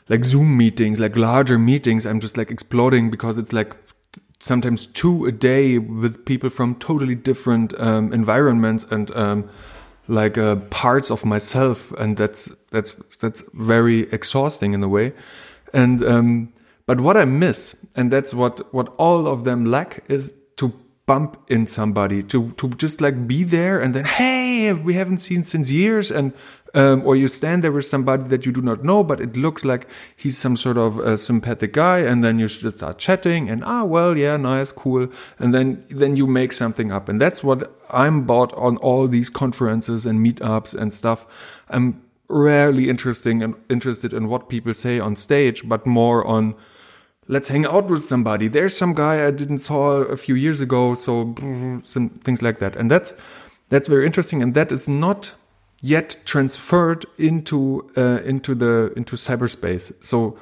like 0.08 0.24
Zoom 0.24 0.56
meetings, 0.56 1.02
like 1.02 1.18
larger 1.18 1.60
meetings, 1.60 2.06
I'm 2.06 2.22
just 2.22 2.38
like 2.38 2.50
exploding 2.50 3.12
because 3.12 3.38
it's 3.38 3.52
like 3.52 3.76
sometimes 4.40 4.88
two 4.88 5.26
a 5.26 5.34
day 5.34 5.78
with 5.78 6.24
people 6.24 6.50
from 6.50 6.76
totally 6.76 7.16
different 7.16 7.78
um, 7.78 8.14
environments 8.14 8.86
and 8.86 9.14
um, 9.18 9.50
like 10.08 10.38
uh, 10.38 10.56
parts 10.70 11.12
of 11.12 11.26
myself, 11.26 11.92
and 11.98 12.16
that's 12.16 12.50
that's 12.72 12.94
that's 13.18 13.44
very 13.54 14.10
exhausting 14.14 14.74
in 14.74 14.82
a 14.82 14.88
way. 14.88 15.12
And 15.74 16.02
um, 16.04 16.54
but 16.88 17.02
what 17.02 17.18
I 17.18 17.26
miss, 17.26 17.76
and 17.96 18.12
that's 18.12 18.34
what, 18.34 18.74
what 18.74 18.88
all 18.98 19.28
of 19.28 19.44
them 19.44 19.66
lack, 19.66 20.04
is 20.10 20.34
to 20.56 20.74
bump 21.06 21.38
in 21.50 21.68
somebody, 21.68 22.24
to, 22.24 22.52
to 22.54 22.70
just 22.70 23.02
like 23.02 23.28
be 23.28 23.44
there 23.44 23.80
and 23.80 23.94
then, 23.94 24.06
hey, 24.06 24.72
we 24.74 24.94
haven't 24.94 25.20
seen 25.20 25.44
since 25.44 25.70
years. 25.70 26.10
And, 26.12 26.32
um, 26.74 27.02
or 27.06 27.18
you 27.18 27.28
stand 27.28 27.62
there 27.64 27.74
with 27.74 27.86
somebody 27.86 28.24
that 28.24 28.46
you 28.46 28.54
do 28.54 28.62
not 28.62 28.86
know, 28.86 29.04
but 29.04 29.20
it 29.20 29.36
looks 29.36 29.66
like 29.66 29.88
he's 30.16 30.38
some 30.38 30.56
sort 30.56 30.78
of 30.78 30.98
a 31.00 31.18
sympathetic 31.18 31.74
guy. 31.74 32.00
And 32.00 32.24
then 32.24 32.40
you 32.40 32.48
just 32.48 32.78
start 32.78 32.98
chatting 32.98 33.50
and, 33.50 33.66
ah, 33.66 33.84
well, 33.84 34.18
yeah, 34.18 34.38
nice, 34.38 34.72
cool. 34.72 35.10
And 35.40 35.54
then, 35.54 35.86
then 35.90 36.16
you 36.16 36.26
make 36.26 36.54
something 36.54 36.92
up. 36.92 37.10
And 37.10 37.20
that's 37.20 37.44
what 37.44 37.70
I'm 37.90 38.26
bought 38.26 38.54
on 38.54 38.78
all 38.78 39.08
these 39.10 39.30
conferences 39.30 40.06
and 40.06 40.26
meetups 40.26 40.74
and 40.74 40.94
stuff. 40.94 41.26
I'm 41.70 42.02
rarely 42.30 42.90
interesting 42.90 43.44
and 43.44 43.56
interested 43.70 44.14
in 44.14 44.30
what 44.30 44.48
people 44.48 44.74
say 44.74 45.00
on 45.00 45.18
stage, 45.18 45.68
but 45.68 45.86
more 45.86 46.26
on, 46.26 46.56
let's 47.28 47.50
hang 47.50 47.66
out 47.66 47.90
with 47.90 48.04
somebody. 48.04 48.48
There's 48.48 48.76
some 48.76 48.94
guy 48.94 49.26
I 49.26 49.32
didn't 49.32 49.60
saw 49.60 50.02
a 50.02 50.18
few 50.18 50.36
years 50.36 50.62
ago, 50.62 50.96
so 50.96 51.34
some 51.84 52.10
things 52.10 52.42
like 52.42 52.60
that. 52.60 52.76
And 52.76 52.90
that's 52.90 53.14
that's 53.70 53.88
very 53.88 54.06
interesting, 54.06 54.42
and 54.42 54.54
that 54.54 54.72
is 54.72 54.88
not 54.88 55.34
yet 55.82 56.18
transferred 56.26 57.06
into 57.18 57.90
uh, 57.98 58.22
into 58.24 58.56
the 58.56 58.94
into 58.96 59.16
cyberspace. 59.16 59.92
So, 60.04 60.38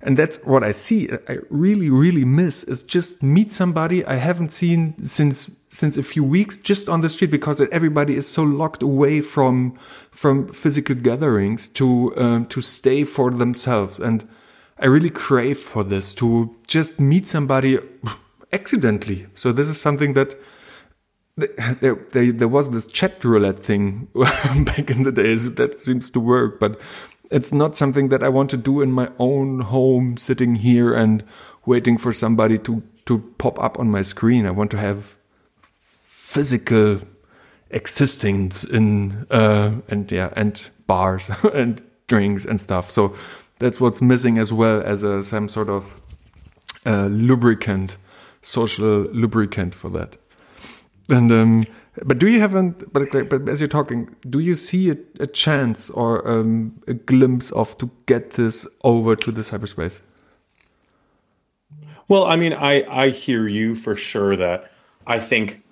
and 0.00 0.16
that's 0.16 0.38
what 0.44 0.64
I 0.64 0.72
see. 0.72 1.10
I 1.28 1.38
really 1.50 1.90
really 1.90 2.24
miss 2.24 2.64
is 2.64 2.82
just 2.82 3.22
meet 3.22 3.52
somebody 3.52 4.04
I 4.04 4.14
haven't 4.14 4.50
seen 4.50 5.04
since 5.04 5.50
since 5.68 5.96
a 5.96 6.02
few 6.02 6.24
weeks 6.24 6.56
just 6.56 6.88
on 6.88 7.02
the 7.02 7.08
street 7.08 7.30
because 7.30 7.60
everybody 7.60 8.16
is 8.16 8.26
so 8.26 8.42
locked 8.42 8.82
away 8.82 9.20
from 9.20 9.78
from 10.10 10.48
physical 10.52 10.96
gatherings 10.96 11.68
to 11.68 12.16
um, 12.16 12.46
to 12.46 12.60
stay 12.60 13.04
for 13.04 13.30
themselves 13.30 14.00
and 14.00 14.26
I 14.80 14.86
really 14.86 15.10
crave 15.10 15.58
for 15.58 15.84
this 15.84 16.14
to 16.16 16.56
just 16.66 16.98
meet 16.98 17.26
somebody 17.26 17.78
accidentally. 18.52 19.26
So 19.34 19.52
this 19.52 19.68
is 19.68 19.80
something 19.80 20.14
that 20.14 20.34
there, 21.36 21.94
there, 22.10 22.32
there 22.32 22.48
was 22.48 22.70
this 22.70 22.86
chat 22.86 23.22
roulette 23.22 23.58
thing 23.58 24.08
back 24.14 24.90
in 24.90 25.02
the 25.02 25.12
days 25.12 25.54
that 25.54 25.80
seems 25.80 26.10
to 26.10 26.20
work, 26.20 26.58
but 26.58 26.80
it's 27.30 27.52
not 27.52 27.76
something 27.76 28.08
that 28.08 28.22
I 28.22 28.28
want 28.28 28.50
to 28.50 28.56
do 28.56 28.80
in 28.80 28.90
my 28.90 29.10
own 29.18 29.60
home, 29.60 30.16
sitting 30.16 30.56
here 30.56 30.94
and 30.94 31.22
waiting 31.66 31.98
for 31.98 32.12
somebody 32.12 32.58
to, 32.58 32.82
to 33.06 33.18
pop 33.38 33.62
up 33.62 33.78
on 33.78 33.90
my 33.90 34.02
screen. 34.02 34.46
I 34.46 34.50
want 34.50 34.70
to 34.72 34.78
have 34.78 35.16
physical 35.78 37.00
existence 37.70 38.64
in, 38.64 39.26
uh, 39.30 39.72
and 39.88 40.10
yeah, 40.10 40.32
and 40.34 40.68
bars 40.86 41.30
and 41.54 41.82
drinks 42.08 42.44
and 42.44 42.60
stuff. 42.60 42.90
So 42.90 43.14
that's 43.60 43.78
what's 43.78 44.02
missing 44.02 44.38
as 44.38 44.52
well 44.52 44.82
as 44.82 45.04
a 45.04 45.22
some 45.22 45.48
sort 45.48 45.70
of 45.70 46.00
uh, 46.84 47.06
lubricant, 47.06 47.96
social 48.42 49.06
lubricant 49.12 49.74
for 49.74 49.90
that. 49.90 50.16
And 51.08 51.30
um, 51.30 51.66
but 52.04 52.18
do 52.18 52.26
you 52.26 52.40
have 52.40 52.54
an 52.54 52.74
but, 52.92 53.10
but 53.28 53.48
as 53.48 53.60
you're 53.60 53.68
talking, 53.68 54.16
do 54.28 54.38
you 54.40 54.54
see 54.54 54.90
a, 54.90 54.96
a 55.20 55.26
chance 55.26 55.90
or 55.90 56.26
um, 56.28 56.80
a 56.88 56.94
glimpse 56.94 57.52
of 57.52 57.76
to 57.78 57.90
get 58.06 58.30
this 58.30 58.66
over 58.82 59.14
to 59.14 59.30
the 59.30 59.42
cyberspace? 59.42 60.00
Well, 62.08 62.24
I 62.24 62.36
mean, 62.36 62.52
I 62.52 62.82
I 62.88 63.10
hear 63.10 63.46
you 63.46 63.74
for 63.74 63.94
sure 63.94 64.36
that 64.36 64.72
I 65.06 65.20
think 65.20 65.62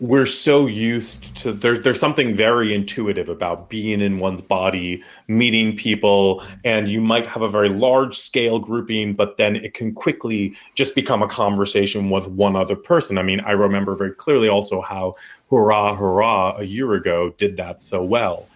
we're 0.00 0.26
so 0.26 0.66
used 0.66 1.36
to 1.36 1.52
there, 1.52 1.76
there's 1.76 2.00
something 2.00 2.34
very 2.34 2.74
intuitive 2.74 3.28
about 3.28 3.68
being 3.68 4.00
in 4.00 4.18
one's 4.18 4.40
body 4.40 5.02
meeting 5.28 5.76
people 5.76 6.42
and 6.64 6.88
you 6.88 7.02
might 7.02 7.26
have 7.26 7.42
a 7.42 7.48
very 7.48 7.68
large 7.68 8.16
scale 8.16 8.58
grouping 8.58 9.12
but 9.12 9.36
then 9.36 9.56
it 9.56 9.74
can 9.74 9.92
quickly 9.92 10.56
just 10.74 10.94
become 10.94 11.22
a 11.22 11.28
conversation 11.28 12.08
with 12.08 12.26
one 12.26 12.56
other 12.56 12.76
person. 12.76 13.18
I 13.18 13.22
mean 13.22 13.40
i 13.40 13.52
remember 13.52 13.94
very 13.94 14.12
clearly 14.12 14.48
also 14.48 14.80
how 14.80 15.14
hurrah 15.50 15.94
hurrah 15.94 16.56
a 16.56 16.64
year 16.64 16.94
ago 16.94 17.34
did 17.36 17.58
that 17.58 17.82
so 17.82 18.02
well. 18.02 18.46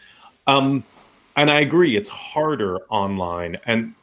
Um, 0.47 0.82
and 1.36 1.51
i 1.51 1.61
agree 1.61 1.95
it's 1.95 2.09
harder 2.09 2.78
online. 2.88 3.59
And 3.66 3.95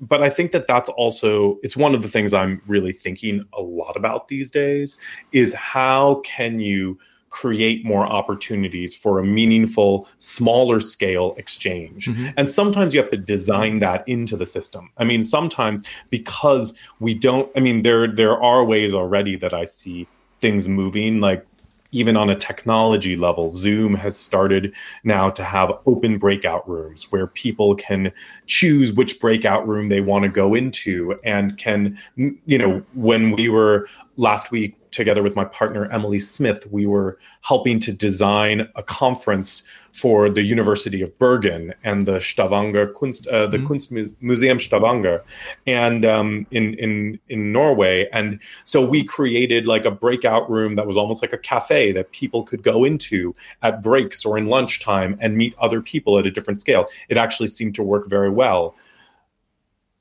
but 0.00 0.22
I 0.22 0.30
think 0.30 0.52
that 0.52 0.66
that's 0.66 0.88
also 0.90 1.58
it's 1.62 1.76
one 1.76 1.94
of 1.94 2.02
the 2.02 2.08
things 2.08 2.32
I'm 2.34 2.62
really 2.66 2.92
thinking 2.92 3.44
a 3.52 3.60
lot 3.60 3.96
about 3.96 4.28
these 4.28 4.50
days 4.50 4.96
is 5.32 5.54
how 5.54 6.22
can 6.24 6.60
you 6.60 6.98
create 7.30 7.84
more 7.84 8.06
opportunities 8.06 8.94
for 8.94 9.18
a 9.18 9.24
meaningful 9.24 10.08
smaller 10.18 10.80
scale 10.80 11.34
exchange 11.36 12.06
mm-hmm. 12.06 12.28
and 12.38 12.48
sometimes 12.48 12.94
you 12.94 13.00
have 13.00 13.10
to 13.10 13.18
design 13.18 13.80
that 13.80 14.02
into 14.08 14.34
the 14.34 14.46
system 14.46 14.90
i 14.96 15.04
mean 15.04 15.20
sometimes 15.20 15.82
because 16.08 16.72
we 17.00 17.12
don't 17.12 17.50
i 17.54 17.60
mean 17.60 17.82
there 17.82 18.10
there 18.10 18.42
are 18.42 18.64
ways 18.64 18.94
already 18.94 19.36
that 19.36 19.52
i 19.52 19.66
see 19.66 20.08
things 20.40 20.66
moving 20.68 21.20
like 21.20 21.44
even 21.90 22.16
on 22.16 22.30
a 22.30 22.36
technology 22.36 23.16
level, 23.16 23.48
Zoom 23.48 23.94
has 23.94 24.16
started 24.16 24.74
now 25.04 25.30
to 25.30 25.42
have 25.42 25.72
open 25.86 26.18
breakout 26.18 26.68
rooms 26.68 27.10
where 27.10 27.26
people 27.26 27.74
can 27.74 28.12
choose 28.46 28.92
which 28.92 29.18
breakout 29.20 29.66
room 29.66 29.88
they 29.88 30.00
want 30.00 30.24
to 30.24 30.28
go 30.28 30.54
into 30.54 31.18
and 31.24 31.56
can, 31.56 31.98
you 32.16 32.58
know, 32.58 32.82
when 32.94 33.30
we 33.32 33.48
were 33.48 33.88
last 34.16 34.50
week 34.50 34.77
together 34.90 35.22
with 35.22 35.36
my 35.36 35.44
partner 35.44 35.86
Emily 35.86 36.20
Smith, 36.20 36.66
we 36.70 36.86
were 36.86 37.18
helping 37.42 37.78
to 37.80 37.92
design 37.92 38.68
a 38.74 38.82
conference 38.82 39.62
for 39.92 40.30
the 40.30 40.42
University 40.42 41.02
of 41.02 41.18
Bergen 41.18 41.74
and 41.82 42.06
the 42.06 42.20
Stavanger 42.20 42.88
Kunst, 42.92 43.26
uh, 43.26 43.46
the 43.46 43.58
mm-hmm. 43.58 43.72
Kunstmuseum 43.72 44.60
Stavanger, 44.60 45.24
and 45.66 46.04
um, 46.04 46.46
in 46.50 46.74
in 46.74 47.18
in 47.28 47.52
Norway. 47.52 48.08
And 48.12 48.40
so 48.64 48.84
we 48.84 49.02
created 49.02 49.66
like 49.66 49.84
a 49.84 49.90
breakout 49.90 50.48
room 50.48 50.76
that 50.76 50.86
was 50.86 50.96
almost 50.96 51.22
like 51.22 51.32
a 51.32 51.38
cafe 51.38 51.92
that 51.92 52.12
people 52.12 52.44
could 52.44 52.62
go 52.62 52.84
into 52.84 53.34
at 53.62 53.82
breaks 53.82 54.24
or 54.24 54.38
in 54.38 54.46
lunchtime 54.46 55.16
and 55.20 55.36
meet 55.36 55.54
other 55.58 55.80
people 55.80 56.18
at 56.18 56.26
a 56.26 56.30
different 56.30 56.60
scale. 56.60 56.86
It 57.08 57.16
actually 57.16 57.48
seemed 57.48 57.74
to 57.76 57.82
work 57.82 58.08
very 58.08 58.30
well. 58.30 58.76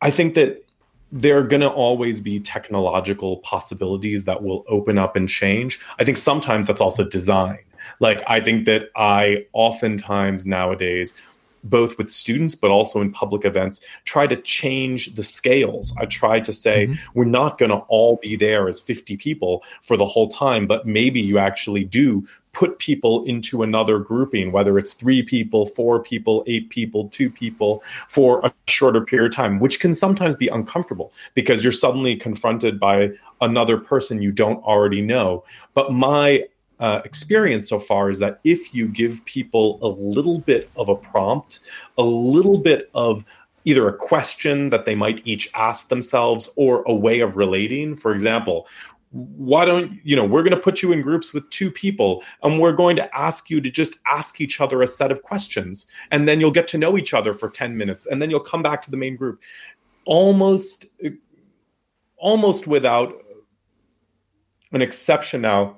I 0.02 0.12
think 0.12 0.36
that 0.36 0.67
there 1.12 1.38
are 1.38 1.44
going 1.44 1.62
to 1.62 1.70
always 1.70 2.20
be 2.22 2.40
technological 2.40 3.38
possibilities 3.38 4.26
that 4.26 4.44
will 4.44 4.64
open 4.68 4.98
up 4.98 5.16
and 5.16 5.30
change. 5.30 5.80
I 6.00 6.04
think 6.04 6.18
sometimes 6.18 6.68
that's 6.68 6.82
also 6.82 7.08
design. 7.08 7.60
Like, 8.00 8.22
I 8.28 8.40
think 8.40 8.66
that 8.66 8.90
I 8.96 9.46
oftentimes 9.54 10.46
nowadays, 10.46 11.16
both 11.64 11.98
with 11.98 12.10
students 12.10 12.56
but 12.56 12.72
also 12.72 13.02
in 13.02 13.12
public 13.12 13.46
events, 13.46 13.82
try 14.06 14.28
to 14.28 14.36
change 14.38 15.16
the 15.16 15.24
scales. 15.24 15.96
I 16.00 16.06
try 16.06 16.40
to 16.40 16.54
say, 16.54 16.88
mm-hmm. 16.88 17.12
we're 17.14 17.26
not 17.26 17.58
going 17.58 17.72
to 17.72 17.78
all 17.88 18.18
be 18.22 18.36
there 18.36 18.68
as 18.68 18.80
50 18.80 19.18
people 19.18 19.64
for 19.82 19.98
the 19.98 20.06
whole 20.06 20.28
time, 20.28 20.68
but 20.68 20.86
maybe 20.86 21.22
you 21.22 21.38
actually 21.38 21.84
do 21.84 22.26
put 22.58 22.80
people 22.80 23.24
into 23.26 23.62
another 23.62 24.00
grouping, 24.00 24.52
whether 24.52 24.80
it's 24.80 24.96
three 24.96 25.22
people, 25.22 25.68
four 25.68 26.02
people, 26.02 26.44
eight 26.48 26.70
people, 26.72 27.08
two 27.10 27.30
people, 27.30 27.84
for 28.08 28.44
a 28.44 28.52
shorter 28.68 29.02
period 29.02 29.32
of 29.32 29.36
time, 29.36 29.60
which 29.60 29.80
can 29.80 29.94
sometimes 29.94 30.36
be 30.36 30.48
uncomfortable 30.48 31.14
because 31.36 31.64
you're 31.64 31.72
suddenly 31.72 32.16
confronted 32.16 32.80
by 32.80 33.12
another 33.42 33.78
person 33.78 34.24
you 34.24 34.32
don't 34.32 34.64
already 34.64 35.02
know. 35.02 35.44
But 35.76 35.94
my 35.94 36.46
uh, 36.80 37.02
experience 37.06 37.68
so 37.68 37.80
far 37.80 38.10
is 38.10 38.20
that 38.20 38.40
if 38.44 38.74
you 38.74 38.88
give 38.88 39.24
people 39.26 39.80
a 39.82 39.88
little 39.88 40.40
bit 40.40 40.70
of 40.76 40.90
a 40.90 40.96
prompt, 40.96 41.60
a 41.98 42.04
little 42.04 42.58
bit 42.58 42.90
of 42.94 43.26
either 43.66 43.88
a 43.88 43.94
question 43.94 44.70
that 44.70 44.86
they 44.86 44.96
might 44.96 45.22
each 45.26 45.50
ask 45.54 45.90
themselves 45.90 46.50
or 46.56 46.84
a 46.84 46.94
way 46.94 47.20
of 47.20 47.36
relating. 47.36 47.96
For 47.96 48.14
example, 48.14 48.68
why 49.12 49.66
don't 49.66 50.00
you 50.04 50.16
know 50.16 50.26
we're 50.26 50.44
going 50.44 50.56
to 50.56 50.60
put 50.60 50.82
you 50.82 50.92
in 50.92 51.02
groups 51.02 51.34
with 51.34 51.50
two 51.50 51.72
people 51.72 52.24
and 52.44 52.60
we're 52.60 52.74
going 52.74 52.96
to 52.96 53.18
ask 53.18 53.50
you 53.50 53.62
to 53.62 53.72
just 53.72 53.98
ask 54.06 54.42
each 54.42 54.60
other 54.60 54.82
a 54.82 54.88
set 54.88 55.12
of 55.12 55.22
questions 55.24 55.88
and 56.12 56.28
then 56.28 56.40
you'll 56.40 56.52
get 56.52 56.68
to 56.68 56.78
know 56.78 56.98
each 56.98 57.14
other 57.14 57.32
for 57.32 57.50
10 57.50 57.78
minutes 57.78 58.06
and 58.06 58.22
then 58.22 58.30
you'll 58.30 58.40
come 58.40 58.62
back 58.62 58.82
to 58.82 58.92
the 58.92 58.98
main 58.98 59.16
group 59.16 59.42
almost 60.06 60.86
almost 62.18 62.68
without 62.68 63.14
an 64.74 64.82
exception 64.82 65.42
now 65.42 65.77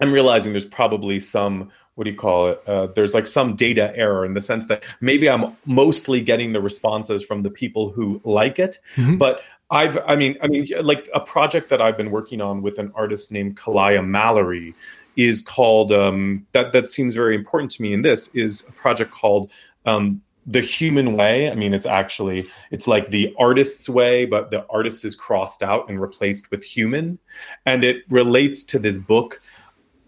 i'm 0.00 0.12
realizing 0.12 0.52
there's 0.52 0.64
probably 0.64 1.20
some 1.20 1.70
what 1.94 2.04
do 2.04 2.10
you 2.10 2.16
call 2.16 2.48
it 2.48 2.62
uh, 2.66 2.86
there's 2.94 3.14
like 3.14 3.26
some 3.26 3.54
data 3.54 3.92
error 3.96 4.24
in 4.24 4.34
the 4.34 4.40
sense 4.40 4.66
that 4.66 4.84
maybe 5.00 5.28
i'm 5.28 5.56
mostly 5.66 6.20
getting 6.20 6.52
the 6.52 6.60
responses 6.60 7.22
from 7.22 7.42
the 7.42 7.50
people 7.50 7.90
who 7.90 8.20
like 8.24 8.58
it 8.58 8.78
mm-hmm. 8.96 9.16
but 9.16 9.42
I've, 9.72 9.98
I 10.06 10.16
mean, 10.16 10.36
I 10.42 10.48
mean, 10.48 10.66
like 10.82 11.08
a 11.14 11.20
project 11.20 11.68
that 11.70 11.80
I've 11.80 11.96
been 11.96 12.10
working 12.10 12.40
on 12.40 12.60
with 12.60 12.78
an 12.78 12.90
artist 12.94 13.30
named 13.30 13.56
Kalaya 13.56 14.04
Mallory 14.04 14.74
is 15.16 15.40
called 15.40 15.92
um, 15.92 16.46
that. 16.52 16.72
That 16.72 16.90
seems 16.90 17.14
very 17.14 17.36
important 17.36 17.70
to 17.72 17.82
me. 17.82 17.92
In 17.92 18.02
this 18.02 18.28
is 18.34 18.68
a 18.68 18.72
project 18.72 19.12
called 19.12 19.50
um, 19.86 20.22
the 20.46 20.60
Human 20.60 21.16
Way. 21.16 21.50
I 21.50 21.54
mean, 21.54 21.72
it's 21.72 21.86
actually 21.86 22.48
it's 22.70 22.88
like 22.88 23.10
the 23.10 23.34
artist's 23.38 23.88
way, 23.88 24.26
but 24.26 24.50
the 24.50 24.66
artist 24.68 25.04
is 25.04 25.14
crossed 25.14 25.62
out 25.62 25.88
and 25.88 26.00
replaced 26.00 26.50
with 26.50 26.64
human, 26.64 27.18
and 27.64 27.84
it 27.84 28.02
relates 28.08 28.64
to 28.64 28.78
this 28.78 28.98
book 28.98 29.40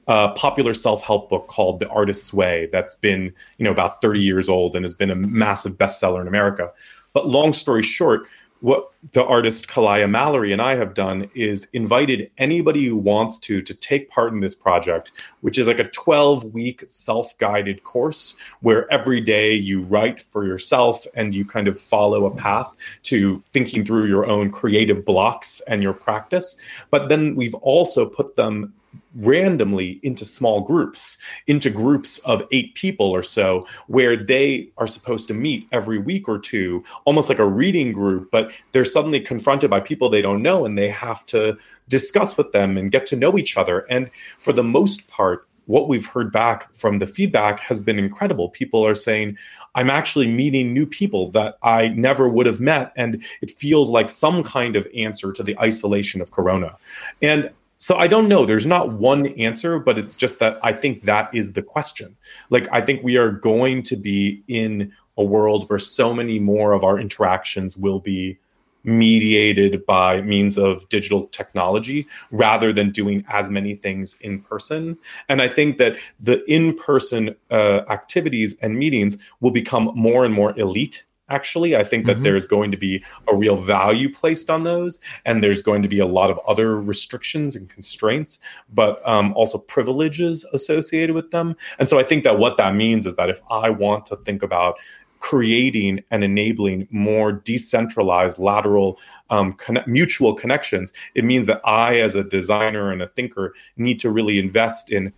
a 0.09 0.31
popular 0.31 0.75
self-help 0.75 1.31
book 1.31 1.47
called 1.47 1.81
The 1.81 1.89
Artist's 1.89 2.33
Way 2.33 2.69
that's 2.73 2.95
been, 2.97 3.33
you 3.59 3.65
know, 3.65 3.71
about 3.71 4.01
30 4.01 4.21
years 4.21 4.49
old 4.49 4.75
and 4.75 4.85
has 4.85 4.95
been 4.95 5.11
a 5.11 5.15
massive 5.15 5.79
bestseller 5.79 6.21
in 6.21 6.29
America. 6.29 6.73
But 7.13 7.29
long 7.29 7.53
story 7.53 7.83
short, 7.83 8.27
what 8.63 8.93
the 9.13 9.25
artist 9.25 9.67
Kalaya 9.67 10.09
Mallory 10.09 10.53
and 10.53 10.63
I 10.63 10.77
have 10.77 10.95
done 10.95 11.29
is 11.35 11.69
invited 11.73 12.31
anybody 12.39 12.87
who 12.87 12.97
wants 12.97 13.37
to 13.41 13.61
to 13.61 13.75
take 13.75 14.09
part 14.09 14.33
in 14.33 14.39
this 14.39 14.55
project, 14.55 15.11
which 15.41 15.59
is 15.59 15.67
like 15.67 15.81
a 15.81 15.89
12 15.89 16.45
week 16.55 16.85
self 16.87 17.37
guided 17.39 17.83
course 17.83 18.37
where 18.61 18.91
every 18.93 19.21
day 19.21 19.53
you 19.53 19.83
write 19.83 20.21
for 20.21 20.47
yourself 20.47 21.05
and 21.17 21.35
you 21.35 21.45
kind 21.45 21.67
of 21.67 21.79
follow 21.79 22.25
a 22.25 22.37
path 22.37 22.77
to 23.03 23.43
thinking 23.53 23.85
through 23.85 24.07
your 24.07 24.27
own 24.27 24.53
creative 24.53 25.05
blocks 25.05 25.61
and 25.67 25.83
your 25.83 25.93
practice. 25.93 26.57
But 26.91 27.09
then 27.09 27.35
we've 27.35 27.57
also 27.57 28.07
put 28.07 28.37
them 28.37 28.73
randomly 29.15 30.01
into 30.03 30.25
small 30.25 30.61
groups, 30.61 31.19
into 31.47 31.71
groups 31.71 32.19
of 32.21 32.43
eight 32.51 32.75
people 32.75 33.07
or 33.07 33.23
so, 33.23 33.67
where 33.87 34.17
they 34.17 34.69
are 34.79 34.87
supposed 34.87 35.29
to 35.29 35.35
meet 35.35 35.67
every 35.73 35.99
week 35.99 36.29
or 36.29 36.39
two, 36.39 36.83
almost 37.05 37.29
like 37.29 37.39
a 37.39 37.47
reading 37.47 37.93
group, 37.93 38.31
but 38.31 38.53
they're 38.73 38.85
suddenly 38.85 39.21
confronted 39.21 39.71
by 39.71 39.81
people 39.81 40.09
they 40.09 40.23
don't 40.23 40.43
know 40.43 40.65
and 40.65 40.79
they 40.79 40.89
have 40.89 41.25
to 41.27 41.57
discuss 41.89 42.37
with 42.37 42.53
them 42.53 42.79
and 42.79 42.93
get 42.93 43.07
to 43.07 43.17
know 43.17 43.37
each 43.37 43.57
other. 43.57 43.81
And 43.91 44.11
for 44.39 44.53
the 44.53 44.63
most 44.63 45.09
part, 45.09 45.47
what 45.67 45.89
we've 45.89 46.07
heard 46.07 46.33
back 46.33 46.75
from 46.75 46.99
the 46.99 47.07
feedback 47.07 47.61
has 47.61 47.79
been 47.79 47.99
incredible. 47.99 48.49
People 48.49 48.85
are 48.85 48.95
saying, 48.95 49.39
I'm 49.75 49.91
actually 49.91 50.27
meeting 50.27 50.73
new 50.73 50.87
people 50.87 51.31
that 51.33 51.57
I 51.63 51.89
never 51.89 52.29
would 52.29 52.47
have 52.47 52.61
met. 52.61 52.93
And 52.97 53.23
it 53.41 53.51
feels 53.51 53.89
like 53.89 54.11
some 54.11 54.43
kind 54.43 54.75
of 54.75 54.89
answer 54.97 55.33
to 55.33 55.43
the 55.43 55.59
isolation 55.61 56.21
of 56.21 56.33
Corona. 56.33 56.77
And 57.21 57.51
so 57.83 57.97
I 57.97 58.07
don't 58.07 58.29
know. 58.29 58.47
There's 58.47 58.65
not 58.65 58.93
one 58.93 59.27
answer, 59.41 59.81
but 59.81 59.99
it's 59.99 60.15
just 60.15 60.39
that 60.39 60.57
I 60.63 60.73
think 60.73 61.03
that 61.03 61.35
is 61.35 61.55
the 61.55 61.63
question. 61.63 62.17
Like, 62.49 62.69
I 62.71 62.81
think 62.81 63.03
we 63.03 63.17
are 63.17 63.33
going 63.33 63.83
to 63.83 63.97
be 63.97 64.45
in 64.47 64.93
a 65.19 65.25
world 65.25 65.69
where 65.69 65.81
so 65.81 66.15
many 66.15 66.39
more 66.39 66.75
of 66.75 66.85
our 66.85 66.97
interactions 66.97 67.77
will 67.77 67.99
be 67.99 68.39
mediated 68.85 69.85
by 69.85 70.21
means 70.21 70.59
of 70.59 70.89
digital 70.91 71.27
technology 71.27 72.07
rather 72.31 72.73
than 72.73 72.93
doing 72.93 73.25
as 73.29 73.51
many 73.51 73.75
things 73.75 74.17
in 74.21 74.43
person. 74.43 74.97
And 75.29 75.43
I 75.43 75.49
think 75.49 75.79
that 75.79 75.97
the 76.21 76.49
in 76.49 76.77
person 76.77 77.35
uh, 77.51 77.81
activities 77.91 78.55
and 78.63 78.79
meetings 78.79 79.19
will 79.41 79.51
become 79.51 79.91
more 79.97 80.25
and 80.25 80.33
more 80.33 80.57
elite 80.57 81.03
actually. 81.33 81.75
I 81.75 81.85
think 81.85 82.07
that 82.07 82.15
mm-hmm. 82.15 82.25
there's 82.25 82.47
going 82.47 82.71
to 82.71 82.77
be 82.77 83.03
a 83.29 83.35
real 83.35 83.57
value 83.57 84.13
placed 84.13 84.51
on 84.51 84.65
those, 84.65 85.01
and 85.25 85.43
there's 85.43 85.63
going 85.63 85.83
to 85.83 85.89
be 85.89 85.99
a 85.99 86.07
lot 86.07 86.31
of 86.31 86.39
other 86.47 86.81
restrictions 86.81 87.57
and 87.57 87.69
constraints, 87.69 88.39
but 88.73 89.07
um, 89.09 89.33
also 89.35 89.59
privileges 89.59 90.45
associated 90.53 91.15
with 91.15 91.31
them. 91.31 91.57
And 91.79 91.89
so 91.89 91.99
I 91.99 92.03
think 92.03 92.25
that 92.25 92.39
what 92.39 92.57
that 92.59 92.75
means 92.75 93.07
is 93.07 93.17
that 93.17 93.31
if 93.31 93.41
I 93.51 93.71
want 93.71 94.07
to 94.07 94.17
think 94.17 94.43
about 94.43 94.77
creating 95.23 96.03
and 96.11 96.25
enabling 96.25 96.89
more 96.91 97.31
decentralized 97.31 98.41
lateral 98.41 98.99
um, 99.31 99.53
con- 99.53 99.85
mutual 99.87 100.35
connections 100.35 100.93
it 101.15 101.25
means 101.25 101.47
that 101.47 101.61
i 101.65 102.01
as 102.01 102.17
a 102.17 102.25
designer 102.25 102.91
and 102.91 103.01
a 103.01 103.07
thinker 103.07 103.55
need 103.77 104.01
to 104.01 104.11
really 104.11 104.41
invest 104.41 104.91
in 104.91 105.13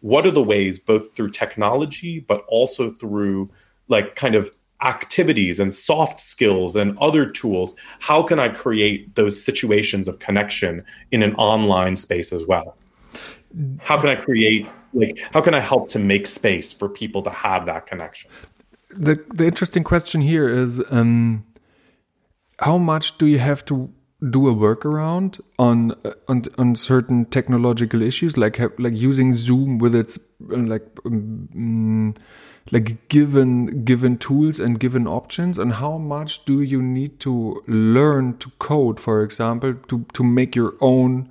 what 0.00 0.24
are 0.24 0.30
the 0.30 0.42
ways 0.42 0.78
both 0.78 1.12
through 1.16 1.28
technology 1.28 2.20
but 2.20 2.44
also 2.46 2.92
through 2.92 3.50
like 3.88 4.14
kind 4.14 4.36
of 4.36 4.54
activities 4.82 5.60
and 5.60 5.74
soft 5.74 6.18
skills 6.18 6.74
and 6.74 6.98
other 6.98 7.24
tools 7.26 7.76
how 8.00 8.22
can 8.22 8.38
i 8.38 8.48
create 8.48 9.14
those 9.14 9.42
situations 9.42 10.08
of 10.08 10.18
connection 10.18 10.84
in 11.10 11.22
an 11.22 11.34
online 11.34 11.96
space 11.96 12.32
as 12.32 12.46
well? 12.46 12.76
How 13.80 14.00
can 14.00 14.08
i 14.10 14.14
create 14.14 14.66
like 14.94 15.18
how 15.32 15.40
can 15.40 15.54
i 15.54 15.60
help 15.60 15.88
to 15.90 15.98
make 15.98 16.26
space 16.26 16.72
for 16.72 16.88
people 16.88 17.22
to 17.22 17.30
have 17.30 17.66
that 17.66 17.86
connection? 17.86 18.30
The 18.90 19.24
the 19.34 19.46
interesting 19.46 19.84
question 19.84 20.20
here 20.20 20.48
is 20.48 20.82
um, 20.90 21.44
how 22.58 22.78
much 22.78 23.18
do 23.18 23.26
you 23.26 23.38
have 23.38 23.64
to 23.66 23.90
do 24.30 24.48
a 24.48 24.54
workaround 24.54 25.40
on 25.58 25.94
on 26.28 26.44
on 26.56 26.74
certain 26.76 27.24
technological 27.26 28.02
issues 28.02 28.36
like 28.36 28.58
like 28.78 28.94
using 28.94 29.32
zoom 29.32 29.78
with 29.78 29.94
its 29.94 30.18
like 30.40 30.86
um, 31.04 32.14
like 32.70 33.08
given 33.08 33.84
given 33.84 34.16
tools 34.16 34.60
and 34.60 34.78
given 34.78 35.06
options? 35.06 35.58
And 35.58 35.74
how 35.74 35.98
much 35.98 36.44
do 36.44 36.62
you 36.62 36.80
need 36.80 37.18
to 37.20 37.62
learn 37.66 38.38
to 38.38 38.50
code 38.58 39.00
for 39.00 39.22
example 39.22 39.74
to 39.88 40.04
to 40.12 40.22
make 40.22 40.54
your 40.54 40.74
own 40.80 41.28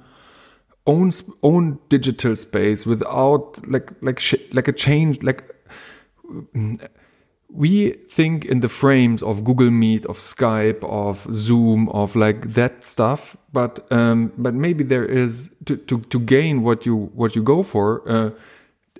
own 0.86 1.12
own 1.44 1.80
digital 1.90 2.36
space 2.36 2.86
without 2.86 3.66
like 3.68 3.92
like 4.02 4.22
like 4.52 4.68
a 4.68 4.74
change 4.74 5.24
like 5.24 5.56
we 7.54 7.92
think 7.92 8.46
in 8.46 8.62
the 8.62 8.70
frames 8.70 9.22
of 9.22 9.44
Google 9.44 9.72
Meet, 9.72 10.06
of 10.06 10.18
Skype, 10.18 10.84
of 10.84 11.28
Zoom, 11.32 11.90
of 11.90 12.16
like 12.16 12.54
that 12.54 12.86
stuff. 12.86 13.36
But 13.52 13.86
um, 13.92 14.32
but 14.38 14.54
maybe 14.54 14.84
there 14.84 15.06
is 15.06 15.52
to, 15.66 15.76
to, 15.78 16.00
to 16.00 16.20
gain 16.20 16.64
what 16.64 16.86
you 16.86 17.12
what 17.14 17.36
you 17.36 17.44
go 17.44 17.64
for 17.64 18.10
uh, 18.10 18.32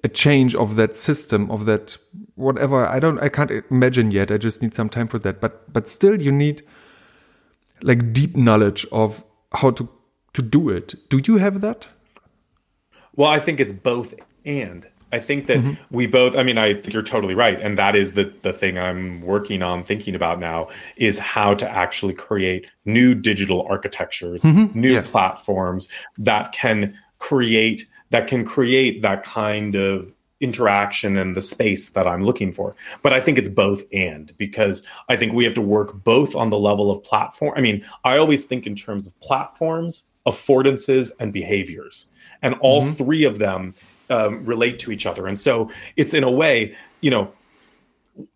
a 0.04 0.10
change 0.10 0.56
of 0.56 0.76
that 0.76 0.96
system 0.96 1.50
of 1.52 1.66
that 1.66 1.96
whatever 2.34 2.88
i 2.88 2.98
don't 2.98 3.20
i 3.20 3.30
can't 3.30 3.52
imagine 3.70 4.10
yet 4.10 4.32
i 4.32 4.38
just 4.38 4.60
need 4.60 4.74
some 4.74 4.90
time 4.90 5.08
for 5.08 5.20
that 5.20 5.40
but 5.40 5.72
but 5.72 5.88
still 5.88 6.20
you 6.20 6.32
need 6.32 6.64
like 7.84 8.12
deep 8.12 8.36
knowledge 8.36 8.84
of 8.92 9.24
how 9.54 9.70
to 9.70 9.88
to 10.34 10.42
do 10.42 10.70
it 10.70 10.96
do 11.10 11.22
you 11.24 11.38
have 11.38 11.62
that 11.62 11.88
Well, 13.16 13.30
I 13.30 13.40
think 13.40 13.60
it's 13.60 13.74
both 13.74 14.14
and. 14.46 14.88
I 15.12 15.20
think 15.20 15.48
that 15.48 15.58
mm-hmm. 15.58 15.96
we 15.96 16.08
both 16.08 16.36
I 16.36 16.44
mean 16.44 16.58
I 16.58 16.74
think 16.74 16.94
you're 16.94 17.04
totally 17.04 17.36
right 17.36 17.60
and 17.60 17.78
that 17.78 17.96
is 17.96 18.14
the 18.14 18.34
the 18.42 18.54
thing 18.54 18.78
I'm 18.78 19.22
working 19.22 19.62
on 19.62 19.84
thinking 19.84 20.16
about 20.16 20.40
now 20.40 20.70
is 20.96 21.20
how 21.20 21.54
to 21.56 21.70
actually 21.70 22.14
create 22.14 22.68
new 22.86 23.14
digital 23.14 23.66
architectures, 23.70 24.44
mm-hmm. 24.44 24.80
new 24.80 24.94
yeah. 24.94 25.02
platforms 25.02 25.90
that 26.18 26.52
can 26.52 26.98
create 27.20 27.88
that 28.10 28.28
can 28.28 28.46
create 28.46 29.02
that 29.02 29.24
kind 29.24 29.76
of 29.76 30.12
interaction 30.42 31.18
and 31.18 31.36
the 31.38 31.42
space 31.42 31.90
that 31.90 32.08
I'm 32.08 32.26
looking 32.26 32.52
for. 32.52 32.76
But 33.02 33.14
I 33.14 33.22
think 33.22 33.38
it's 33.38 33.48
both 33.48 33.84
and 33.94 34.36
because 34.38 34.84
I 35.08 35.16
think 35.16 35.34
we 35.34 35.46
have 35.46 35.54
to 35.54 35.62
work 35.62 36.04
both 36.04 36.36
on 36.36 36.50
the 36.50 36.58
level 36.58 36.92
of 36.92 37.04
platform. 37.04 37.54
I 37.56 37.62
mean, 37.62 37.86
I 38.04 38.18
always 38.18 38.46
think 38.46 38.66
in 38.66 38.76
terms 38.76 39.08
of 39.08 39.18
platforms, 39.22 40.04
affordances, 40.28 41.12
and 41.20 41.32
behaviors. 41.32 42.08
And 42.42 42.56
all 42.56 42.82
mm-hmm. 42.82 42.94
three 42.94 43.24
of 43.24 43.38
them 43.38 43.76
um, 44.12 44.46
relate 44.46 44.80
to 44.80 44.92
each 44.92 45.06
other. 45.06 45.28
And 45.28 45.40
so 45.40 45.72
it's 45.96 46.14
in 46.14 46.24
a 46.24 46.32
way, 46.32 46.76
you 47.02 47.10
know, 47.10 47.32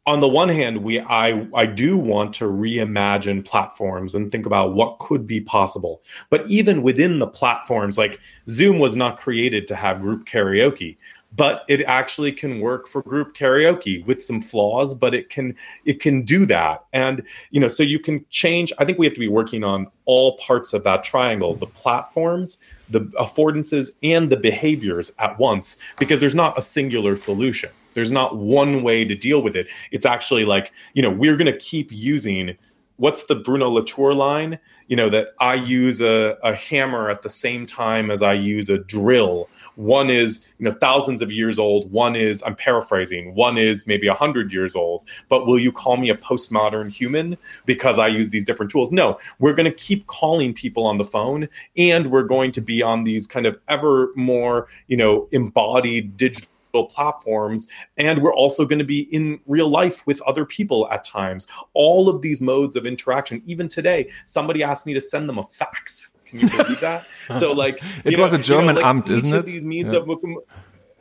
on 0.06 0.22
the 0.22 0.28
one 0.28 0.50
hand, 0.50 0.84
we 0.84 1.00
I 1.00 1.46
I 1.54 1.66
do 1.66 1.98
want 1.98 2.34
to 2.36 2.46
reimagine 2.46 3.44
platforms 3.44 4.16
and 4.16 4.32
think 4.32 4.46
about 4.46 4.74
what 4.74 5.00
could 5.00 5.28
be 5.28 5.42
possible. 5.42 6.02
But 6.30 6.50
even 6.50 6.82
within 6.82 7.20
the 7.20 7.28
platforms, 7.28 7.98
like 7.98 8.20
Zoom 8.50 8.80
was 8.80 8.96
not 8.96 9.18
created 9.18 9.68
to 9.68 9.76
have 9.76 10.02
group 10.02 10.26
karaoke 10.26 10.98
but 11.36 11.64
it 11.68 11.82
actually 11.82 12.32
can 12.32 12.60
work 12.60 12.88
for 12.88 13.02
group 13.02 13.36
karaoke 13.36 14.06
with 14.06 14.24
some 14.24 14.42
flaws 14.42 14.94
but 14.94 15.14
it 15.14 15.30
can 15.30 15.56
it 15.86 16.00
can 16.00 16.24
do 16.24 16.46
that. 16.46 16.86
And 16.94 17.24
you 17.52 17.60
know 17.60 17.68
so 17.68 17.84
you 17.84 18.00
can 18.00 18.26
change 18.30 18.72
i 18.80 18.86
think 18.86 18.98
we 18.98 19.06
have 19.06 19.14
to 19.14 19.20
be 19.20 19.28
working 19.28 19.64
on 19.64 19.88
all 20.06 20.38
parts 20.38 20.74
of 20.74 20.84
that 20.84 21.04
triangle 21.04 21.56
the 21.56 21.68
platforms 21.68 22.58
the 22.90 23.02
affordances 23.20 23.92
and 24.04 24.30
the 24.32 24.38
behaviors 24.38 25.12
at 25.20 25.38
once 25.40 25.78
because 25.98 26.20
there's 26.20 26.36
not 26.36 26.58
a 26.58 26.62
singular 26.62 27.18
solution. 27.18 27.70
There's 27.94 28.12
not 28.12 28.38
one 28.38 28.84
way 28.84 29.06
to 29.06 29.16
deal 29.16 29.42
with 29.42 29.56
it. 29.56 29.68
It's 29.92 30.06
actually 30.06 30.46
like 30.46 30.72
you 30.94 31.02
know 31.02 31.10
we're 31.10 31.38
going 31.38 31.52
to 31.52 31.58
keep 31.58 31.92
using 31.92 32.58
what's 32.98 33.24
the 33.24 33.36
Bruno 33.36 33.70
Latour 33.70 34.14
line? 34.14 34.60
You 34.88 34.96
know, 34.96 35.10
that 35.10 35.30
I 35.40 35.56
use 35.56 36.02
a, 36.02 36.38
a 36.44 36.56
hammer 36.56 37.10
at 37.10 37.22
the 37.22 37.30
same 37.30 37.66
time 37.66 38.12
as 38.12 38.22
I 38.22 38.34
use 38.34 38.70
a 38.70 38.78
drill. 38.78 39.50
One 39.76 40.10
is, 40.10 40.46
you 40.60 40.66
know, 40.66 40.76
thousands 40.80 41.22
of 41.22 41.32
years 41.32 41.58
old. 41.60 41.92
One 41.92 42.16
is, 42.16 42.44
I'm 42.46 42.56
paraphrasing, 42.56 43.36
one 43.36 43.58
is 43.58 43.86
maybe 43.88 44.08
a 44.08 44.14
hundred 44.14 44.54
years 44.54 44.76
old. 44.76 45.04
But 45.28 45.48
will 45.48 45.60
you 45.60 45.72
call 45.72 45.98
me 45.98 46.10
a 46.10 46.16
postmodern 46.16 46.92
human 46.92 47.38
because 47.66 48.00
I 48.00 48.08
use 48.08 48.30
these 48.30 48.46
different 48.46 48.72
tools? 48.72 48.92
No, 48.92 49.18
we're 49.40 49.54
going 49.54 49.70
to 49.70 49.78
keep 49.78 50.08
calling 50.08 50.54
people 50.54 50.86
on 50.86 50.98
the 50.98 51.04
phone 51.04 51.50
and 51.78 52.12
we're 52.12 52.24
going 52.24 52.52
to 52.54 52.62
be 52.62 52.82
on 52.82 53.04
these 53.04 53.28
kind 53.28 53.46
of 53.46 53.60
ever 53.68 54.12
more, 54.16 54.68
you 54.88 54.98
know, 54.98 55.28
embodied 55.32 56.16
digital 56.18 56.50
platforms 56.84 57.68
and 57.98 58.22
we're 58.22 58.34
also 58.34 58.66
going 58.66 58.80
to 58.80 58.86
be 58.86 59.02
in 59.14 59.40
real 59.46 59.70
life 59.70 60.06
with 60.06 60.22
other 60.24 60.46
people 60.46 60.90
at 60.92 61.04
times. 61.04 61.48
All 61.74 62.10
of 62.10 62.22
these 62.22 62.42
modes 62.42 62.76
of 62.76 62.86
interaction 62.86 63.42
even 63.46 63.68
today 63.68 64.10
somebody 64.26 64.64
asked 64.64 64.86
me 64.86 64.94
to 64.94 65.02
send 65.02 65.30
them 65.30 65.38
a 65.38 65.44
fax. 65.44 66.10
Can 66.26 66.40
you 66.40 66.50
believe 66.50 66.80
that? 66.82 67.06
So 67.40 67.54
like 67.54 67.82
it 68.04 68.20
was 68.20 68.34
know, 68.34 68.40
a 68.40 68.42
german 68.42 68.76
you 68.76 68.82
know, 68.82 68.88
like 68.88 69.04
amt 69.04 69.10
isn't 69.10 69.34
it? 69.34 69.46
these 69.46 69.64
means 69.64 69.94
yeah. 69.94 70.00
of 70.00 70.10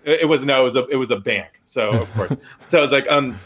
it 0.05 0.29
was 0.29 0.45
no 0.45 0.61
it 0.61 0.64
was 0.64 0.77
a 0.77 0.87
it 0.87 0.97
was 0.97 1.11
a 1.11 1.16
bank 1.16 1.59
so 1.62 1.91
of 1.91 2.12
course. 2.14 2.37
So 2.68 2.79
i 2.79 2.81
was 2.81 2.93
like 2.93 3.09
um 3.11 3.39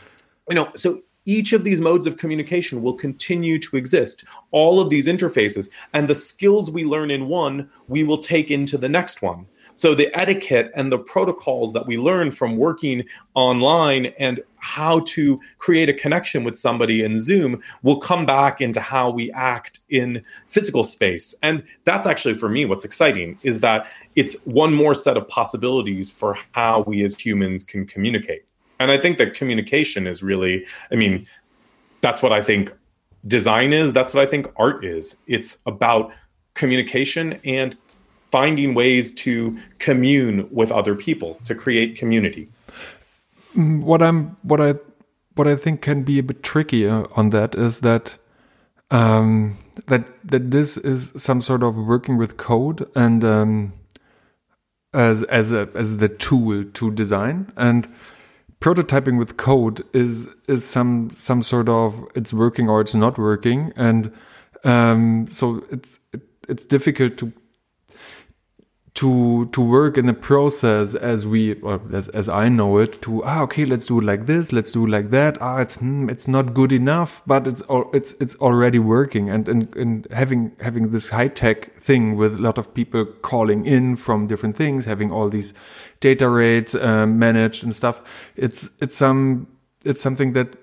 you 0.48 0.54
know 0.54 0.70
so 0.76 1.02
each 1.24 1.52
of 1.52 1.62
these 1.62 1.80
modes 1.80 2.06
of 2.06 2.16
communication 2.16 2.82
will 2.82 2.94
continue 2.94 3.58
to 3.58 3.76
exist 3.76 4.24
all 4.50 4.80
of 4.80 4.88
these 4.88 5.06
interfaces 5.06 5.68
and 5.92 6.08
the 6.08 6.14
skills 6.14 6.70
we 6.70 6.84
learn 6.84 7.10
in 7.10 7.28
one 7.28 7.68
we 7.86 8.02
will 8.02 8.18
take 8.18 8.50
into 8.50 8.78
the 8.78 8.88
next 8.88 9.20
one 9.20 9.46
so 9.78 9.94
the 9.94 10.12
etiquette 10.12 10.72
and 10.74 10.90
the 10.90 10.98
protocols 10.98 11.72
that 11.72 11.86
we 11.86 11.96
learn 11.98 12.32
from 12.32 12.56
working 12.56 13.04
online 13.34 14.06
and 14.18 14.40
how 14.56 14.98
to 15.06 15.40
create 15.58 15.88
a 15.88 15.94
connection 15.94 16.42
with 16.42 16.58
somebody 16.58 17.04
in 17.04 17.20
Zoom 17.20 17.62
will 17.84 18.00
come 18.00 18.26
back 18.26 18.60
into 18.60 18.80
how 18.80 19.08
we 19.08 19.30
act 19.30 19.78
in 19.88 20.24
physical 20.48 20.82
space. 20.82 21.32
And 21.44 21.62
that's 21.84 22.08
actually 22.08 22.34
for 22.34 22.48
me 22.48 22.64
what's 22.64 22.84
exciting 22.84 23.38
is 23.44 23.60
that 23.60 23.86
it's 24.16 24.34
one 24.44 24.74
more 24.74 24.96
set 24.96 25.16
of 25.16 25.28
possibilities 25.28 26.10
for 26.10 26.36
how 26.50 26.82
we 26.84 27.04
as 27.04 27.14
humans 27.14 27.62
can 27.62 27.86
communicate. 27.86 28.44
And 28.80 28.90
I 28.90 28.98
think 28.98 29.16
that 29.18 29.34
communication 29.34 30.08
is 30.08 30.24
really, 30.24 30.66
I 30.90 30.96
mean, 30.96 31.24
that's 32.00 32.20
what 32.20 32.32
I 32.32 32.42
think 32.42 32.72
design 33.28 33.72
is, 33.72 33.92
that's 33.92 34.12
what 34.12 34.26
I 34.26 34.26
think 34.28 34.48
art 34.56 34.84
is. 34.84 35.14
It's 35.28 35.58
about 35.66 36.10
communication 36.54 37.38
and 37.44 37.76
finding 38.30 38.74
ways 38.74 39.12
to 39.12 39.58
commune 39.78 40.48
with 40.50 40.70
other 40.70 40.94
people 40.94 41.34
to 41.44 41.54
create 41.54 41.96
community. 41.96 42.48
Mm, 43.54 43.82
what 43.82 44.02
I'm 44.02 44.36
what 44.42 44.60
I 44.60 44.74
what 45.34 45.46
I 45.46 45.56
think 45.56 45.80
can 45.82 46.02
be 46.02 46.18
a 46.18 46.22
bit 46.22 46.42
tricky 46.42 46.86
on 46.88 47.30
that 47.30 47.54
is 47.54 47.80
that 47.80 48.16
um, 48.90 49.56
that 49.86 50.08
that 50.24 50.50
this 50.50 50.76
is 50.76 51.12
some 51.16 51.40
sort 51.40 51.62
of 51.62 51.76
working 51.76 52.18
with 52.18 52.36
code 52.36 52.88
and 52.94 53.24
um, 53.24 53.72
as 54.92 55.22
as 55.24 55.52
a 55.52 55.68
as 55.74 55.98
the 55.98 56.08
tool 56.08 56.64
to 56.64 56.90
design 56.90 57.52
and 57.56 57.88
prototyping 58.60 59.18
with 59.18 59.36
code 59.36 59.84
is 59.94 60.28
is 60.48 60.64
some 60.64 61.10
some 61.10 61.42
sort 61.42 61.68
of 61.68 62.06
it's 62.14 62.32
working 62.32 62.68
or 62.68 62.80
it's 62.80 62.94
not 62.94 63.18
working 63.18 63.72
and 63.76 64.12
um, 64.64 65.26
so 65.28 65.64
it's 65.70 66.00
it, 66.12 66.22
it's 66.48 66.64
difficult 66.64 67.16
to 67.18 67.32
to 68.98 69.46
to 69.52 69.60
work 69.60 69.96
in 69.96 70.06
the 70.06 70.12
process 70.12 70.96
as 70.96 71.24
we 71.24 71.54
as, 71.92 72.08
as 72.08 72.28
I 72.28 72.48
know 72.48 72.78
it 72.78 73.00
to 73.02 73.22
ah 73.22 73.42
okay 73.42 73.64
let's 73.64 73.86
do 73.86 74.00
it 74.00 74.04
like 74.04 74.26
this 74.26 74.52
let's 74.52 74.72
do 74.72 74.86
it 74.86 74.90
like 74.90 75.10
that. 75.10 75.40
Ah 75.40 75.60
it's 75.60 75.76
hmm, 75.76 76.10
it's 76.10 76.26
not 76.26 76.52
good 76.52 76.72
enough 76.72 77.22
but 77.24 77.46
it's 77.46 77.60
all 77.62 77.88
it's 77.92 78.14
it's 78.14 78.34
already 78.36 78.80
working. 78.80 79.30
And 79.30 79.48
and, 79.48 79.76
and 79.76 80.08
having 80.10 80.50
having 80.60 80.90
this 80.90 81.10
high 81.10 81.28
tech 81.28 81.80
thing 81.80 82.16
with 82.16 82.34
a 82.34 82.42
lot 82.42 82.58
of 82.58 82.74
people 82.74 83.04
calling 83.22 83.64
in 83.66 83.94
from 83.96 84.26
different 84.26 84.56
things 84.56 84.84
having 84.84 85.12
all 85.12 85.28
these 85.28 85.54
data 86.00 86.28
rates 86.28 86.74
um, 86.74 87.20
managed 87.20 87.62
and 87.62 87.76
stuff 87.76 88.02
it's 88.36 88.70
it's 88.80 88.96
some 88.96 89.46
it's 89.84 90.00
something 90.00 90.32
that 90.32 90.56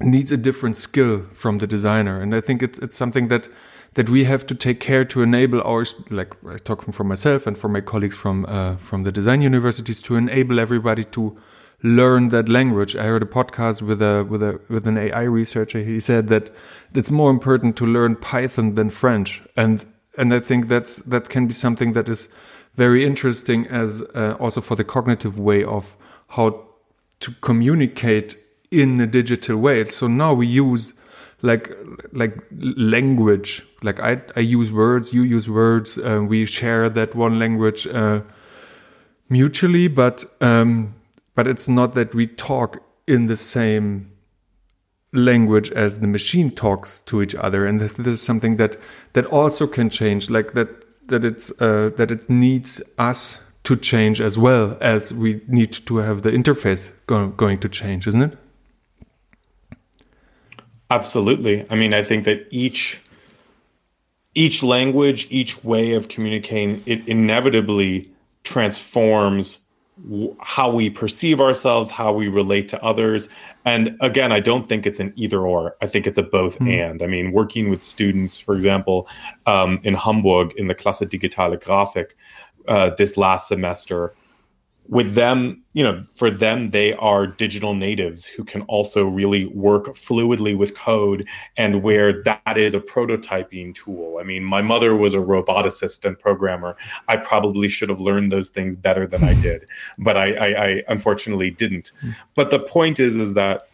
needs 0.00 0.32
a 0.32 0.36
different 0.36 0.76
skill 0.76 1.22
from 1.34 1.58
the 1.58 1.66
designer. 1.66 2.20
And 2.20 2.34
I 2.34 2.40
think 2.40 2.62
it's 2.62 2.78
it's 2.80 2.96
something 2.96 3.28
that 3.28 3.48
that 3.94 4.08
we 4.08 4.24
have 4.24 4.46
to 4.46 4.54
take 4.54 4.80
care 4.80 5.04
to 5.04 5.22
enable 5.22 5.62
ours, 5.62 5.96
like 6.10 6.34
talking 6.64 6.92
for 6.92 7.04
myself 7.04 7.46
and 7.46 7.56
for 7.56 7.68
my 7.68 7.80
colleagues 7.80 8.16
from 8.16 8.44
uh, 8.46 8.76
from 8.76 9.04
the 9.04 9.12
design 9.12 9.42
universities, 9.42 10.02
to 10.02 10.16
enable 10.16 10.58
everybody 10.58 11.04
to 11.04 11.36
learn 11.82 12.30
that 12.30 12.48
language. 12.48 12.96
I 12.96 13.04
heard 13.04 13.22
a 13.22 13.26
podcast 13.26 13.82
with 13.82 14.02
a 14.02 14.24
with 14.24 14.42
a 14.42 14.60
with 14.68 14.86
an 14.86 14.98
AI 14.98 15.22
researcher. 15.22 15.80
He 15.80 16.00
said 16.00 16.28
that 16.28 16.50
it's 16.94 17.10
more 17.10 17.30
important 17.30 17.76
to 17.76 17.86
learn 17.86 18.16
Python 18.16 18.74
than 18.74 18.90
French, 18.90 19.42
and 19.56 19.84
and 20.18 20.34
I 20.34 20.40
think 20.40 20.68
that's 20.68 20.96
that 20.96 21.28
can 21.28 21.46
be 21.46 21.54
something 21.54 21.92
that 21.92 22.08
is 22.08 22.28
very 22.76 23.04
interesting 23.04 23.66
as 23.68 24.02
uh, 24.14 24.36
also 24.40 24.60
for 24.60 24.74
the 24.76 24.84
cognitive 24.84 25.38
way 25.38 25.62
of 25.62 25.96
how 26.28 26.64
to 27.20 27.32
communicate 27.40 28.36
in 28.70 29.00
a 29.00 29.06
digital 29.06 29.56
way. 29.56 29.84
So 29.84 30.08
now 30.08 30.34
we 30.34 30.46
use 30.46 30.94
like 31.44 31.76
like 32.12 32.34
language. 32.96 33.62
Like 33.82 34.00
i 34.00 34.12
i 34.34 34.40
use 34.40 34.72
words 34.72 35.12
you 35.12 35.22
use 35.22 35.48
words 35.50 35.98
uh, 35.98 36.22
we 36.26 36.46
share 36.46 36.88
that 36.88 37.14
one 37.14 37.38
language 37.38 37.86
uh, 37.86 38.20
mutually 39.28 39.88
but 39.88 40.24
um 40.40 40.94
but 41.34 41.46
it's 41.46 41.68
not 41.68 41.94
that 41.94 42.14
we 42.14 42.26
talk 42.26 42.82
in 43.06 43.26
the 43.26 43.36
same 43.36 44.10
language 45.14 45.70
as 45.72 46.00
the 46.00 46.06
machine 46.06 46.50
talks 46.50 47.00
to 47.06 47.22
each 47.22 47.34
other. 47.34 47.66
And 47.66 47.80
this 47.80 47.98
is 47.98 48.22
something 48.22 48.56
that 48.56 48.76
that 49.12 49.26
also 49.26 49.66
can 49.66 49.88
change 49.90 50.28
like 50.28 50.52
that 50.52 50.68
that 51.08 51.24
it's 51.24 51.50
uh, 51.60 51.90
that 51.96 52.10
it 52.10 52.28
needs 52.28 52.82
us 52.98 53.38
to 53.64 53.76
change 53.76 54.20
as 54.20 54.36
well 54.36 54.76
as 54.80 55.12
we 55.12 55.40
need 55.46 55.72
to 55.72 55.98
have 55.98 56.22
the 56.22 56.30
interface 56.30 56.90
go 57.06 57.28
going 57.28 57.58
to 57.58 57.68
change 57.68 58.06
isn't 58.06 58.20
it 58.20 58.38
Absolutely. 60.94 61.66
I 61.70 61.74
mean, 61.74 61.92
I 61.92 62.02
think 62.04 62.24
that 62.24 62.46
each 62.50 62.98
each 64.34 64.62
language, 64.62 65.26
each 65.30 65.62
way 65.64 65.92
of 65.92 66.08
communicating, 66.08 66.82
it 66.86 67.06
inevitably 67.08 68.10
transforms 68.42 69.58
how 70.40 70.70
we 70.70 70.90
perceive 70.90 71.40
ourselves, 71.40 71.90
how 71.90 72.12
we 72.12 72.26
relate 72.28 72.68
to 72.68 72.82
others. 72.82 73.28
And 73.64 73.96
again, 74.00 74.32
I 74.32 74.40
don't 74.40 74.68
think 74.68 74.86
it's 74.86 75.00
an 75.00 75.12
either 75.16 75.40
or. 75.40 75.76
I 75.80 75.86
think 75.86 76.06
it's 76.06 76.18
a 76.18 76.22
both 76.22 76.58
mm. 76.58 76.68
and. 76.68 77.02
I 77.02 77.06
mean, 77.06 77.32
working 77.32 77.70
with 77.70 77.82
students, 77.82 78.38
for 78.40 78.54
example, 78.54 79.08
um, 79.46 79.80
in 79.82 79.94
Hamburg 79.94 80.52
in 80.56 80.66
the 80.68 80.74
Klasse 80.74 81.08
Digitale 81.08 81.56
Grafik 81.60 82.10
uh, 82.68 82.90
this 82.98 83.16
last 83.16 83.48
semester, 83.48 84.14
with 84.86 85.14
them, 85.14 85.62
you 85.72 85.82
know, 85.82 86.02
for 86.14 86.30
them, 86.30 86.70
they 86.70 86.92
are 86.94 87.26
digital 87.26 87.74
natives 87.74 88.26
who 88.26 88.44
can 88.44 88.62
also 88.62 89.04
really 89.04 89.46
work 89.46 89.86
fluidly 89.86 90.56
with 90.56 90.76
code 90.76 91.26
and 91.56 91.82
where 91.82 92.22
that 92.22 92.58
is 92.58 92.74
a 92.74 92.80
prototyping 92.80 93.74
tool. 93.74 94.18
I 94.20 94.24
mean, 94.24 94.44
my 94.44 94.60
mother 94.60 94.94
was 94.94 95.14
a 95.14 95.18
roboticist 95.18 96.04
and 96.04 96.18
programmer. 96.18 96.76
I 97.08 97.16
probably 97.16 97.68
should 97.68 97.88
have 97.88 98.00
learned 98.00 98.30
those 98.30 98.50
things 98.50 98.76
better 98.76 99.06
than 99.06 99.24
I 99.24 99.34
did, 99.42 99.66
but 99.98 100.16
I, 100.16 100.34
I, 100.34 100.64
I 100.66 100.82
unfortunately 100.88 101.50
didn't. 101.50 101.92
Hmm. 102.00 102.10
But 102.34 102.50
the 102.50 102.58
point 102.58 103.00
is, 103.00 103.16
is 103.16 103.34
that 103.34 103.68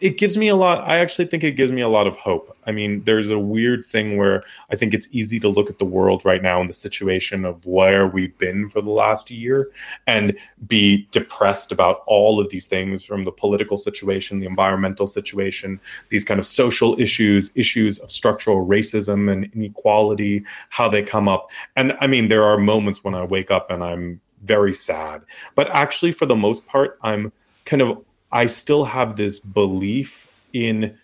it 0.00 0.16
gives 0.16 0.38
me 0.38 0.48
a 0.48 0.56
lot 0.56 0.82
i 0.88 0.98
actually 0.98 1.26
think 1.26 1.44
it 1.44 1.52
gives 1.52 1.70
me 1.70 1.82
a 1.82 1.88
lot 1.88 2.06
of 2.06 2.16
hope. 2.16 2.56
I 2.66 2.72
mean 2.72 3.02
there's 3.04 3.30
a 3.30 3.38
weird 3.38 3.84
thing 3.84 4.16
where 4.16 4.42
i 4.70 4.76
think 4.76 4.94
it's 4.94 5.08
easy 5.12 5.38
to 5.40 5.48
look 5.48 5.68
at 5.68 5.78
the 5.78 5.84
world 5.84 6.24
right 6.24 6.42
now 6.42 6.60
in 6.60 6.66
the 6.66 6.72
situation 6.72 7.44
of 7.44 7.64
where 7.66 8.06
we've 8.06 8.36
been 8.38 8.70
for 8.70 8.80
the 8.80 8.90
last 8.90 9.30
year 9.30 9.70
and 10.06 10.36
be 10.66 11.06
depressed 11.10 11.72
about 11.72 12.02
all 12.06 12.40
of 12.40 12.48
these 12.48 12.66
things 12.66 13.04
from 13.04 13.24
the 13.24 13.32
political 13.32 13.76
situation 13.76 14.40
the 14.40 14.46
environmental 14.46 15.06
situation 15.06 15.78
these 16.08 16.24
kind 16.24 16.40
of 16.40 16.46
social 16.46 16.98
issues 16.98 17.50
issues 17.54 17.98
of 17.98 18.10
structural 18.10 18.66
racism 18.66 19.30
and 19.30 19.50
inequality 19.54 20.42
how 20.70 20.88
they 20.88 21.02
come 21.02 21.28
up. 21.28 21.50
And 21.76 21.92
i 22.00 22.06
mean 22.06 22.28
there 22.28 22.44
are 22.44 22.56
moments 22.56 23.04
when 23.04 23.14
i 23.14 23.24
wake 23.24 23.50
up 23.50 23.70
and 23.70 23.84
i'm 23.84 24.20
very 24.42 24.74
sad. 24.74 25.22
But 25.54 25.68
actually 25.70 26.12
for 26.12 26.24
the 26.24 26.36
most 26.36 26.66
part 26.66 26.98
i'm 27.02 27.30
kind 27.66 27.82
of 27.82 28.05
I 28.36 28.44
still 28.44 28.84
have 28.84 29.16
this 29.16 29.38
belief 29.38 30.28
in 30.52 30.98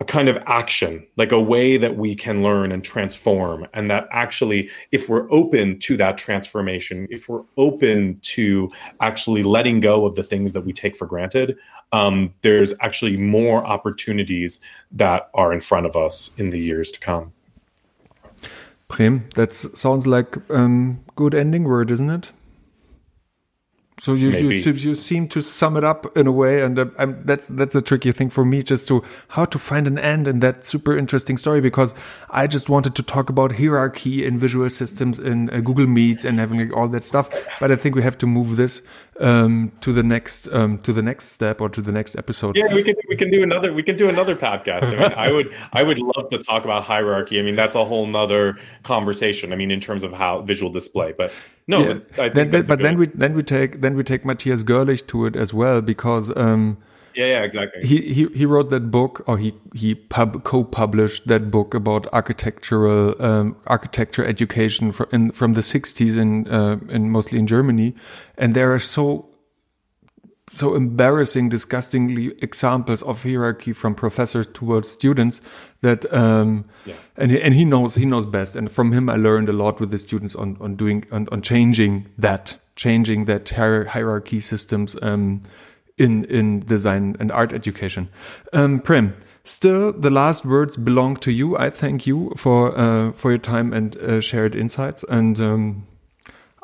a 0.00 0.04
kind 0.04 0.28
of 0.28 0.36
action, 0.44 1.06
like 1.16 1.32
a 1.32 1.40
way 1.40 1.78
that 1.78 1.96
we 1.96 2.14
can 2.14 2.42
learn 2.42 2.72
and 2.72 2.84
transform. 2.84 3.66
And 3.72 3.90
that 3.90 4.06
actually, 4.10 4.68
if 4.92 5.08
we're 5.08 5.26
open 5.32 5.78
to 5.78 5.96
that 5.96 6.18
transformation, 6.18 7.08
if 7.10 7.26
we're 7.26 7.44
open 7.56 8.20
to 8.34 8.70
actually 9.00 9.44
letting 9.44 9.80
go 9.80 10.04
of 10.04 10.14
the 10.14 10.22
things 10.22 10.52
that 10.52 10.66
we 10.66 10.74
take 10.74 10.94
for 10.94 11.06
granted, 11.06 11.56
um, 11.92 12.34
there's 12.42 12.74
actually 12.82 13.16
more 13.16 13.66
opportunities 13.66 14.60
that 14.92 15.30
are 15.32 15.54
in 15.54 15.62
front 15.62 15.86
of 15.86 15.96
us 15.96 16.32
in 16.36 16.50
the 16.50 16.60
years 16.60 16.90
to 16.90 17.00
come. 17.00 17.32
Prem, 18.88 19.26
that 19.36 19.54
sounds 19.54 20.06
like 20.06 20.36
a 20.36 20.54
um, 20.54 21.02
good 21.16 21.34
ending 21.34 21.64
word, 21.64 21.90
isn't 21.90 22.10
it? 22.10 22.30
So 24.00 24.14
you, 24.14 24.30
you, 24.30 24.50
you 24.50 24.94
seem 24.94 25.28
to 25.28 25.40
sum 25.40 25.76
it 25.76 25.84
up 25.84 26.16
in 26.16 26.26
a 26.26 26.32
way, 26.32 26.62
and 26.62 26.78
uh, 26.78 26.86
that's 27.24 27.48
that's 27.48 27.74
a 27.74 27.82
tricky 27.82 28.12
thing 28.12 28.30
for 28.30 28.44
me, 28.44 28.62
just 28.62 28.86
to 28.88 29.02
how 29.28 29.44
to 29.46 29.58
find 29.58 29.86
an 29.86 29.98
end 29.98 30.28
in 30.28 30.40
that 30.40 30.64
super 30.64 30.96
interesting 30.96 31.36
story. 31.36 31.60
Because 31.60 31.94
I 32.30 32.46
just 32.46 32.68
wanted 32.68 32.94
to 32.94 33.02
talk 33.02 33.28
about 33.28 33.52
hierarchy 33.52 34.24
in 34.24 34.38
visual 34.38 34.70
systems 34.70 35.18
in 35.18 35.50
uh, 35.50 35.60
Google 35.60 35.86
Meets 35.86 36.24
and 36.24 36.38
having 36.38 36.60
like, 36.60 36.76
all 36.76 36.88
that 36.88 37.04
stuff, 37.04 37.28
but 37.60 37.72
I 37.72 37.76
think 37.76 37.96
we 37.96 38.02
have 38.02 38.18
to 38.18 38.26
move 38.26 38.56
this 38.56 38.82
um, 39.20 39.72
to 39.80 39.92
the 39.92 40.02
next 40.02 40.48
um, 40.48 40.78
to 40.78 40.92
the 40.92 41.02
next 41.02 41.26
step 41.26 41.60
or 41.60 41.68
to 41.68 41.80
the 41.80 41.92
next 41.92 42.16
episode. 42.16 42.56
Yeah, 42.56 42.72
we 42.72 42.82
can 42.82 42.94
we 43.08 43.16
can 43.16 43.30
do 43.30 43.42
another 43.42 43.72
we 43.72 43.82
can 43.82 43.96
do 43.96 44.08
another 44.08 44.36
podcast. 44.36 44.84
I 44.84 44.90
mean, 44.90 45.12
I 45.16 45.32
would 45.32 45.52
I 45.72 45.82
would 45.82 45.98
love 45.98 46.30
to 46.30 46.38
talk 46.38 46.64
about 46.64 46.84
hierarchy. 46.84 47.38
I 47.38 47.42
mean, 47.42 47.56
that's 47.56 47.76
a 47.76 47.84
whole 47.84 48.06
nother 48.06 48.58
conversation. 48.82 49.52
I 49.52 49.56
mean, 49.56 49.70
in 49.70 49.80
terms 49.80 50.02
of 50.02 50.12
how 50.12 50.42
visual 50.42 50.70
display, 50.70 51.12
but 51.16 51.32
no, 51.66 51.80
yeah. 51.80 51.98
but, 52.16 52.34
then, 52.34 52.64
but 52.64 52.80
then 52.80 52.98
we 52.98 53.06
then 53.08 53.34
we 53.34 53.42
take 53.42 53.80
then 53.80 53.94
we 53.94 54.02
take 54.02 54.24
Matthias 54.24 54.62
Görlich 54.62 55.06
to 55.08 55.26
it 55.26 55.36
as 55.36 55.52
well 55.52 55.80
because 55.80 56.34
um, 56.36 56.78
yeah, 57.18 57.26
yeah, 57.26 57.42
exactly. 57.42 57.84
He 57.84 58.14
he 58.14 58.26
he 58.28 58.46
wrote 58.46 58.70
that 58.70 58.92
book, 58.92 59.24
or 59.26 59.38
he 59.38 59.52
he 59.74 59.96
pub, 59.96 60.44
co-published 60.44 61.26
that 61.26 61.50
book 61.50 61.74
about 61.74 62.06
architectural 62.12 63.20
um, 63.20 63.56
architecture 63.66 64.24
education 64.24 64.92
from 64.92 65.08
in, 65.10 65.32
from 65.32 65.54
the 65.54 65.60
'60s 65.60 66.16
in 66.16 66.46
uh, 66.46 66.78
in 66.88 67.10
mostly 67.10 67.40
in 67.40 67.48
Germany, 67.48 67.96
and 68.36 68.54
there 68.54 68.72
are 68.72 68.78
so 68.78 69.28
so 70.48 70.76
embarrassing, 70.76 71.48
disgustingly 71.48 72.28
examples 72.40 73.02
of 73.02 73.24
hierarchy 73.24 73.72
from 73.72 73.96
professors 73.96 74.46
towards 74.46 74.88
students 74.88 75.40
that 75.80 76.10
um, 76.14 76.66
yeah. 76.86 76.94
and 77.16 77.32
he, 77.32 77.42
and 77.42 77.52
he 77.52 77.64
knows 77.64 77.96
he 77.96 78.06
knows 78.06 78.26
best. 78.26 78.54
And 78.54 78.70
from 78.70 78.92
him, 78.92 79.08
I 79.08 79.16
learned 79.16 79.48
a 79.48 79.52
lot 79.52 79.80
with 79.80 79.90
the 79.90 79.98
students 79.98 80.36
on 80.36 80.56
on 80.60 80.76
doing 80.76 81.04
on, 81.10 81.28
on 81.32 81.42
changing 81.42 82.06
that, 82.16 82.58
changing 82.76 83.24
that 83.24 83.50
hierarchy 83.50 84.38
systems 84.38 84.96
um, 85.02 85.42
in 85.98 86.24
in 86.24 86.60
design 86.60 87.16
and 87.20 87.30
art 87.32 87.52
education. 87.52 88.08
Um, 88.52 88.80
Prem. 88.80 89.14
Still, 89.44 89.92
the 89.94 90.10
last 90.10 90.44
words 90.44 90.76
belong 90.76 91.16
to 91.16 91.32
you. 91.32 91.56
I 91.56 91.70
thank 91.70 92.06
you 92.06 92.34
for 92.36 92.78
uh, 92.78 93.12
for 93.12 93.30
your 93.30 93.38
time 93.38 93.72
and 93.72 93.96
uh, 93.96 94.20
shared 94.20 94.54
insights. 94.54 95.04
And 95.08 95.40
um, 95.40 95.86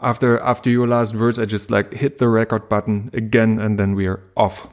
after 0.03 0.39
after 0.41 0.69
your 0.69 0.87
last 0.87 1.15
words, 1.15 1.39
I 1.39 1.47
just 1.47 1.71
like 1.71 1.95
hit 1.95 2.19
the 2.19 2.29
record 2.29 2.69
button 2.69 3.11
again, 3.15 3.59
and 3.59 3.79
then 3.79 3.95
we 3.95 4.07
are 4.07 4.21
off. 4.37 4.69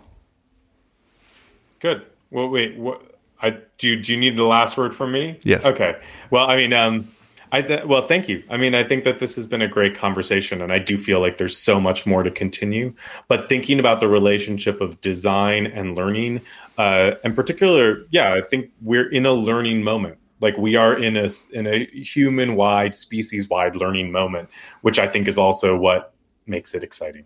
Good. 1.79 2.05
Well, 2.31 2.49
wait. 2.49 2.77
What? 2.77 3.01
I 3.41 3.57
do. 3.77 3.95
Do 3.95 4.11
you 4.11 4.19
need 4.19 4.37
the 4.37 4.43
last 4.43 4.77
word 4.77 4.93
from 4.93 5.13
me? 5.13 5.39
Yes. 5.43 5.65
Okay. 5.65 5.95
Well, 6.31 6.49
I 6.49 6.57
mean, 6.57 6.73
um, 6.73 7.07
I 7.53 7.61
th- 7.61 7.85
well, 7.85 8.01
thank 8.01 8.29
you. 8.29 8.43
I 8.49 8.57
mean, 8.57 8.73
I 8.73 8.83
think 8.83 9.03
that 9.03 9.19
this 9.19 9.35
has 9.35 9.45
been 9.45 9.61
a 9.61 9.67
great 9.67 9.95
conversation, 9.95 10.61
and 10.61 10.71
I 10.71 10.79
do 10.79 10.97
feel 10.97 11.19
like 11.19 11.37
there's 11.37 11.57
so 11.57 11.81
much 11.81 12.05
more 12.05 12.23
to 12.23 12.31
continue. 12.31 12.93
But 13.27 13.49
thinking 13.49 13.79
about 13.79 13.99
the 13.99 14.07
relationship 14.07 14.79
of 14.79 15.01
design 15.01 15.67
and 15.67 15.95
learning, 15.95 16.41
uh, 16.77 17.11
in 17.23 17.33
particular, 17.33 18.05
yeah, 18.09 18.33
I 18.33 18.41
think 18.41 18.71
we're 18.81 19.09
in 19.09 19.25
a 19.25 19.33
learning 19.33 19.83
moment 19.83 20.17
like 20.41 20.57
we 20.57 20.75
are 20.75 20.97
in 20.97 21.15
a 21.15 21.29
in 21.53 21.67
a 21.67 21.85
human 21.93 22.55
wide 22.55 22.95
species 22.95 23.47
wide 23.47 23.75
learning 23.75 24.11
moment 24.11 24.49
which 24.81 24.97
i 24.99 25.07
think 25.07 25.27
is 25.27 25.37
also 25.37 25.77
what 25.77 26.13
makes 26.47 26.73
it 26.73 26.83
exciting 26.83 27.25